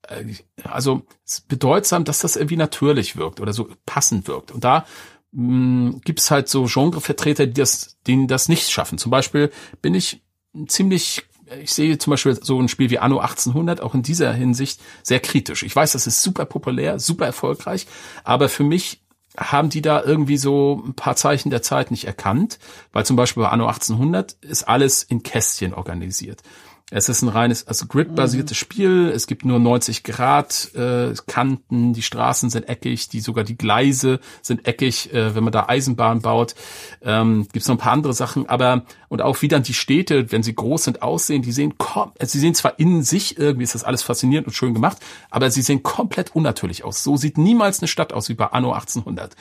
[0.08, 0.34] äh,
[0.64, 1.02] also
[1.48, 4.50] bedeutsam, dass das irgendwie natürlich wirkt oder so passend wirkt.
[4.50, 4.86] Und da
[5.32, 8.98] hm, gibt es halt so Genrevertreter, die das, denen das nicht schaffen.
[8.98, 9.50] Zum Beispiel
[9.82, 10.22] bin ich
[10.66, 11.27] ziemlich
[11.62, 15.20] ich sehe zum Beispiel so ein Spiel wie Anno 1800 auch in dieser Hinsicht sehr
[15.20, 15.62] kritisch.
[15.62, 17.86] Ich weiß, das ist super populär, super erfolgreich,
[18.24, 19.00] aber für mich
[19.36, 22.58] haben die da irgendwie so ein paar Zeichen der Zeit nicht erkannt,
[22.92, 26.42] weil zum Beispiel bei Anno 1800 ist alles in Kästchen organisiert.
[26.90, 28.60] Es ist ein reines, also grid-basiertes mhm.
[28.60, 29.12] Spiel.
[29.14, 34.20] Es gibt nur 90 Grad äh, Kanten, die Straßen sind eckig, die sogar die Gleise
[34.40, 36.54] sind eckig, äh, wenn man da Eisenbahn baut.
[37.02, 40.32] Ähm, gibt es noch ein paar andere Sachen, aber und auch wie dann die Städte,
[40.32, 43.64] wenn sie groß sind, aussehen, die sehen kom also sie sehen zwar in sich irgendwie
[43.64, 44.96] ist das alles faszinierend und schön gemacht,
[45.30, 47.02] aber sie sehen komplett unnatürlich aus.
[47.04, 49.36] So sieht niemals eine Stadt aus wie bei Anno 1800.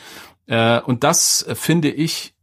[0.48, 2.34] Äh, und das äh, finde ich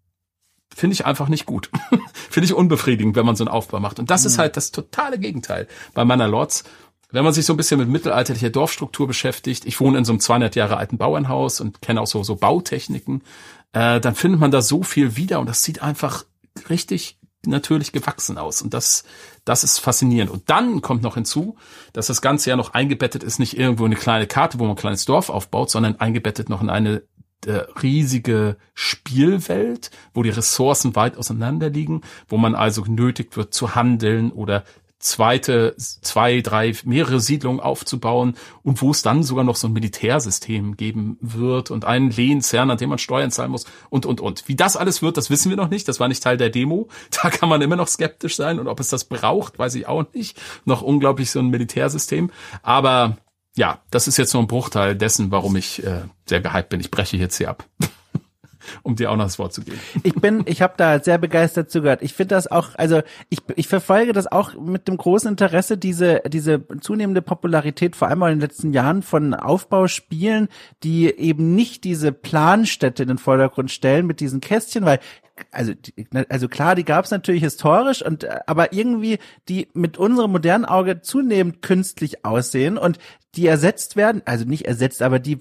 [0.74, 1.70] finde ich einfach nicht gut.
[2.30, 3.98] finde ich unbefriedigend, wenn man so einen Aufbau macht.
[3.98, 4.26] Und das mhm.
[4.28, 6.64] ist halt das totale Gegenteil bei Manor Lords.
[7.10, 10.20] Wenn man sich so ein bisschen mit mittelalterlicher Dorfstruktur beschäftigt, ich wohne in so einem
[10.20, 13.22] 200 Jahre alten Bauernhaus und kenne auch so, so Bautechniken,
[13.72, 16.24] äh, dann findet man da so viel wieder und das sieht einfach
[16.68, 18.62] richtig natürlich gewachsen aus.
[18.62, 19.04] Und das,
[19.44, 20.30] das ist faszinierend.
[20.30, 21.56] Und dann kommt noch hinzu,
[21.92, 24.78] dass das Ganze ja noch eingebettet ist, nicht irgendwo eine kleine Karte, wo man ein
[24.78, 27.02] kleines Dorf aufbaut, sondern eingebettet noch in eine
[27.46, 34.32] riesige Spielwelt, wo die Ressourcen weit auseinander liegen, wo man also genötigt wird zu handeln
[34.32, 34.64] oder
[35.04, 40.76] zweite, zwei, drei, mehrere Siedlungen aufzubauen und wo es dann sogar noch so ein Militärsystem
[40.76, 44.48] geben wird und einen Lehnsherrn, an dem man Steuern zahlen muss und, und, und.
[44.48, 45.86] Wie das alles wird, das wissen wir noch nicht.
[45.88, 46.88] Das war nicht Teil der Demo.
[47.22, 50.04] Da kann man immer noch skeptisch sein und ob es das braucht, weiß ich auch
[50.14, 50.40] nicht.
[50.64, 52.30] Noch unglaublich so ein Militärsystem.
[52.62, 53.18] Aber
[53.56, 56.80] ja, das ist jetzt nur ein Bruchteil dessen, warum ich äh, sehr gehypt bin.
[56.80, 57.64] Ich breche jetzt hier ab.
[58.82, 59.78] um dir auch noch das Wort zu geben.
[60.02, 62.02] Ich bin, ich habe da sehr begeistert zugehört.
[62.02, 66.22] Ich finde das auch, also ich, ich verfolge das auch mit dem großen Interesse, diese,
[66.28, 70.48] diese zunehmende Popularität, vor allem in den letzten Jahren von Aufbauspielen,
[70.82, 75.00] die eben nicht diese Planstätte in den Vordergrund stellen mit diesen Kästchen, weil
[75.50, 75.72] also
[76.28, 79.18] also klar, die gab es natürlich historisch und aber irgendwie
[79.48, 82.98] die mit unserem modernen Auge zunehmend künstlich aussehen und
[83.34, 85.40] die ersetzt werden, also nicht ersetzt, aber die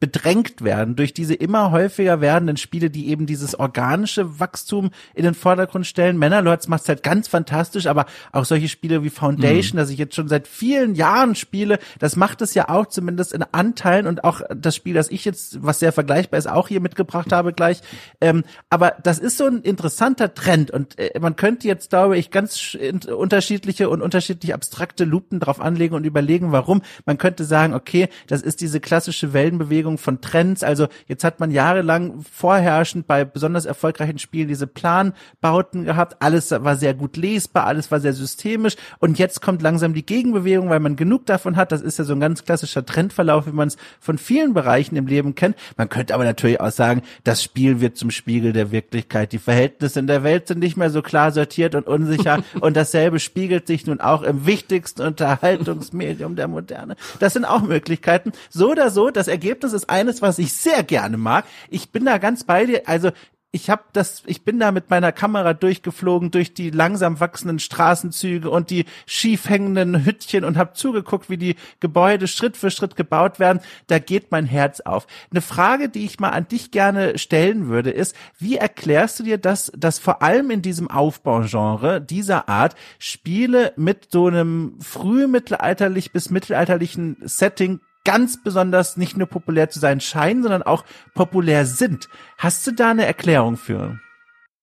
[0.00, 5.34] bedrängt werden durch diese immer häufiger werdenden Spiele, die eben dieses organische Wachstum in den
[5.34, 6.18] Vordergrund stellen.
[6.18, 9.82] Männerlords macht halt ganz fantastisch, aber auch solche Spiele wie Foundation, mhm.
[9.82, 13.44] das ich jetzt schon seit vielen Jahren spiele, das macht es ja auch zumindest in
[13.52, 17.32] Anteilen und auch das Spiel, das ich jetzt, was sehr vergleichbar ist, auch hier mitgebracht
[17.32, 17.80] habe gleich.
[18.20, 22.30] Ähm, aber das ist so ein interessanter Trend und äh, man könnte jetzt, glaube ich,
[22.30, 22.76] ganz
[23.08, 26.82] unterschiedliche und unterschiedlich abstrakte Lupen drauf anlegen und überlegen, warum.
[27.04, 30.62] Man könnte sagen, okay, das ist diese klassische Wellenbewegung Bewegung von Trends.
[30.62, 36.16] Also jetzt hat man jahrelang vorherrschend bei besonders erfolgreichen Spielen diese Planbauten gehabt.
[36.20, 38.76] Alles war sehr gut lesbar, alles war sehr systemisch.
[38.98, 41.72] Und jetzt kommt langsam die Gegenbewegung, weil man genug davon hat.
[41.72, 45.06] Das ist ja so ein ganz klassischer Trendverlauf, wie man es von vielen Bereichen im
[45.06, 45.56] Leben kennt.
[45.76, 49.32] Man könnte aber natürlich auch sagen, das Spiel wird zum Spiegel der Wirklichkeit.
[49.32, 52.42] Die Verhältnisse in der Welt sind nicht mehr so klar sortiert und unsicher.
[52.60, 56.96] und dasselbe spiegelt sich nun auch im wichtigsten Unterhaltungsmedium der Moderne.
[57.20, 58.32] Das sind auch Möglichkeiten.
[58.50, 61.44] So oder so, das Ergebnis ist eines, was ich sehr gerne mag.
[61.68, 62.82] Ich bin da ganz bei dir.
[62.86, 63.10] Also
[63.50, 68.50] ich habe das, ich bin da mit meiner Kamera durchgeflogen durch die langsam wachsenden Straßenzüge
[68.50, 73.38] und die schief hängenden Hüttchen und habe zugeguckt, wie die Gebäude Schritt für Schritt gebaut
[73.38, 73.60] werden.
[73.86, 75.06] Da geht mein Herz auf.
[75.30, 79.38] Eine Frage, die ich mal an dich gerne stellen würde, ist: Wie erklärst du dir
[79.38, 86.28] das, dass vor allem in diesem Aufbaugenre dieser Art Spiele mit so einem frühmittelalterlich bis
[86.28, 90.82] mittelalterlichen Setting ganz besonders nicht nur populär zu sein scheinen, sondern auch
[91.12, 92.08] populär sind.
[92.38, 94.00] Hast du da eine Erklärung für?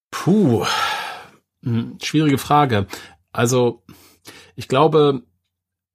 [0.10, 0.66] Puh,
[1.62, 2.88] hm, schwierige Frage.
[3.32, 3.84] Also,
[4.56, 5.22] ich glaube,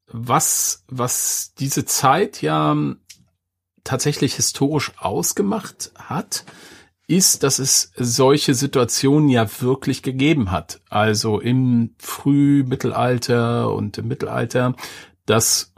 [0.07, 2.77] was, was diese Zeit ja
[3.83, 6.45] tatsächlich historisch ausgemacht hat,
[7.09, 10.81] ist, dass es solche Situationen ja wirklich gegeben hat.
[10.89, 14.77] Also im Frühmittelalter und im Mittelalter
[15.27, 15.73] dass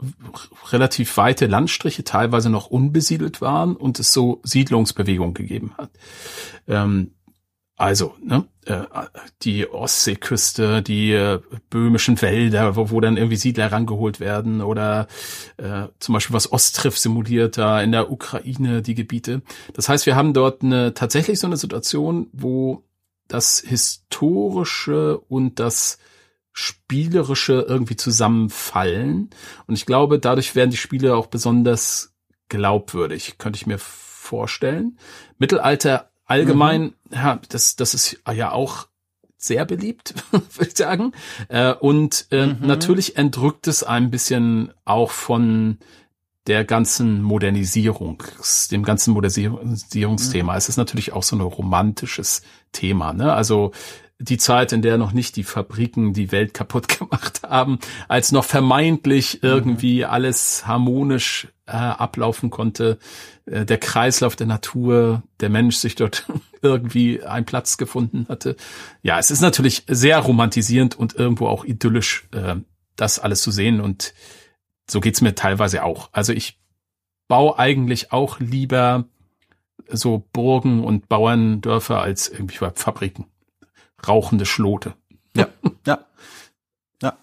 [0.71, 5.91] relativ weite Landstriche teilweise noch unbesiedelt waren und es so Siedlungsbewegung gegeben hat.
[6.67, 7.11] Ähm,
[7.75, 8.83] also, ne, äh,
[9.41, 11.39] die Ostseeküste, die äh,
[11.69, 15.07] böhmischen Wälder, wo, wo dann irgendwie Siedler rangeholt werden oder
[15.57, 19.41] äh, zum Beispiel was Osttriff simuliert da in der Ukraine die Gebiete.
[19.73, 22.83] Das heißt, wir haben dort eine tatsächlich so eine Situation, wo
[23.27, 25.97] das historische und das
[26.53, 29.31] spielerische irgendwie zusammenfallen.
[29.65, 32.13] Und ich glaube, dadurch werden die Spiele auch besonders
[32.47, 34.97] glaubwürdig, könnte ich mir vorstellen.
[35.39, 36.93] Mittelalter allgemein, mhm.
[37.11, 38.87] ja, das, das ist ja auch
[39.37, 41.11] sehr beliebt, würde ich sagen.
[41.49, 42.57] Äh, und äh, mhm.
[42.61, 45.79] natürlich entrückt es ein bisschen auch von
[46.47, 48.21] der ganzen Modernisierung,
[48.71, 50.51] dem ganzen Modernisierungsthema.
[50.51, 50.57] Mhm.
[50.57, 52.41] Es ist natürlich auch so ein romantisches
[52.73, 53.13] Thema.
[53.13, 53.33] Ne?
[53.33, 53.71] Also
[54.23, 58.45] die Zeit, in der noch nicht die Fabriken die Welt kaputt gemacht haben, als noch
[58.45, 59.49] vermeintlich mhm.
[59.49, 62.97] irgendwie alles harmonisch äh, ablaufen konnte,
[63.45, 66.25] äh, der Kreislauf der Natur, der Mensch sich dort
[66.61, 68.55] irgendwie einen Platz gefunden hatte.
[69.01, 72.55] Ja, es ist natürlich sehr romantisierend und irgendwo auch idyllisch, äh,
[72.95, 74.13] das alles zu sehen und
[74.89, 76.09] so geht's mir teilweise auch.
[76.11, 76.59] Also ich
[77.27, 79.05] baue eigentlich auch lieber
[79.89, 83.25] so Burgen und Bauerndörfer als irgendwie Fabriken
[84.07, 84.95] rauchende Schlote.
[85.35, 85.47] Ja,
[85.85, 86.05] ja.
[87.01, 87.17] Ja.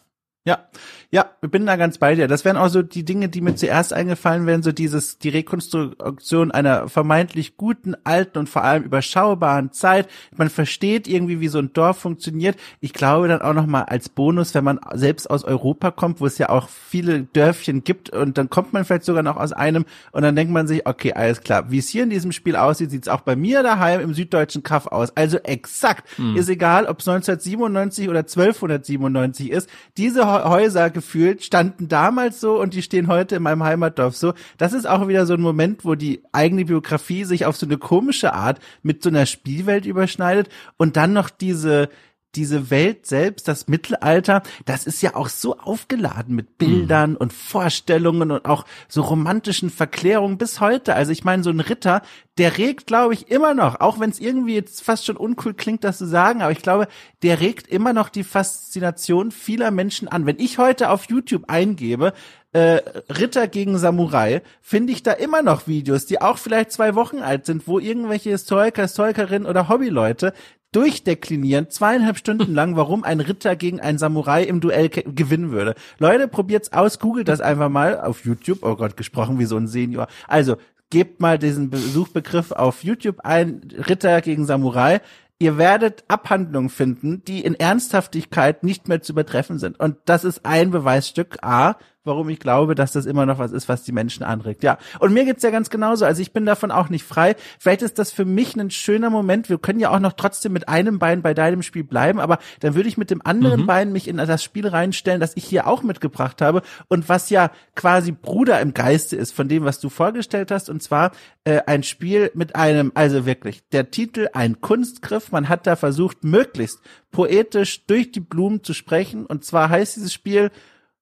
[0.44, 0.69] Ja.
[1.12, 2.28] Ja, ich bin da ganz bei dir.
[2.28, 6.53] Das wären auch so die Dinge, die mir zuerst eingefallen wären, so dieses, die Rekonstruktion
[6.53, 10.09] einer vermeintlich guten, alten und vor allem überschaubaren Zeit.
[10.37, 12.57] Man versteht irgendwie, wie so ein Dorf funktioniert.
[12.78, 16.39] Ich glaube dann auch nochmal als Bonus, wenn man selbst aus Europa kommt, wo es
[16.39, 20.23] ja auch viele Dörfchen gibt und dann kommt man vielleicht sogar noch aus einem und
[20.23, 23.03] dann denkt man sich, okay, alles klar, wie es hier in diesem Spiel aussieht, sieht
[23.03, 25.16] es auch bei mir daheim im süddeutschen Kaff aus.
[25.16, 26.09] Also exakt.
[26.19, 26.37] Hm.
[26.37, 29.69] Ist egal, ob es 1997 oder 1297 ist.
[29.97, 34.35] Diese Häuser gefühlt, standen damals so und die stehen heute in meinem Heimatdorf so.
[34.59, 37.79] Das ist auch wieder so ein Moment, wo die eigene Biografie sich auf so eine
[37.79, 41.89] komische Art mit so einer Spielwelt überschneidet und dann noch diese
[42.35, 47.16] diese Welt selbst, das Mittelalter, das ist ja auch so aufgeladen mit Bildern mhm.
[47.16, 50.94] und Vorstellungen und auch so romantischen Verklärungen bis heute.
[50.94, 52.02] Also ich meine, so ein Ritter,
[52.39, 55.85] der regt, glaube ich, immer noch, auch wenn es irgendwie jetzt fast schon uncool klingt,
[55.85, 56.89] das zu sagen, aber ich glaube,
[57.23, 60.24] der regt immer noch die Faszination vieler Menschen an.
[60.24, 62.12] Wenn ich heute auf YouTube eingebe,
[62.52, 67.19] äh, Ritter gegen Samurai, finde ich da immer noch Videos, die auch vielleicht zwei Wochen
[67.19, 70.32] alt sind, wo irgendwelche Historiker, Historikerinnen oder Hobbyleute
[70.73, 75.75] durchdeklinieren, zweieinhalb Stunden lang, warum ein Ritter gegen einen Samurai im Duell gewinnen würde.
[75.99, 78.61] Leute, probiert's aus, googelt das einfach mal auf YouTube.
[78.63, 80.07] Oh Gott, gesprochen wie so ein Senior.
[80.29, 80.57] Also,
[80.91, 85.01] gebt mal diesen Suchbegriff auf YouTube ein, Ritter gegen Samurai.
[85.39, 89.81] Ihr werdet Abhandlungen finden, die in Ernsthaftigkeit nicht mehr zu übertreffen sind.
[89.81, 91.77] Und das ist ein Beweisstück A,
[92.11, 94.65] warum ich glaube, dass das immer noch was ist, was die Menschen anregt.
[94.65, 96.05] Ja, und mir geht's ja ganz genauso.
[96.05, 97.37] Also ich bin davon auch nicht frei.
[97.61, 99.49] Vielleicht ist das für mich ein schöner Moment.
[99.49, 102.74] Wir können ja auch noch trotzdem mit einem Bein bei deinem Spiel bleiben, aber dann
[102.74, 103.66] würde ich mit dem anderen mhm.
[103.66, 107.53] Bein mich in das Spiel reinstellen, das ich hier auch mitgebracht habe und was ja
[107.77, 110.69] quasi Bruder im Geiste ist von dem, was du vorgestellt hast.
[110.69, 111.12] Und zwar
[111.45, 115.31] äh, ein Spiel mit einem, also wirklich, der Titel ein Kunstgriff.
[115.31, 116.81] Man hat da versucht, möglichst
[117.12, 119.27] poetisch durch die Blumen zu sprechen.
[119.27, 120.51] Und zwar heißt dieses Spiel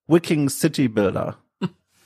[0.09, 1.37] Wicking City Builder.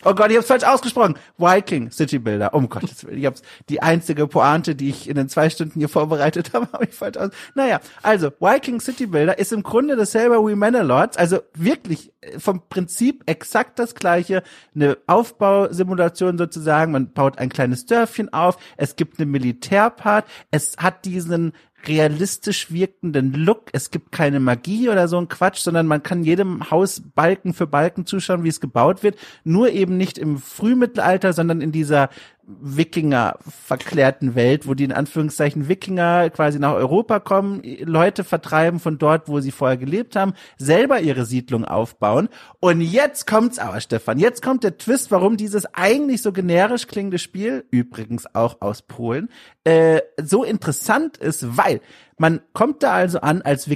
[0.04, 1.14] Oh Gott, ich hab's falsch ausgesprochen.
[1.38, 2.50] Viking City Builder.
[2.50, 3.18] Gottes Willen.
[3.18, 6.86] Ich hab's die einzige Pointe, die ich in den zwei Stunden hier vorbereitet habe, habe
[6.86, 7.30] ich falsch aus.
[7.54, 12.68] Naja, also Viking City Builder ist im Grunde dasselbe wie Manor Also wirklich äh, vom
[12.68, 14.42] Prinzip exakt das gleiche.
[14.74, 16.90] Eine Aufbausimulation sozusagen.
[16.90, 18.58] Man baut ein kleines Dörfchen auf.
[18.76, 20.24] Es gibt einen Militärpart.
[20.50, 21.52] Es hat diesen
[21.86, 23.70] realistisch wirkenden Look.
[23.72, 27.66] Es gibt keine Magie oder so ein Quatsch, sondern man kann jedem Haus Balken für
[27.66, 29.16] Balken zuschauen, wie es gebaut wird.
[29.44, 32.10] Nur eben nicht im Frühmittelalter, sondern in dieser
[32.44, 38.98] Wikinger verklärten Welt, wo die in Anführungszeichen Wikinger quasi nach Europa kommen, Leute vertreiben von
[38.98, 42.28] dort, wo sie vorher gelebt haben, selber ihre Siedlung aufbauen.
[42.58, 44.18] Und jetzt kommt's aber, Stefan.
[44.18, 49.28] Jetzt kommt der Twist, warum dieses eigentlich so generisch klingende Spiel, übrigens auch aus Polen,
[49.64, 51.80] äh, so interessant ist, weil
[52.18, 53.68] man kommt da also an als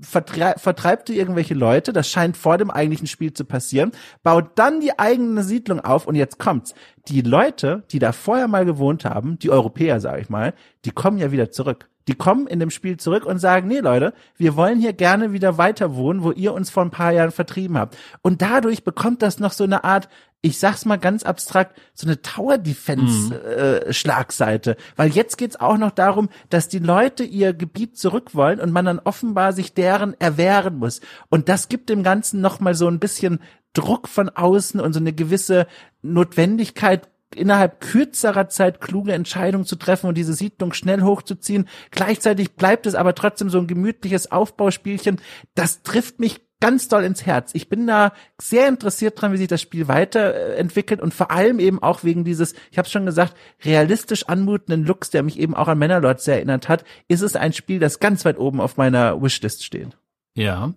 [0.00, 3.92] Wikinger-Schar, vertreibt du irgendwelche Leute, das scheint vor dem eigentlichen Spiel zu passieren,
[4.22, 6.74] baut dann die eigene Siedlung auf und jetzt kommt's.
[7.08, 10.54] Die Leute, die da vorher mal gewohnt haben, die Europäer, sage ich mal,
[10.84, 11.88] die kommen ja wieder zurück.
[12.06, 15.58] Die kommen in dem Spiel zurück und sagen, nee Leute, wir wollen hier gerne wieder
[15.58, 17.98] weiter wohnen, wo ihr uns vor ein paar Jahren vertrieben habt.
[18.22, 20.08] Und dadurch bekommt das noch so eine Art
[20.40, 23.32] ich sag's mal ganz abstrakt, so eine Tower Defense mhm.
[23.32, 28.60] äh, Schlagseite, weil jetzt geht's auch noch darum, dass die Leute ihr Gebiet zurück wollen
[28.60, 32.74] und man dann offenbar sich deren erwehren muss und das gibt dem ganzen noch mal
[32.74, 33.40] so ein bisschen
[33.72, 35.66] Druck von außen und so eine gewisse
[36.02, 41.68] Notwendigkeit innerhalb kürzerer Zeit kluge Entscheidungen zu treffen und diese Siedlung schnell hochzuziehen.
[41.90, 45.20] Gleichzeitig bleibt es aber trotzdem so ein gemütliches Aufbauspielchen.
[45.54, 47.50] Das trifft mich ganz doll ins Herz.
[47.54, 51.82] Ich bin da sehr interessiert dran, wie sich das Spiel weiterentwickelt und vor allem eben
[51.82, 55.78] auch wegen dieses, ich habe schon gesagt, realistisch anmutenden Looks, der mich eben auch an
[55.78, 59.64] Männerlord sehr erinnert hat, ist es ein Spiel, das ganz weit oben auf meiner Wishlist
[59.64, 59.96] steht.
[60.34, 60.72] Ja,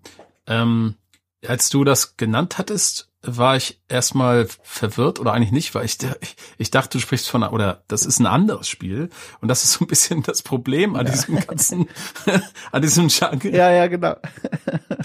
[0.48, 0.96] ähm,
[1.48, 5.98] als du das genannt hattest, war ich erstmal verwirrt oder eigentlich nicht, weil ich,
[6.58, 9.10] ich dachte, du sprichst von, oder das ist ein anderes Spiel
[9.42, 11.12] und das ist so ein bisschen das Problem an ja.
[11.12, 11.88] diesem ganzen,
[12.72, 13.50] an diesem Genre.
[13.50, 14.16] Ja, ja, genau.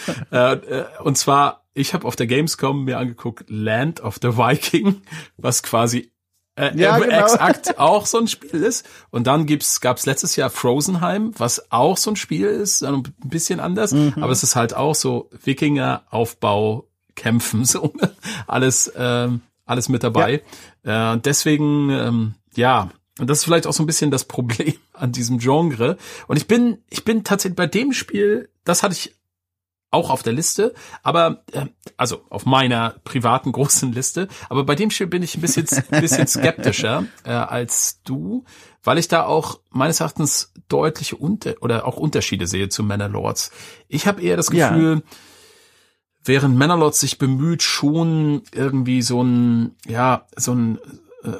[0.32, 5.02] Äh, äh, und zwar, ich habe auf der Gamescom mir angeguckt Land of the Viking,
[5.36, 6.10] was quasi
[6.56, 7.24] äh, ja, genau.
[7.24, 8.86] exakt auch so ein Spiel ist.
[9.10, 13.60] Und dann gibt's, gab's letztes Jahr Frozenheim, was auch so ein Spiel ist, ein bisschen
[13.60, 14.14] anders, mhm.
[14.20, 17.92] aber es ist halt auch so Wikinger Aufbau kämpfen, so
[18.46, 20.42] alles, ähm, alles mit dabei.
[20.82, 21.14] Ja.
[21.14, 25.12] Äh, deswegen, ähm, ja, und das ist vielleicht auch so ein bisschen das Problem an
[25.12, 25.96] diesem Genre.
[26.26, 29.14] Und ich bin, ich bin tatsächlich bei dem Spiel, das hatte ich
[29.90, 34.28] auch auf der Liste, aber äh, also auf meiner privaten großen Liste.
[34.48, 38.44] Aber bei dem Spiel bin ich ein bisschen, ein bisschen skeptischer äh, als du,
[38.82, 43.50] weil ich da auch meines Erachtens deutliche Unter oder auch Unterschiede sehe zu Manor Lords.
[43.88, 45.16] Ich habe eher das Gefühl, ja
[46.26, 50.78] während Mannerlord sich bemüht, schon irgendwie so ein, ja, so ein,
[51.22, 51.30] äh,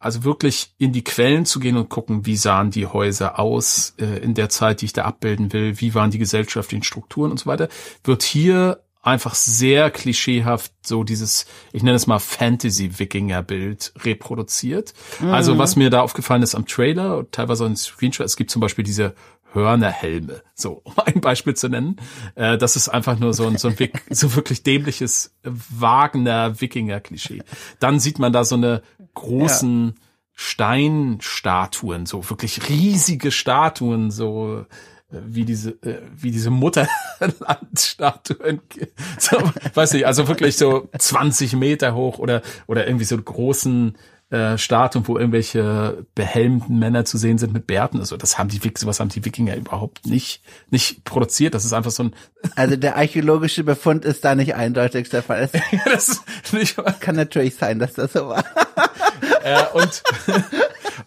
[0.00, 4.18] also wirklich in die Quellen zu gehen und gucken, wie sahen die Häuser aus äh,
[4.20, 7.46] in der Zeit, die ich da abbilden will, wie waren die gesellschaftlichen Strukturen und so
[7.46, 7.68] weiter,
[8.02, 14.94] wird hier einfach sehr klischeehaft so dieses, ich nenne es mal Fantasy-Wikinger-Bild reproduziert.
[15.20, 15.30] Mhm.
[15.30, 18.60] Also was mir da aufgefallen ist am Trailer, teilweise auch in Screenshot, es gibt zum
[18.60, 19.14] Beispiel diese
[19.52, 21.96] Hörnerhelme, so um ein Beispiel zu nennen.
[22.36, 23.76] Äh, das ist einfach nur so ein, so ein
[24.10, 27.42] so wirklich dämliches Wagner-Wikinger-Klischee.
[27.80, 28.82] Dann sieht man da so eine
[29.14, 29.94] großen ja.
[30.34, 34.64] Steinstatuen, so wirklich riesige Statuen, so
[35.12, 38.60] äh, wie diese äh, wie diese Mutterlandstatuen
[39.18, 39.36] so,
[39.74, 43.98] weiß nicht also wirklich so 20 Meter hoch oder oder irgendwie so großen
[44.30, 47.98] äh, Statuen, wo irgendwelche behelmten Männer zu sehen sind mit Bärten.
[47.98, 51.54] Also das haben die sowas haben die Wikinger überhaupt nicht nicht produziert.
[51.54, 52.14] Das ist einfach so ein
[52.56, 55.38] Also der archäologische Befund ist da nicht eindeutig, Stefan.
[55.38, 55.52] Es
[55.84, 58.44] das nicht kann natürlich sein, dass das so war.
[59.42, 60.02] äh, und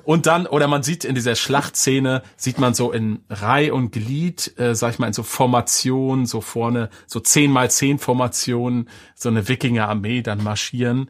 [0.04, 4.54] und dann oder man sieht in dieser Schlachtszene sieht man so in Reih und Glied,
[4.60, 9.30] äh, sag ich mal in so Formation, so vorne so zehn mal zehn Formationen, so
[9.30, 11.10] eine Wikinger Armee dann marschieren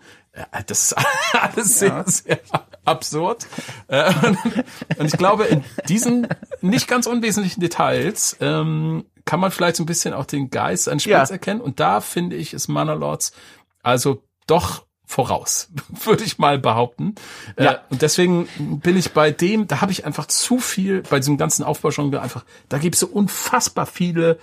[0.66, 0.96] das ist
[1.34, 2.04] alles sehr, ja.
[2.08, 2.40] sehr
[2.86, 3.48] absurd.
[3.88, 4.14] Äh,
[4.98, 6.28] und ich glaube, in diesen
[6.62, 11.04] nicht ganz unwesentlichen Details ähm, kann man vielleicht so ein bisschen auch den Geist eines
[11.04, 11.34] Spiels ja.
[11.34, 11.62] erkennen.
[11.62, 13.34] Und da finde ich, ist Mana Lords
[13.84, 15.70] also doch voraus,
[16.06, 17.16] würde ich mal behaupten.
[17.60, 17.74] Ja.
[17.74, 21.38] Äh, und deswegen bin ich bei dem, da habe ich einfach zu viel, bei diesem
[21.38, 24.40] ganzen Aufbaugenre einfach, da gibt es so unfassbar viele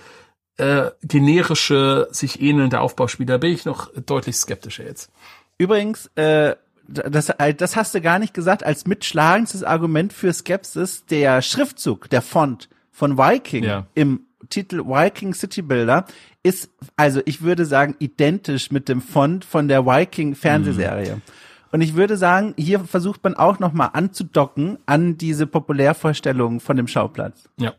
[0.57, 3.33] äh, generische, sich ähnelnde Aufbauspiele.
[3.33, 5.09] Da bin ich noch deutlich skeptischer jetzt.
[5.61, 6.55] Übrigens, äh,
[6.87, 12.09] das, äh, das hast du gar nicht gesagt, als mitschlagendstes Argument für Skepsis, der Schriftzug,
[12.09, 13.85] der Font von Viking ja.
[13.93, 16.05] im Titel Viking City Builder
[16.41, 21.17] ist, also ich würde sagen, identisch mit dem Font von der Viking Fernsehserie.
[21.17, 21.21] Mhm.
[21.71, 26.87] Und ich würde sagen, hier versucht man auch nochmal anzudocken an diese Populärvorstellungen von dem
[26.87, 27.47] Schauplatz.
[27.57, 27.75] Ja.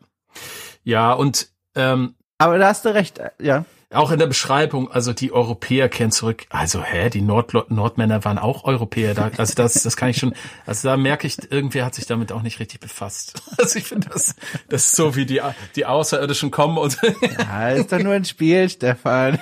[0.84, 3.64] Ja, und ähm, aber da hast du recht, ja.
[3.92, 6.46] Auch in der Beschreibung, also die Europäer kehren zurück.
[6.48, 9.14] Also, hä, die Nord Nordmänner waren auch Europäer.
[9.14, 12.32] Da, also das, das kann ich schon, also da merke ich, irgendwer hat sich damit
[12.32, 13.42] auch nicht richtig befasst.
[13.58, 14.34] Also ich finde das,
[14.68, 15.40] das ist so wie die,
[15.76, 16.98] die Außerirdischen kommen und.
[17.38, 19.38] Ja, ist doch nur ein Spiel, Stefan.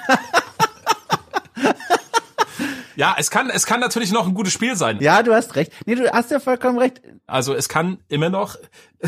[2.97, 4.99] Ja, es kann, es kann natürlich noch ein gutes Spiel sein.
[5.01, 5.73] Ja, du hast recht.
[5.87, 7.01] Nee, du hast ja vollkommen recht.
[7.27, 8.57] Also es kann immer noch.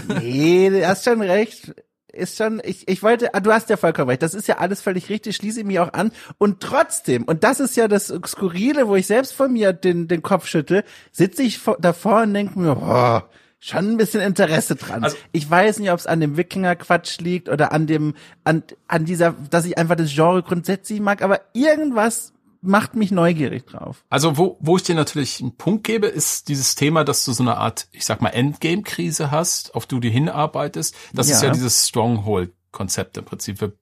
[0.08, 1.74] Nee, du hast schon recht
[2.12, 4.80] ist schon, ich, ich wollte, ah, du hast ja vollkommen recht, das ist ja alles
[4.80, 6.12] völlig richtig, schließe ich mich auch an.
[6.38, 10.22] Und trotzdem, und das ist ja das Skurrile, wo ich selbst von mir den, den
[10.22, 13.20] Kopf schüttel, sitze ich davor und denke mir, oh,
[13.58, 15.04] schon ein bisschen Interesse dran.
[15.04, 18.14] Also, ich weiß nicht, ob es an dem Wikinger-Quatsch liegt oder an dem,
[18.44, 22.32] an, an dieser, dass ich einfach das Genre grundsätzlich mag, aber irgendwas
[22.62, 24.04] macht mich neugierig drauf.
[24.08, 27.42] Also wo, wo ich dir natürlich einen Punkt gebe, ist dieses Thema, dass du so
[27.42, 30.94] eine Art, ich sag mal, Endgame-Krise hast, auf du die hinarbeitest.
[31.12, 31.34] Das ja.
[31.34, 33.60] ist ja dieses Stronghold-Konzept im Prinzip.
[33.60, 33.72] Wir,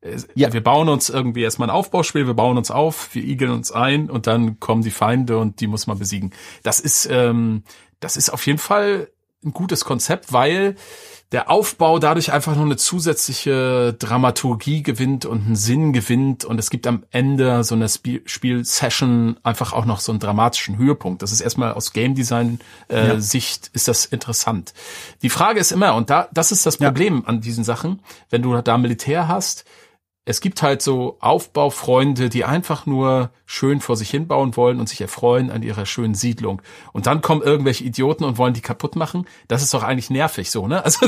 [0.00, 0.52] äh, ja.
[0.52, 4.08] wir bauen uns irgendwie erstmal ein Aufbauspiel, wir bauen uns auf, wir igeln uns ein
[4.08, 6.32] und dann kommen die Feinde und die muss man besiegen.
[6.62, 7.62] Das ist, ähm,
[8.00, 9.10] das ist auf jeden Fall
[9.44, 10.76] ein gutes Konzept, weil
[11.32, 16.70] der Aufbau dadurch einfach noch eine zusätzliche Dramaturgie gewinnt und einen Sinn gewinnt und es
[16.70, 21.22] gibt am Ende so einer Spiel-Session einfach auch noch so einen dramatischen Höhepunkt.
[21.22, 22.58] Das ist erstmal aus Game Design
[22.88, 23.20] äh, ja.
[23.20, 24.74] Sicht ist das interessant.
[25.22, 27.28] Die Frage ist immer und da das ist das Problem ja.
[27.28, 28.00] an diesen Sachen,
[28.30, 29.64] wenn du da Militär hast,
[30.24, 35.00] es gibt halt so Aufbaufreunde, die einfach nur schön vor sich hinbauen wollen und sich
[35.00, 36.62] erfreuen an ihrer schönen Siedlung.
[36.92, 39.26] Und dann kommen irgendwelche Idioten und wollen die kaputt machen.
[39.48, 40.84] Das ist doch eigentlich nervig so, ne?
[40.84, 41.06] Also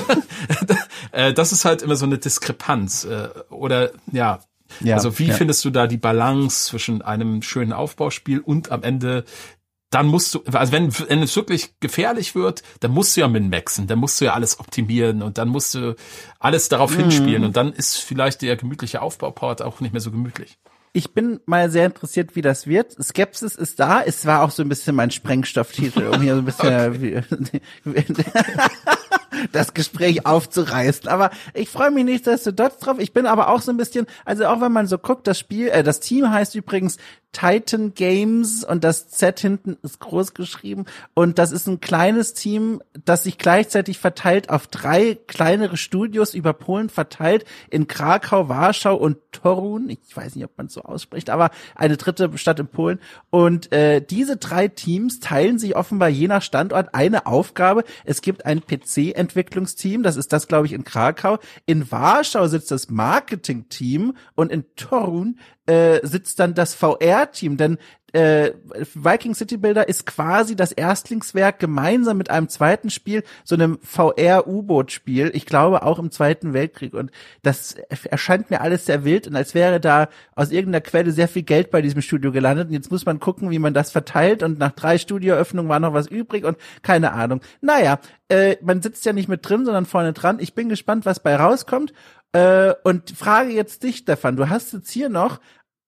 [1.12, 3.04] äh, das ist halt immer so eine Diskrepanz.
[3.04, 4.40] Äh, oder ja,
[4.80, 5.34] ja, also wie ja.
[5.34, 9.24] findest du da die Balance zwischen einem schönen Aufbauspiel und am Ende
[9.92, 13.86] dann musst du, also wenn, wenn es wirklich gefährlich wird, dann musst du ja min-maxen,
[13.86, 15.94] dann musst du ja alles optimieren und dann musst du
[16.40, 17.02] alles darauf mhm.
[17.02, 20.58] hinspielen und dann ist vielleicht der gemütliche Aufbaupart auch nicht mehr so gemütlich.
[20.94, 22.92] Ich bin mal sehr interessiert, wie das wird.
[23.02, 24.02] Skepsis ist da.
[24.02, 27.60] Es war auch so ein bisschen mein Sprengstofftitel, um hier so ein bisschen
[29.52, 31.08] das Gespräch aufzureißen.
[31.08, 32.98] Aber ich freue mich nicht, dass du dort drauf.
[32.98, 35.68] Ich bin aber auch so ein bisschen, also auch wenn man so guckt, das Spiel,
[35.68, 36.98] äh, das Team heißt übrigens
[37.32, 40.84] Titan Games und das Z hinten ist groß geschrieben
[41.14, 46.52] und das ist ein kleines Team, das sich gleichzeitig verteilt auf drei kleinere Studios über
[46.52, 49.88] Polen verteilt in Krakau, Warschau und Torun.
[49.88, 53.00] Ich weiß nicht, ob man es so ausspricht, aber eine dritte Stadt in Polen.
[53.30, 57.84] Und äh, diese drei Teams teilen sich offenbar je nach Standort eine Aufgabe.
[58.04, 61.38] Es gibt ein PC-Entwicklungsteam, das ist das, glaube ich, in Krakau.
[61.66, 67.78] In Warschau sitzt das Marketing-Team und in Torun äh, sitzt dann das VR-Team, denn
[68.12, 68.52] äh,
[68.94, 75.30] Viking City Builder ist quasi das Erstlingswerk gemeinsam mit einem zweiten Spiel, so einem VR-U-Boot-Spiel,
[75.34, 76.94] ich glaube auch im Zweiten Weltkrieg.
[76.94, 77.10] Und
[77.42, 77.74] das
[78.10, 81.70] erscheint mir alles sehr wild und als wäre da aus irgendeiner Quelle sehr viel Geld
[81.70, 82.68] bei diesem Studio gelandet.
[82.68, 84.42] Und jetzt muss man gucken, wie man das verteilt.
[84.42, 87.40] Und nach drei Studioöffnungen war noch was übrig und keine Ahnung.
[87.60, 87.98] Naja,
[88.28, 90.38] äh, man sitzt ja nicht mit drin, sondern vorne dran.
[90.40, 91.92] Ich bin gespannt, was bei rauskommt.
[92.32, 95.38] Äh, und frage jetzt dich, Stefan, du hast jetzt hier noch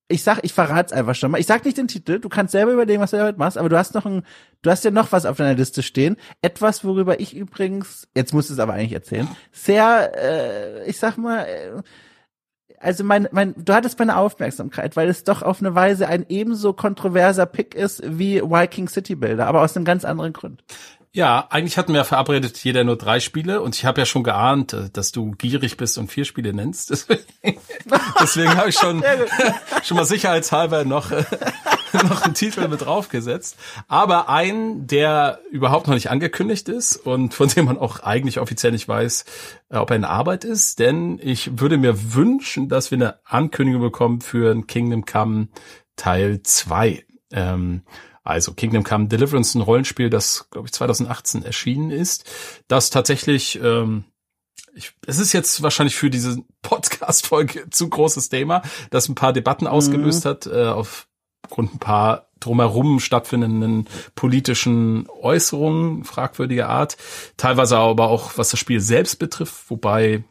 [0.09, 1.39] ich sag, ich verrat's einfach schon mal.
[1.39, 3.78] Ich sag nicht den Titel, du kannst selber überlegen, was du damit machst, aber du
[3.78, 4.22] hast noch ein,
[4.62, 6.16] du hast ja noch was auf deiner Liste stehen.
[6.43, 11.16] Etwas, worüber ich übrigens, jetzt musst du es aber eigentlich erzählen, sehr, äh, ich sag
[11.16, 11.82] mal, äh,
[12.78, 16.74] also mein, mein, du hattest meine Aufmerksamkeit, weil es doch auf eine Weise ein ebenso
[16.74, 20.64] kontroverser Pick ist wie Viking City Builder, aber aus einem ganz anderen Grund.
[21.16, 24.24] Ja, eigentlich hatten wir ja verabredet, jeder nur drei Spiele und ich habe ja schon
[24.24, 26.91] geahnt, äh, dass du gierig bist und vier Spiele nennst.
[26.91, 27.23] Deswegen,
[28.20, 29.05] deswegen habe ich schon,
[29.85, 31.24] schon mal sicherheitshalber noch, äh,
[31.93, 33.57] noch einen Titel mit draufgesetzt.
[33.86, 38.73] Aber ein, der überhaupt noch nicht angekündigt ist und von dem man auch eigentlich offiziell
[38.73, 39.24] nicht weiß,
[39.69, 40.81] äh, ob er in Arbeit ist.
[40.81, 45.47] Denn ich würde mir wünschen, dass wir eine Ankündigung bekommen für ein Kingdom Come
[45.95, 47.05] Teil 2.
[47.31, 47.82] Ähm,
[48.24, 52.24] also Kingdom Come Deliverance, ein Rollenspiel, das, glaube ich, 2018 erschienen ist,
[52.66, 54.05] das tatsächlich, ähm,
[54.74, 59.66] ich, es ist jetzt wahrscheinlich für diese Podcast-Folge zu großes Thema, das ein paar Debatten
[59.66, 60.28] ausgelöst mhm.
[60.28, 61.06] hat, äh, auf
[61.51, 66.96] Grund ein paar drumherum stattfindenden politischen Äußerungen fragwürdiger Art.
[67.36, 70.24] Teilweise aber auch, was das Spiel selbst betrifft, wobei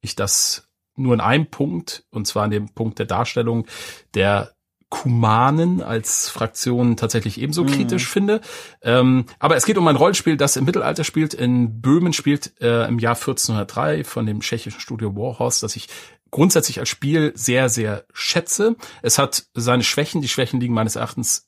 [0.00, 3.66] ich das nur in einem Punkt, und zwar in dem Punkt der Darstellung
[4.14, 4.52] der
[4.90, 7.68] Kumanen als Fraktion tatsächlich ebenso mhm.
[7.68, 8.40] kritisch finde.
[8.82, 12.86] Ähm, aber es geht um ein Rollenspiel, das im Mittelalter spielt, in Böhmen spielt, äh,
[12.86, 15.88] im Jahr 1403 von dem tschechischen Studio Warhorse, das ich
[16.30, 18.76] grundsätzlich als Spiel sehr, sehr schätze.
[19.02, 20.22] Es hat seine Schwächen.
[20.22, 21.46] Die Schwächen liegen meines Erachtens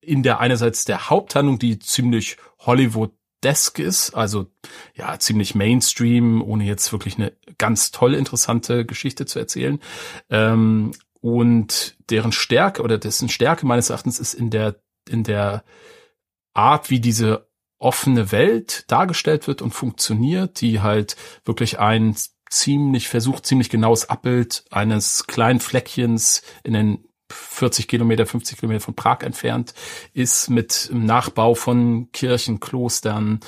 [0.00, 3.12] in der einerseits der Haupthandlung, die ziemlich Hollywood
[3.44, 4.46] Desk ist, also
[4.94, 9.80] ja ziemlich Mainstream, ohne jetzt wirklich eine ganz tolle interessante Geschichte zu erzählen.
[10.30, 10.92] Ähm,
[11.24, 14.76] und deren Stärke oder dessen Stärke meines Erachtens ist in der
[15.08, 15.64] in der
[16.52, 17.48] Art, wie diese
[17.78, 22.14] offene Welt dargestellt wird und funktioniert, die halt wirklich ein
[22.50, 28.94] ziemlich versucht, ziemlich genaues Abbild eines kleinen Fleckchens in den 40 Kilometer, 50 Kilometer von
[28.94, 29.72] Prag entfernt
[30.12, 33.40] ist, mit Nachbau von Kirchen, Klostern,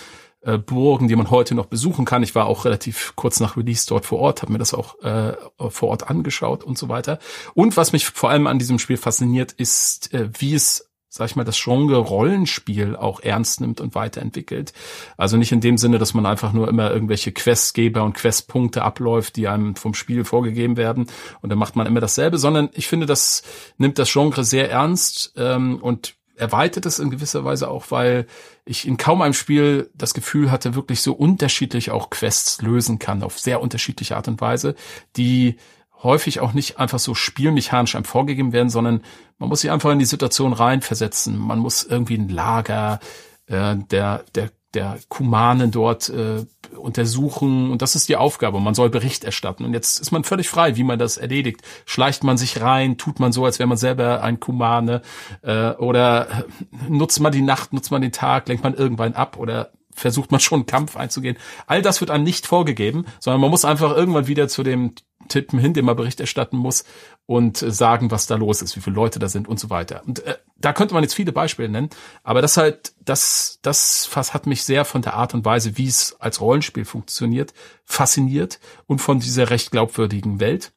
[0.47, 2.23] äh, Burgen, die man heute noch besuchen kann.
[2.23, 5.35] Ich war auch relativ kurz nach Release dort vor Ort, habe mir das auch äh,
[5.68, 7.18] vor Ort angeschaut und so weiter.
[7.55, 11.36] Und was mich vor allem an diesem Spiel fasziniert, ist, äh, wie es sag ich
[11.36, 14.73] mal, das Genre Rollenspiel auch ernst nimmt und weiterentwickelt.
[15.16, 19.36] Also nicht in dem Sinne, dass man einfach nur immer irgendwelche Questgeber und Questpunkte abläuft,
[19.36, 21.06] die einem vom Spiel vorgegeben werden
[21.40, 23.43] und dann macht man immer dasselbe, sondern ich finde, das
[23.78, 28.27] nimmt das Genre sehr ernst ähm, und erweitert es in gewisser Weise auch, weil
[28.65, 33.23] ich in kaum einem Spiel das Gefühl hatte, wirklich so unterschiedlich auch Quests lösen kann,
[33.23, 34.75] auf sehr unterschiedliche Art und Weise,
[35.17, 35.57] die
[36.03, 39.03] häufig auch nicht einfach so spielmechanisch einem vorgegeben werden, sondern
[39.39, 41.39] man muss sich einfach in die Situation reinversetzen.
[41.39, 43.01] Man muss irgendwie ein Lager
[43.47, 46.44] äh, der, der, der Kumanen dort äh,
[46.77, 48.61] untersuchen und das ist die Aufgabe.
[48.61, 51.62] Man soll Bericht erstatten und jetzt ist man völlig frei, wie man das erledigt.
[51.86, 55.03] Schleicht man sich rein, tut man so, als wäre man selber ein Kumane
[55.43, 56.44] äh, oder
[56.89, 60.40] nutzt man die Nacht, nutzt man den Tag, lenkt man irgendwann ab oder versucht man
[60.40, 61.36] schon einen Kampf einzugehen.
[61.66, 64.94] All das wird einem nicht vorgegeben, sondern man muss einfach irgendwann wieder zu dem
[65.28, 66.85] Tippen hin, dem man Bericht erstatten muss
[67.24, 70.02] und äh, sagen, was da los ist, wie viele Leute da sind und so weiter.
[70.06, 71.90] Und äh, da könnte man jetzt viele Beispiele nennen,
[72.23, 75.89] aber das halt, das, das fast hat mich sehr von der Art und Weise, wie
[75.89, 77.52] es als Rollenspiel funktioniert,
[77.85, 80.73] fasziniert und von dieser recht glaubwürdigen Welt.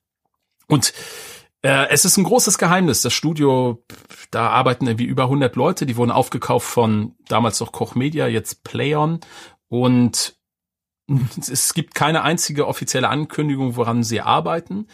[0.68, 0.94] Und
[1.62, 3.02] äh, es ist ein großes Geheimnis.
[3.02, 3.84] Das Studio,
[4.32, 8.64] da arbeiten irgendwie über 100 Leute, die wurden aufgekauft von damals noch Koch Media, jetzt
[8.64, 9.20] Playon
[9.68, 10.38] und
[11.38, 14.88] es gibt keine einzige offizielle Ankündigung, woran sie arbeiten.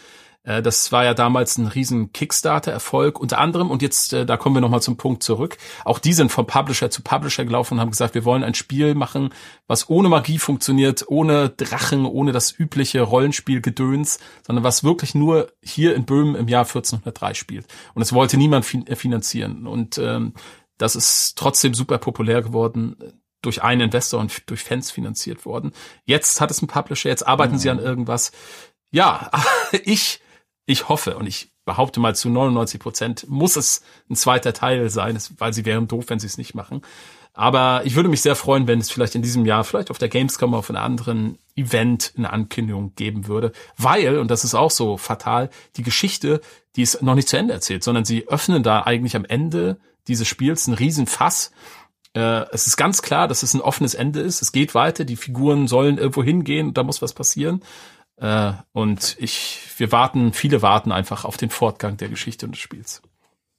[0.45, 3.69] Äh, das war ja damals ein riesen Kickstarter-Erfolg unter anderem.
[3.69, 5.57] Und jetzt, äh, da kommen wir nochmal zum Punkt zurück.
[5.83, 8.95] Auch die sind von Publisher zu Publisher gelaufen und haben gesagt, wir wollen ein Spiel
[8.95, 9.29] machen,
[9.67, 15.95] was ohne Magie funktioniert, ohne Drachen, ohne das übliche Rollenspielgedöns, sondern was wirklich nur hier
[15.95, 17.67] in Böhmen im Jahr 1403 spielt.
[17.93, 19.67] Und es wollte niemand äh, finanzieren.
[19.67, 20.33] Und ähm,
[20.77, 22.95] das ist trotzdem super populär geworden
[23.41, 25.71] durch einen Investor und durch Fans finanziert worden.
[26.03, 27.59] Jetzt hat es einen Publisher, jetzt arbeiten mhm.
[27.59, 28.31] sie an irgendwas.
[28.91, 29.29] Ja,
[29.83, 30.19] ich,
[30.65, 35.17] ich hoffe und ich behaupte mal zu 99 Prozent muss es ein zweiter Teil sein,
[35.37, 36.81] weil sie wären doof, wenn sie es nicht machen.
[37.33, 40.07] Aber ich würde mich sehr freuen, wenn es vielleicht in diesem Jahr, vielleicht auf der
[40.07, 44.95] Gamescom auf einem anderen Event eine Ankündigung geben würde, weil, und das ist auch so
[44.95, 46.39] fatal, die Geschichte,
[46.75, 49.77] die ist noch nicht zu Ende erzählt, sondern sie öffnen da eigentlich am Ende
[50.07, 51.51] dieses Spiels ein Riesenfass
[52.15, 54.41] äh, es ist ganz klar, dass es ein offenes Ende ist.
[54.41, 57.61] Es geht weiter, die Figuren sollen irgendwo hingehen, da muss was passieren.
[58.17, 62.59] Äh, und ich, wir warten, viele warten einfach auf den Fortgang der Geschichte und des
[62.59, 63.01] Spiels.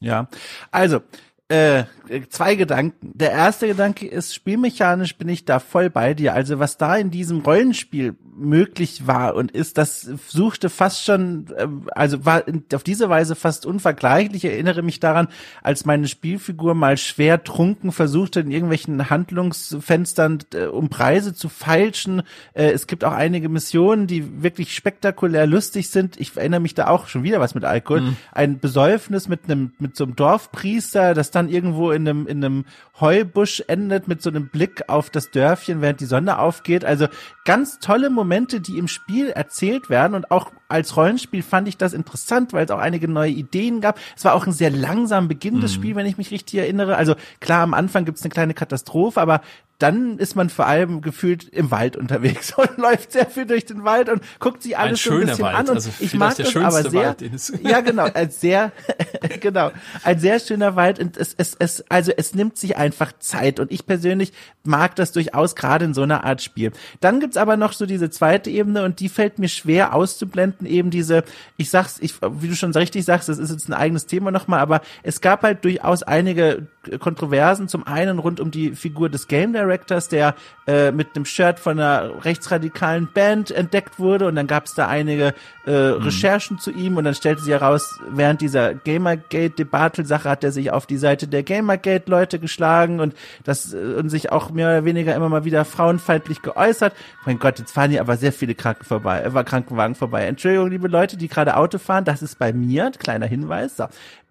[0.01, 0.29] Ja,
[0.71, 1.01] also
[1.49, 1.85] äh,
[2.29, 3.13] zwei Gedanken.
[3.15, 6.35] Der erste Gedanke ist, spielmechanisch bin ich da voll bei dir.
[6.35, 11.69] Also was da in diesem Rollenspiel möglich war und ist, das suchte fast schon, äh,
[11.95, 12.45] also war
[12.75, 14.45] auf diese Weise fast unvergleichlich.
[14.45, 15.29] Ich erinnere mich daran,
[15.63, 22.23] als meine Spielfigur mal schwer trunken versuchte, in irgendwelchen Handlungsfenstern äh, um Preise zu feilschen.
[22.55, 26.21] Äh, es gibt auch einige Missionen, die wirklich spektakulär lustig sind.
[26.21, 28.03] Ich erinnere mich da auch schon wieder was mit Alkohol.
[28.03, 28.17] Mhm.
[28.33, 32.65] Ein Besäufnis mit einem, mit so einem Dorfpriester, das dann irgendwo in einem, in einem
[33.01, 36.85] Heubusch endet mit so einem Blick auf das Dörfchen, während die Sonne aufgeht.
[36.85, 37.07] Also
[37.45, 41.93] ganz tolle Momente, die im Spiel erzählt werden und auch als Rollenspiel fand ich das
[41.93, 44.01] interessant, weil es auch einige neue Ideen gab.
[44.17, 45.81] Es war auch ein sehr langsam beginnendes mhm.
[45.81, 46.97] Spiel, wenn ich mich richtig erinnere.
[46.97, 49.43] Also klar, am Anfang gibt es eine kleine Katastrophe, aber
[49.79, 53.85] dann ist man vor allem gefühlt im Wald unterwegs und läuft sehr viel durch den
[53.85, 55.57] Wald und guckt sich alles so ein bisschen Wald.
[55.57, 55.69] an.
[55.69, 57.17] Und also ich mag das aber sehr.
[57.63, 58.73] Ja, genau, als sehr,
[59.41, 59.73] genau,
[60.03, 60.99] ein sehr schöner Wald.
[60.99, 63.61] Und es, es, es, also es nimmt sich einfach Zeit.
[63.61, 64.33] Und ich persönlich
[64.65, 66.73] mag das durchaus gerade in so einer Art Spiel.
[67.01, 70.67] Dann gibt's aber noch so diese zweite Ebene und die fällt mir schwer auszublenden.
[70.67, 71.23] Eben diese,
[71.59, 74.61] ich sag's, ich, wie du schon richtig sagst, das ist jetzt ein eigenes Thema nochmal,
[74.61, 76.67] aber es gab halt durchaus einige
[76.99, 77.69] Kontroversen.
[77.69, 79.66] Zum einen rund um die Figur des Game Directors,
[80.09, 80.35] der
[80.67, 84.89] äh, mit einem Shirt von einer rechtsradikalen Band entdeckt wurde und dann gab es da
[84.89, 85.35] einige
[85.67, 86.03] äh, mhm.
[86.03, 90.87] Recherchen zu ihm und dann stellte sich heraus, während dieser Gamergate-Debakel-Sache hat er sich auf
[90.87, 93.15] die Seite der Gamergate-Leute geschlagen und
[93.45, 96.95] das äh, und sich auch mehr oder weniger immer mal wieder frauenfeindlich geäußert.
[97.25, 100.27] Mein Gott, jetzt fahren hier aber sehr viele Kranken vorbei, äh, Krankenwagen vorbei.
[100.27, 103.77] Entschuldigung, liebe Leute, die gerade Auto fahren, das ist bei mir, kleiner Hinweis.
[103.77, 103.87] So.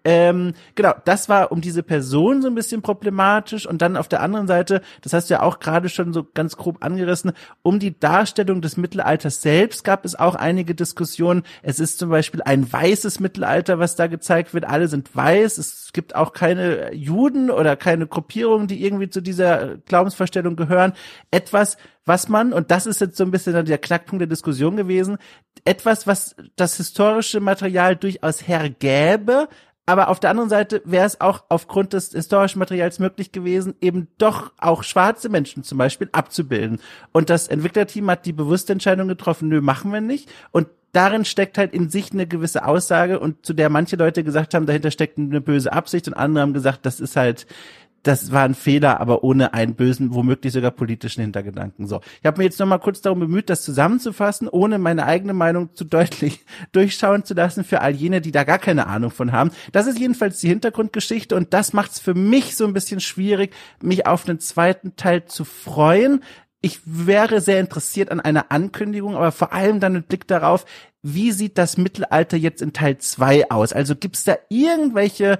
[0.08, 4.22] Ähm, genau, das war um diese Person so ein bisschen problematisch und dann auf der
[4.22, 7.98] anderen Seite, das hast du ja auch gerade schon so ganz grob angerissen, um die
[7.98, 11.42] Darstellung des Mittelalters selbst gab es auch einige Diskussionen.
[11.64, 14.64] Es ist zum Beispiel ein weißes Mittelalter, was da gezeigt wird.
[14.64, 15.58] Alle sind weiß.
[15.58, 20.92] Es gibt auch keine Juden oder keine Gruppierungen, die irgendwie zu dieser Glaubensvorstellung gehören.
[21.32, 25.18] Etwas, was man, und das ist jetzt so ein bisschen der Knackpunkt der Diskussion gewesen,
[25.64, 29.48] etwas, was das historische Material durchaus hergäbe,
[29.86, 34.08] aber auf der anderen Seite wäre es auch aufgrund des historischen Materials möglich gewesen, eben
[34.18, 36.80] doch auch schwarze Menschen zum Beispiel abzubilden.
[37.12, 40.28] Und das Entwicklerteam hat die bewusste Entscheidung getroffen, nö, machen wir nicht.
[40.50, 44.54] Und darin steckt halt in sich eine gewisse Aussage und zu der manche Leute gesagt
[44.54, 47.46] haben, dahinter steckt eine böse Absicht und andere haben gesagt, das ist halt
[48.06, 51.86] das war ein Fehler, aber ohne einen bösen, womöglich sogar politischen Hintergedanken.
[51.86, 55.32] So, ich habe mir jetzt noch mal kurz darum bemüht, das zusammenzufassen, ohne meine eigene
[55.32, 59.32] Meinung zu deutlich durchschauen zu lassen für all jene, die da gar keine Ahnung von
[59.32, 59.50] haben.
[59.72, 63.54] Das ist jedenfalls die Hintergrundgeschichte und das macht es für mich so ein bisschen schwierig,
[63.82, 66.22] mich auf einen zweiten Teil zu freuen.
[66.60, 70.64] Ich wäre sehr interessiert an einer Ankündigung, aber vor allem dann mit Blick darauf,
[71.02, 73.72] wie sieht das Mittelalter jetzt in Teil zwei aus?
[73.72, 75.38] Also gibt es da irgendwelche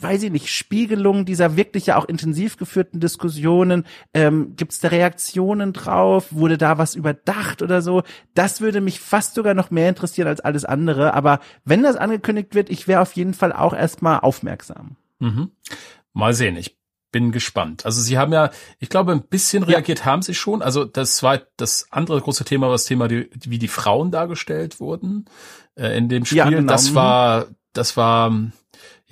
[0.00, 3.84] weiß ich nicht, Spiegelung dieser wirklich ja auch intensiv geführten Diskussionen?
[4.12, 6.26] Ähm, Gibt es da Reaktionen drauf?
[6.30, 8.02] Wurde da was überdacht oder so?
[8.34, 11.14] Das würde mich fast sogar noch mehr interessieren als alles andere.
[11.14, 14.96] Aber wenn das angekündigt wird, ich wäre auf jeden Fall auch erstmal aufmerksam.
[15.20, 15.52] Mhm.
[16.12, 16.56] Mal sehen.
[16.56, 16.78] Ich
[17.14, 17.86] bin gespannt.
[17.86, 18.50] Also Sie haben ja,
[18.80, 20.06] ich glaube, ein bisschen reagiert ja.
[20.06, 20.62] haben Sie schon.
[20.62, 24.80] Also das war das andere große Thema, war das Thema, die, wie die Frauen dargestellt
[24.80, 25.26] wurden
[25.76, 26.38] äh, in dem Spiel.
[26.38, 26.72] Ja, genau.
[26.72, 28.32] Das war, das war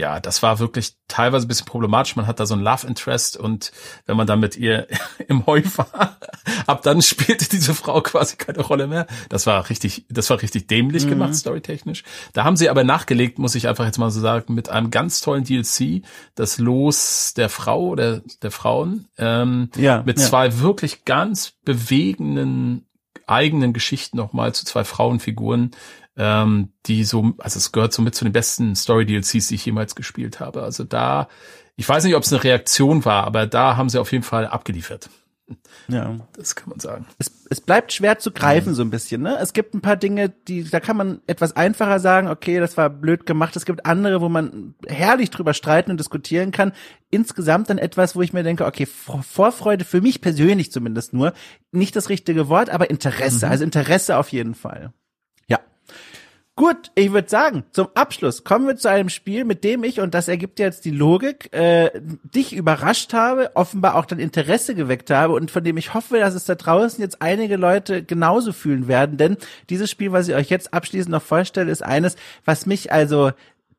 [0.02, 2.16] ja, das war wirklich teilweise ein bisschen problematisch.
[2.16, 3.70] Man hat da so ein Love Interest und
[4.04, 4.88] wenn man dann mit ihr
[5.28, 6.18] im Heu war,
[6.66, 9.06] ab dann spielte diese Frau quasi keine Rolle mehr.
[9.28, 11.10] Das war richtig, das war richtig dämlich mhm.
[11.10, 12.02] gemacht, storytechnisch.
[12.32, 15.20] Da haben sie aber nachgelegt, muss ich einfach jetzt mal so sagen, mit einem ganz
[15.20, 16.02] tollen DLC,
[16.34, 20.26] das Los der Frau oder der Frauen, ähm, ja, mit ja.
[20.26, 22.86] zwei wirklich ganz bewegenden
[23.26, 25.70] eigenen Geschichten nochmal zu zwei Frauenfiguren,
[26.16, 29.94] ähm, die so, also es gehört so mit zu den besten Story-DLCs, die ich jemals
[29.94, 30.62] gespielt habe.
[30.62, 31.28] Also da,
[31.76, 34.46] ich weiß nicht, ob es eine Reaktion war, aber da haben sie auf jeden Fall
[34.46, 35.08] abgeliefert.
[35.88, 36.18] Ja.
[36.34, 37.06] Das kann man sagen.
[37.18, 38.74] Es, es bleibt schwer zu greifen, mhm.
[38.74, 39.38] so ein bisschen, ne?
[39.40, 42.88] Es gibt ein paar Dinge, die, da kann man etwas einfacher sagen, okay, das war
[42.90, 43.56] blöd gemacht.
[43.56, 46.72] Es gibt andere, wo man herrlich drüber streiten und diskutieren kann.
[47.10, 51.32] Insgesamt dann etwas, wo ich mir denke, okay, Vorfreude für mich persönlich zumindest nur,
[51.70, 53.52] nicht das richtige Wort, aber Interesse, mhm.
[53.52, 54.92] also Interesse auf jeden Fall.
[56.54, 60.12] Gut, ich würde sagen, zum Abschluss kommen wir zu einem Spiel, mit dem ich, und
[60.12, 61.90] das ergibt jetzt die Logik, äh,
[62.24, 66.34] dich überrascht habe, offenbar auch dein Interesse geweckt habe und von dem ich hoffe, dass
[66.34, 69.38] es da draußen jetzt einige Leute genauso fühlen werden, denn
[69.70, 73.32] dieses Spiel, was ich euch jetzt abschließend noch vorstelle, ist eines, was mich also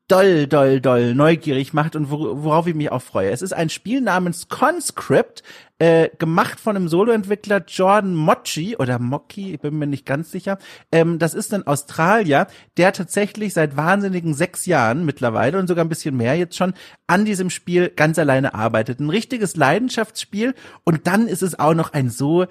[0.08, 3.30] doll, doll, doll neugierig macht und worauf ich mich auch freue.
[3.30, 5.42] Es ist ein Spiel namens Conscript,
[5.78, 10.58] äh, gemacht von einem Solo-Entwickler Jordan Mochi oder Mocky, ich bin mir nicht ganz sicher.
[10.92, 15.88] Ähm, das ist ein Australier, der tatsächlich seit wahnsinnigen sechs Jahren mittlerweile und sogar ein
[15.88, 16.74] bisschen mehr jetzt schon
[17.06, 19.00] an diesem Spiel ganz alleine arbeitet.
[19.00, 20.54] Ein richtiges Leidenschaftsspiel
[20.84, 22.46] und dann ist es auch noch ein so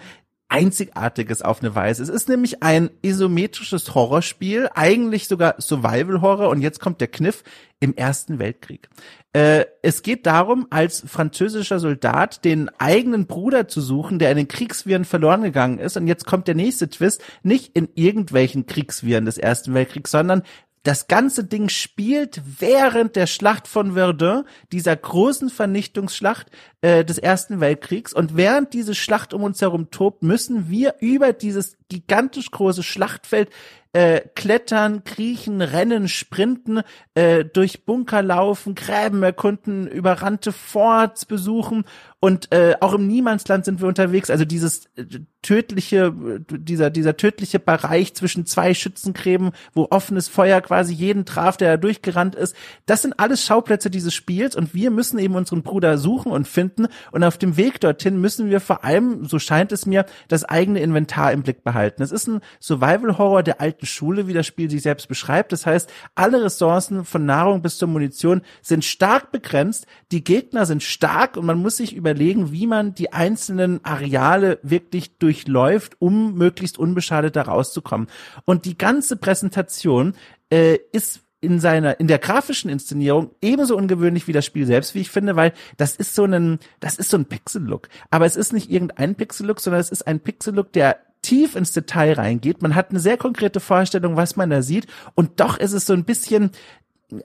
[0.54, 2.04] Einzigartiges auf eine Weise.
[2.04, 7.44] Es ist nämlich ein isometrisches Horrorspiel, eigentlich sogar Survival Horror und jetzt kommt der Kniff
[7.80, 8.88] im Ersten Weltkrieg.
[9.34, 14.48] Äh, es geht darum, als französischer Soldat den eigenen Bruder zu suchen, der in den
[14.48, 15.98] Kriegsviren verloren gegangen ist.
[15.98, 20.44] Und jetzt kommt der nächste Twist, nicht in irgendwelchen Kriegsviren des Ersten Weltkriegs, sondern
[20.84, 24.44] das ganze Ding spielt während der Schlacht von Verdun,
[24.74, 26.52] dieser großen Vernichtungsschlacht
[26.82, 28.14] äh, des Ersten Weltkriegs.
[28.14, 33.50] Und während diese Schlacht um uns herum tobt, müssen wir über dieses gigantisch große Schlachtfeld
[33.94, 36.82] äh, klettern, kriechen, rennen, sprinten,
[37.14, 41.86] äh, durch Bunker laufen, Gräben erkunden, überrannte Forts besuchen
[42.24, 44.30] und äh, auch im Niemandsland sind wir unterwegs.
[44.30, 45.04] Also dieses äh,
[45.42, 46.14] tödliche,
[46.50, 51.76] dieser dieser tödliche Bereich zwischen zwei Schützengräben, wo offenes Feuer quasi jeden traf, der da
[51.76, 52.56] durchgerannt ist.
[52.86, 56.88] Das sind alles Schauplätze dieses Spiels und wir müssen eben unseren Bruder suchen und finden.
[57.12, 60.80] Und auf dem Weg dorthin müssen wir vor allem, so scheint es mir, das eigene
[60.80, 62.02] Inventar im Blick behalten.
[62.04, 65.52] Es ist ein Survival-Horror der alten Schule, wie das Spiel sich selbst beschreibt.
[65.52, 69.88] Das heißt, alle Ressourcen von Nahrung bis zur Munition sind stark begrenzt.
[70.12, 74.60] Die Gegner sind stark und man muss sich über überlegen, wie man die einzelnen Areale
[74.62, 78.08] wirklich durchläuft, um möglichst unbeschadet da rauszukommen.
[78.46, 80.14] Und die ganze Präsentation
[80.52, 85.02] äh, ist in seiner, in der grafischen Inszenierung ebenso ungewöhnlich wie das Spiel selbst, wie
[85.02, 87.90] ich finde, weil das ist so ein, das ist so ein Pixel-Look.
[88.12, 92.14] Aber es ist nicht irgendein Pixel-Look, sondern es ist ein Pixel-Look, der tief ins Detail
[92.14, 92.62] reingeht.
[92.62, 94.86] Man hat eine sehr konkrete Vorstellung, was man da sieht.
[95.16, 96.52] Und doch ist es so ein bisschen,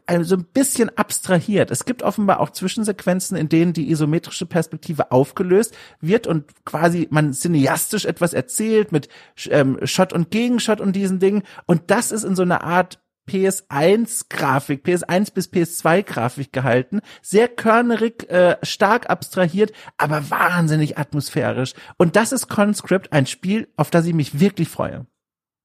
[0.06, 1.70] also ein bisschen abstrahiert.
[1.70, 7.34] Es gibt offenbar auch Zwischensequenzen, in denen die isometrische Perspektive aufgelöst wird und quasi man
[7.34, 9.08] cineastisch etwas erzählt mit
[9.50, 11.42] ähm, Shot und Gegenshot und diesen Dingen.
[11.66, 12.98] Und das ist in so einer Art
[13.28, 17.00] PS1-Grafik, PS1 bis PS2-Grafik gehalten.
[17.22, 21.74] Sehr körnerig, äh, stark abstrahiert, aber wahnsinnig atmosphärisch.
[21.96, 25.06] Und das ist Conscript, ein Spiel, auf das ich mich wirklich freue.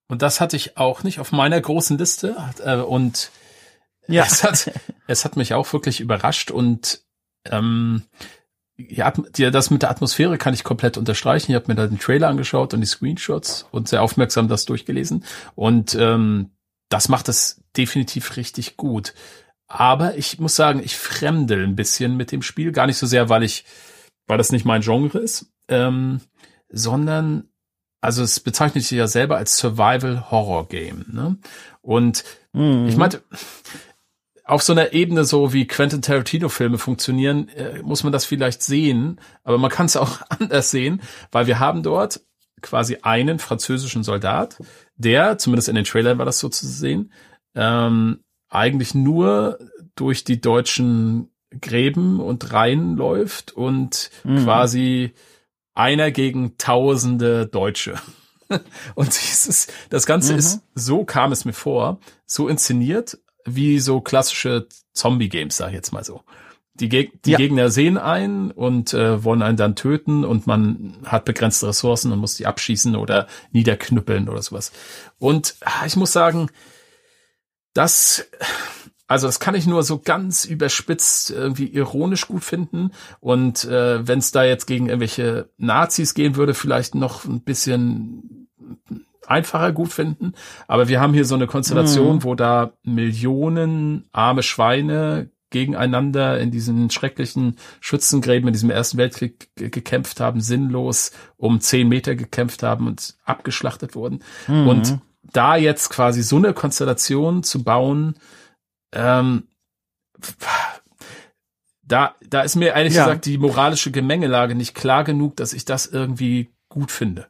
[0.07, 2.35] Und das hatte ich auch nicht auf meiner großen Liste.
[2.63, 3.31] Äh, und
[4.07, 4.23] ja.
[4.23, 4.71] Es hat,
[5.07, 7.01] es hat mich auch wirklich überrascht und
[7.45, 8.03] ähm,
[8.75, 9.11] ja,
[9.51, 11.51] das mit der Atmosphäre kann ich komplett unterstreichen.
[11.51, 15.25] Ich habe mir da den Trailer angeschaut und die Screenshots und sehr aufmerksam das durchgelesen.
[15.55, 16.51] Und ähm,
[16.93, 19.15] das macht es definitiv richtig gut.
[19.67, 22.71] Aber ich muss sagen, ich fremdel ein bisschen mit dem Spiel.
[22.71, 23.65] Gar nicht so sehr, weil ich,
[24.27, 26.21] weil das nicht mein Genre ist, ähm,
[26.69, 27.49] sondern
[27.99, 31.05] also es bezeichnet sich ja selber als Survival Horror Game.
[31.11, 31.37] Ne?
[31.81, 32.85] Und mhm.
[32.87, 33.23] ich meinte,
[34.43, 38.61] auf so einer Ebene so wie Quentin Tarantino Filme funktionieren, äh, muss man das vielleicht
[38.61, 41.01] sehen, aber man kann es auch anders sehen,
[41.31, 42.21] weil wir haben dort
[42.61, 44.57] quasi einen französischen Soldat,
[45.03, 47.11] der, zumindest in den Trailern war das so zu sehen,
[47.55, 48.19] ähm,
[48.49, 49.59] eigentlich nur
[49.95, 51.29] durch die deutschen
[51.61, 54.43] Gräben und Reihen läuft und mhm.
[54.43, 55.13] quasi
[55.73, 57.95] einer gegen tausende Deutsche.
[58.95, 60.39] Und dieses, das Ganze mhm.
[60.39, 65.91] ist, so kam es mir vor, so inszeniert, wie so klassische Zombie-Games, sag ich jetzt
[65.91, 66.23] mal so.
[66.75, 67.37] Die, Geg die ja.
[67.37, 72.19] Gegner sehen einen und äh, wollen einen dann töten und man hat begrenzte Ressourcen und
[72.19, 74.71] muss die abschießen oder niederknüppeln oder sowas.
[75.19, 76.49] Und ah, ich muss sagen,
[77.73, 78.25] das,
[79.07, 82.91] also das kann ich nur so ganz überspitzt irgendwie ironisch gut finden.
[83.19, 88.49] Und äh, wenn es da jetzt gegen irgendwelche Nazis gehen würde, vielleicht noch ein bisschen
[89.27, 90.33] einfacher gut finden.
[90.67, 92.23] Aber wir haben hier so eine Konstellation, mhm.
[92.23, 100.19] wo da Millionen arme Schweine gegeneinander in diesen schrecklichen Schützengräben in diesem Ersten Weltkrieg gekämpft
[100.19, 104.19] haben, sinnlos um zehn Meter gekämpft haben und abgeschlachtet wurden.
[104.47, 104.67] Mhm.
[104.67, 108.15] Und da jetzt quasi so eine Konstellation zu bauen,
[108.91, 109.47] ähm,
[111.83, 113.05] da, da ist mir ehrlich ja.
[113.05, 117.27] gesagt die moralische Gemengelage nicht klar genug, dass ich das irgendwie gut finde.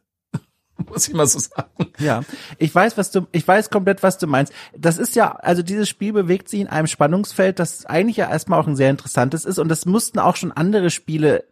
[0.90, 1.92] muss ich mal so sagen.
[1.98, 2.22] Ja,
[2.58, 4.52] ich weiß, was du, ich weiß komplett, was du meinst.
[4.76, 8.60] Das ist ja, also dieses Spiel bewegt sich in einem Spannungsfeld, das eigentlich ja erstmal
[8.60, 11.44] auch ein sehr interessantes ist und das mussten auch schon andere Spiele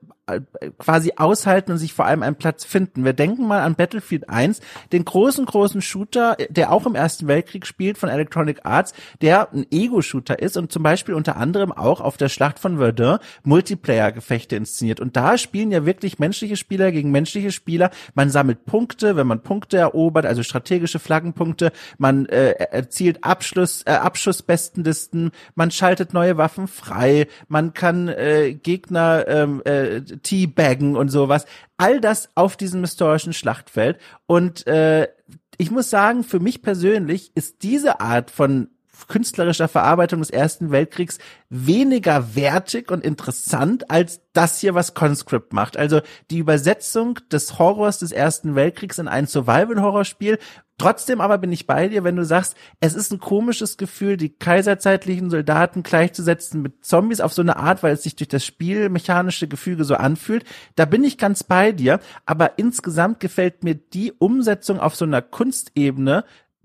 [0.78, 3.05] quasi aushalten und sich vor allem einen Platz finden.
[3.05, 4.61] Wir denken mal an Battlefield 1,
[4.93, 9.66] den großen, großen Shooter, der auch im Ersten Weltkrieg spielt von Electronic Arts, der ein
[9.70, 15.01] Ego-Shooter ist und zum Beispiel unter anderem auch auf der Schlacht von Verdun Multiplayer-Gefechte inszeniert.
[15.01, 17.90] Und da spielen ja wirklich menschliche Spieler gegen menschliche Spieler.
[18.15, 21.73] Man sammelt Punkte, wenn man Punkte erobert, also strategische Flaggenpunkte.
[21.99, 25.32] Man äh, erzielt Abschluss, äh, Abschussbestenlisten.
[25.57, 27.27] Man schaltet neue Waffen frei.
[27.49, 29.62] Man kann äh, Gegner ähm,
[30.12, 31.47] äh, Teabaggen und sowas.
[31.76, 33.98] All das auf diesem historischen Schlachtfeld.
[34.26, 35.09] Und äh,
[35.59, 38.68] ich muss sagen, für mich persönlich ist diese Art von
[39.08, 41.18] künstlerischer Verarbeitung des Ersten Weltkriegs
[41.48, 45.76] weniger wertig und interessant als das hier, was Conscript macht.
[45.76, 46.00] Also
[46.30, 50.38] die Übersetzung des Horrors des Ersten Weltkriegs in ein Survival-Horrorspiel.
[50.78, 54.30] Trotzdem aber bin ich bei dir, wenn du sagst, es ist ein komisches Gefühl, die
[54.30, 59.46] kaiserzeitlichen Soldaten gleichzusetzen mit Zombies auf so eine Art, weil es sich durch das spielmechanische
[59.46, 60.44] Gefüge so anfühlt.
[60.74, 62.00] Da bin ich ganz bei dir.
[62.26, 66.24] Aber insgesamt gefällt mir die Umsetzung auf so einer Kunstebene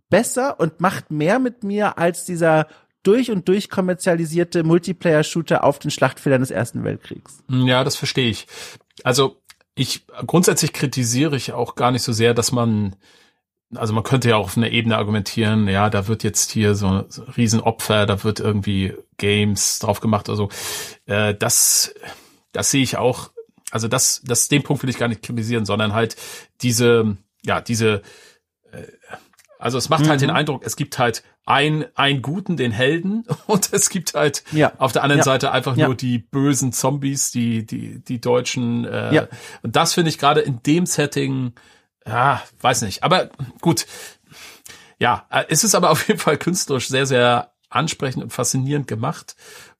[0.09, 2.67] besser und macht mehr mit mir als dieser
[3.03, 7.43] durch und durch kommerzialisierte Multiplayer-Shooter auf den Schlachtfeldern des Ersten Weltkriegs.
[7.49, 8.47] Ja, das verstehe ich.
[9.03, 9.37] Also
[9.75, 12.95] ich grundsätzlich kritisiere ich auch gar nicht so sehr, dass man
[13.75, 16.87] also man könnte ja auch auf einer Ebene argumentieren, ja, da wird jetzt hier so,
[16.87, 17.05] ein
[17.35, 20.49] Riesenopfer, da wird irgendwie Games drauf gemacht oder so.
[21.05, 21.93] Äh, das,
[22.53, 23.31] das sehe ich auch,
[23.71, 26.15] also das, das, den Punkt will ich gar nicht kritisieren, sondern halt
[26.61, 28.03] diese, ja, diese,
[29.59, 30.09] also es macht mhm.
[30.09, 30.35] halt den mhm.
[30.35, 34.73] Eindruck, es gibt halt ein, einen guten, den Helden, und es gibt halt ja.
[34.77, 35.23] auf der anderen ja.
[35.25, 35.87] Seite einfach ja.
[35.87, 38.85] nur die bösen Zombies, die, die, die Deutschen.
[38.85, 39.27] Äh, ja.
[39.63, 41.53] Und das finde ich gerade in dem Setting
[42.07, 43.03] ja, weiß nicht.
[43.03, 43.29] Aber
[43.61, 43.85] gut.
[44.99, 49.35] Ja, äh, es ist aber auf jeden Fall künstlerisch sehr, sehr ansprechend und faszinierend gemacht.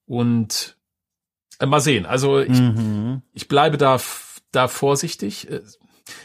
[0.06, 0.78] Und
[1.60, 2.06] äh, mal sehen.
[2.06, 3.22] Also ich, mhm.
[3.34, 4.00] ich bleibe da,
[4.52, 5.48] da vorsichtig.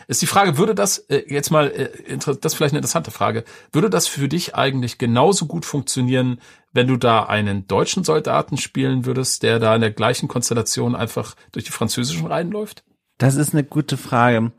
[0.09, 3.45] Ist die Frage, würde das, äh, jetzt mal, äh, das ist vielleicht eine interessante Frage,
[3.73, 6.41] würde das für dich eigentlich genauso gut funktionieren,
[6.73, 11.35] wenn du da einen deutschen Soldaten spielen würdest, der da in der gleichen Konstellation einfach
[11.53, 12.85] durch die französischen Reihen läuft?
[13.19, 14.53] Das ist eine gute Frage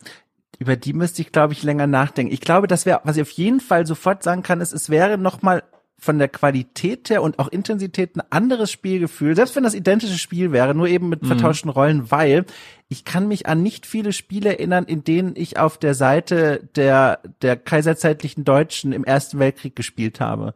[0.60, 2.34] über die müsste ich, glaube ich, länger nachdenken.
[2.34, 5.18] Ich glaube, dass wir, was ich auf jeden Fall sofort sagen kann, ist, es wäre
[5.18, 5.64] nochmal
[6.04, 10.52] von der Qualität her und auch Intensität ein anderes Spielgefühl, selbst wenn das identische Spiel
[10.52, 11.28] wäre, nur eben mit mhm.
[11.28, 12.46] vertauschten Rollen, weil
[12.90, 17.22] ich kann mich an nicht viele Spiele erinnern, in denen ich auf der Seite der,
[17.42, 20.54] der kaiserzeitlichen Deutschen im Ersten Weltkrieg gespielt habe.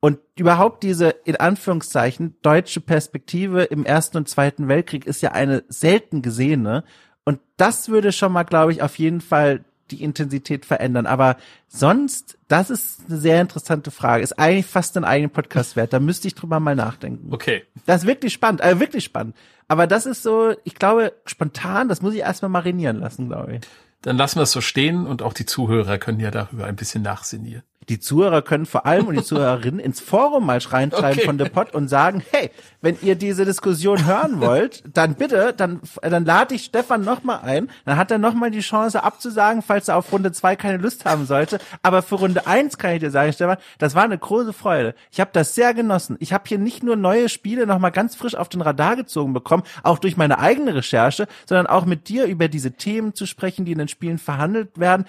[0.00, 5.62] Und überhaupt diese, in Anführungszeichen, deutsche Perspektive im Ersten und Zweiten Weltkrieg ist ja eine
[5.68, 6.84] selten gesehene.
[7.26, 11.06] Und das würde schon mal, glaube ich, auf jeden Fall die Intensität verändern.
[11.06, 11.36] Aber
[11.68, 14.22] sonst, das ist eine sehr interessante Frage.
[14.22, 15.92] Ist eigentlich fast ein eigenen Podcast wert.
[15.92, 17.32] Da müsste ich drüber mal nachdenken.
[17.32, 17.64] Okay.
[17.86, 19.36] Das ist wirklich spannend, äh, wirklich spannend.
[19.68, 23.60] Aber das ist so, ich glaube, spontan, das muss ich erstmal marinieren lassen, glaube ich.
[24.02, 27.02] Dann lassen wir es so stehen und auch die Zuhörer können ja darüber ein bisschen
[27.02, 31.26] nachsinnieren die Zuhörer können vor allem und die Zuhörerinnen ins Forum mal reintreiben okay.
[31.26, 32.50] von The Pod und sagen, hey,
[32.80, 37.70] wenn ihr diese Diskussion hören wollt, dann bitte, dann, dann lade ich Stefan nochmal ein.
[37.84, 41.26] Dann hat er nochmal die Chance abzusagen, falls er auf Runde zwei keine Lust haben
[41.26, 41.58] sollte.
[41.82, 44.94] Aber für Runde eins kann ich dir sagen, Stefan, das war eine große Freude.
[45.12, 46.16] Ich habe das sehr genossen.
[46.18, 49.62] Ich habe hier nicht nur neue Spiele nochmal ganz frisch auf den Radar gezogen bekommen,
[49.82, 53.72] auch durch meine eigene Recherche, sondern auch mit dir über diese Themen zu sprechen, die
[53.72, 55.06] in den Spielen verhandelt werden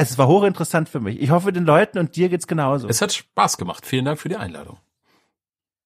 [0.00, 1.20] es war hochinteressant für mich.
[1.20, 2.88] Ich hoffe, den Leuten und dir geht's genauso.
[2.88, 3.86] Es hat Spaß gemacht.
[3.86, 4.78] Vielen Dank für die Einladung.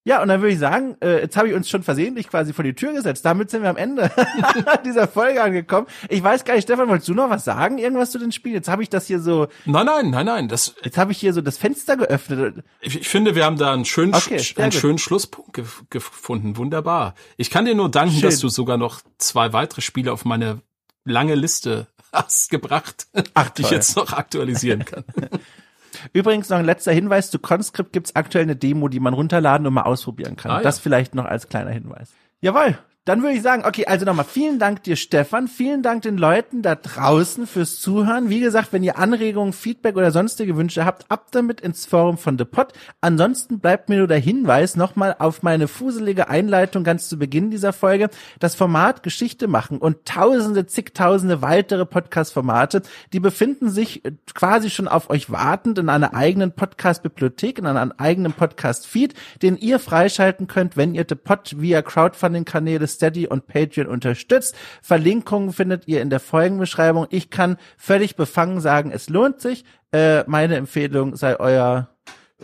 [0.09, 2.65] Ja, und dann würde ich sagen, äh, jetzt habe ich uns schon versehentlich quasi vor
[2.65, 3.27] die Tür gesetzt.
[3.27, 4.11] Damit sind wir am Ende
[4.87, 5.87] dieser Folge angekommen.
[6.09, 7.77] Ich weiß gar nicht, Stefan, wolltest du noch was sagen?
[7.77, 8.55] Irgendwas zu den Spielen?
[8.55, 9.49] Jetzt habe ich das hier so.
[9.67, 10.49] Nein, nein, nein, nein.
[10.49, 12.65] Das, jetzt habe ich hier so das Fenster geöffnet.
[12.81, 16.57] Ich, ich finde, wir haben da einen schönen, okay, einen schönen Schlusspunkt ge gefunden.
[16.57, 17.15] Wunderbar.
[17.37, 18.23] Ich kann dir nur danken, Schön.
[18.23, 20.63] dass du sogar noch zwei weitere Spiele auf meine
[21.05, 25.05] lange Liste hast gebracht, Ach, die ich jetzt noch aktualisieren kann.
[26.13, 29.75] Übrigens noch ein letzter Hinweis, zu Conscript gibt's aktuell eine Demo, die man runterladen und
[29.75, 30.51] mal ausprobieren kann.
[30.51, 30.63] Ah, ja.
[30.63, 32.11] Das vielleicht noch als kleiner Hinweis.
[32.41, 32.79] Jawohl.
[33.09, 35.49] Dann würde ich sagen, okay, also nochmal vielen Dank dir, Stefan.
[35.49, 38.29] Vielen Dank den Leuten da draußen fürs Zuhören.
[38.29, 42.37] Wie gesagt, wenn ihr Anregungen, Feedback oder sonstige Wünsche habt, ab damit ins Forum von
[42.37, 42.75] The Pod.
[43.01, 47.73] Ansonsten bleibt mir nur der Hinweis nochmal auf meine fuselige Einleitung ganz zu Beginn dieser
[47.73, 48.11] Folge.
[48.41, 52.83] Das Format Geschichte machen und tausende, zigtausende weitere Podcast-Formate,
[53.15, 54.03] die befinden sich
[54.35, 59.79] quasi schon auf euch wartend in einer eigenen Podcast-Bibliothek, in einem eigenen Podcast-Feed, den ihr
[59.79, 64.57] freischalten könnt, wenn ihr The Pod via Crowdfunding-Kanäle Steady und Patreon unterstützt.
[64.83, 67.07] Verlinkungen findet ihr in der Folgenbeschreibung.
[67.11, 69.65] Ich kann völlig befangen sagen, es lohnt sich.
[69.93, 71.89] Äh, meine Empfehlung sei euer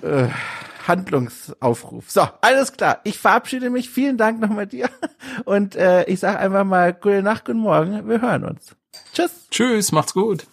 [0.01, 0.29] äh,
[0.87, 2.11] Handlungsaufruf.
[2.11, 3.01] So, alles klar.
[3.05, 3.91] Ich verabschiede mich.
[3.91, 4.89] Vielen Dank nochmal dir.
[5.45, 8.09] Und äh, ich sage einfach mal gute Nacht, guten Morgen.
[8.09, 8.77] Wir hören uns.
[9.13, 9.49] Tschüss.
[9.51, 10.47] Tschüss, macht's gut.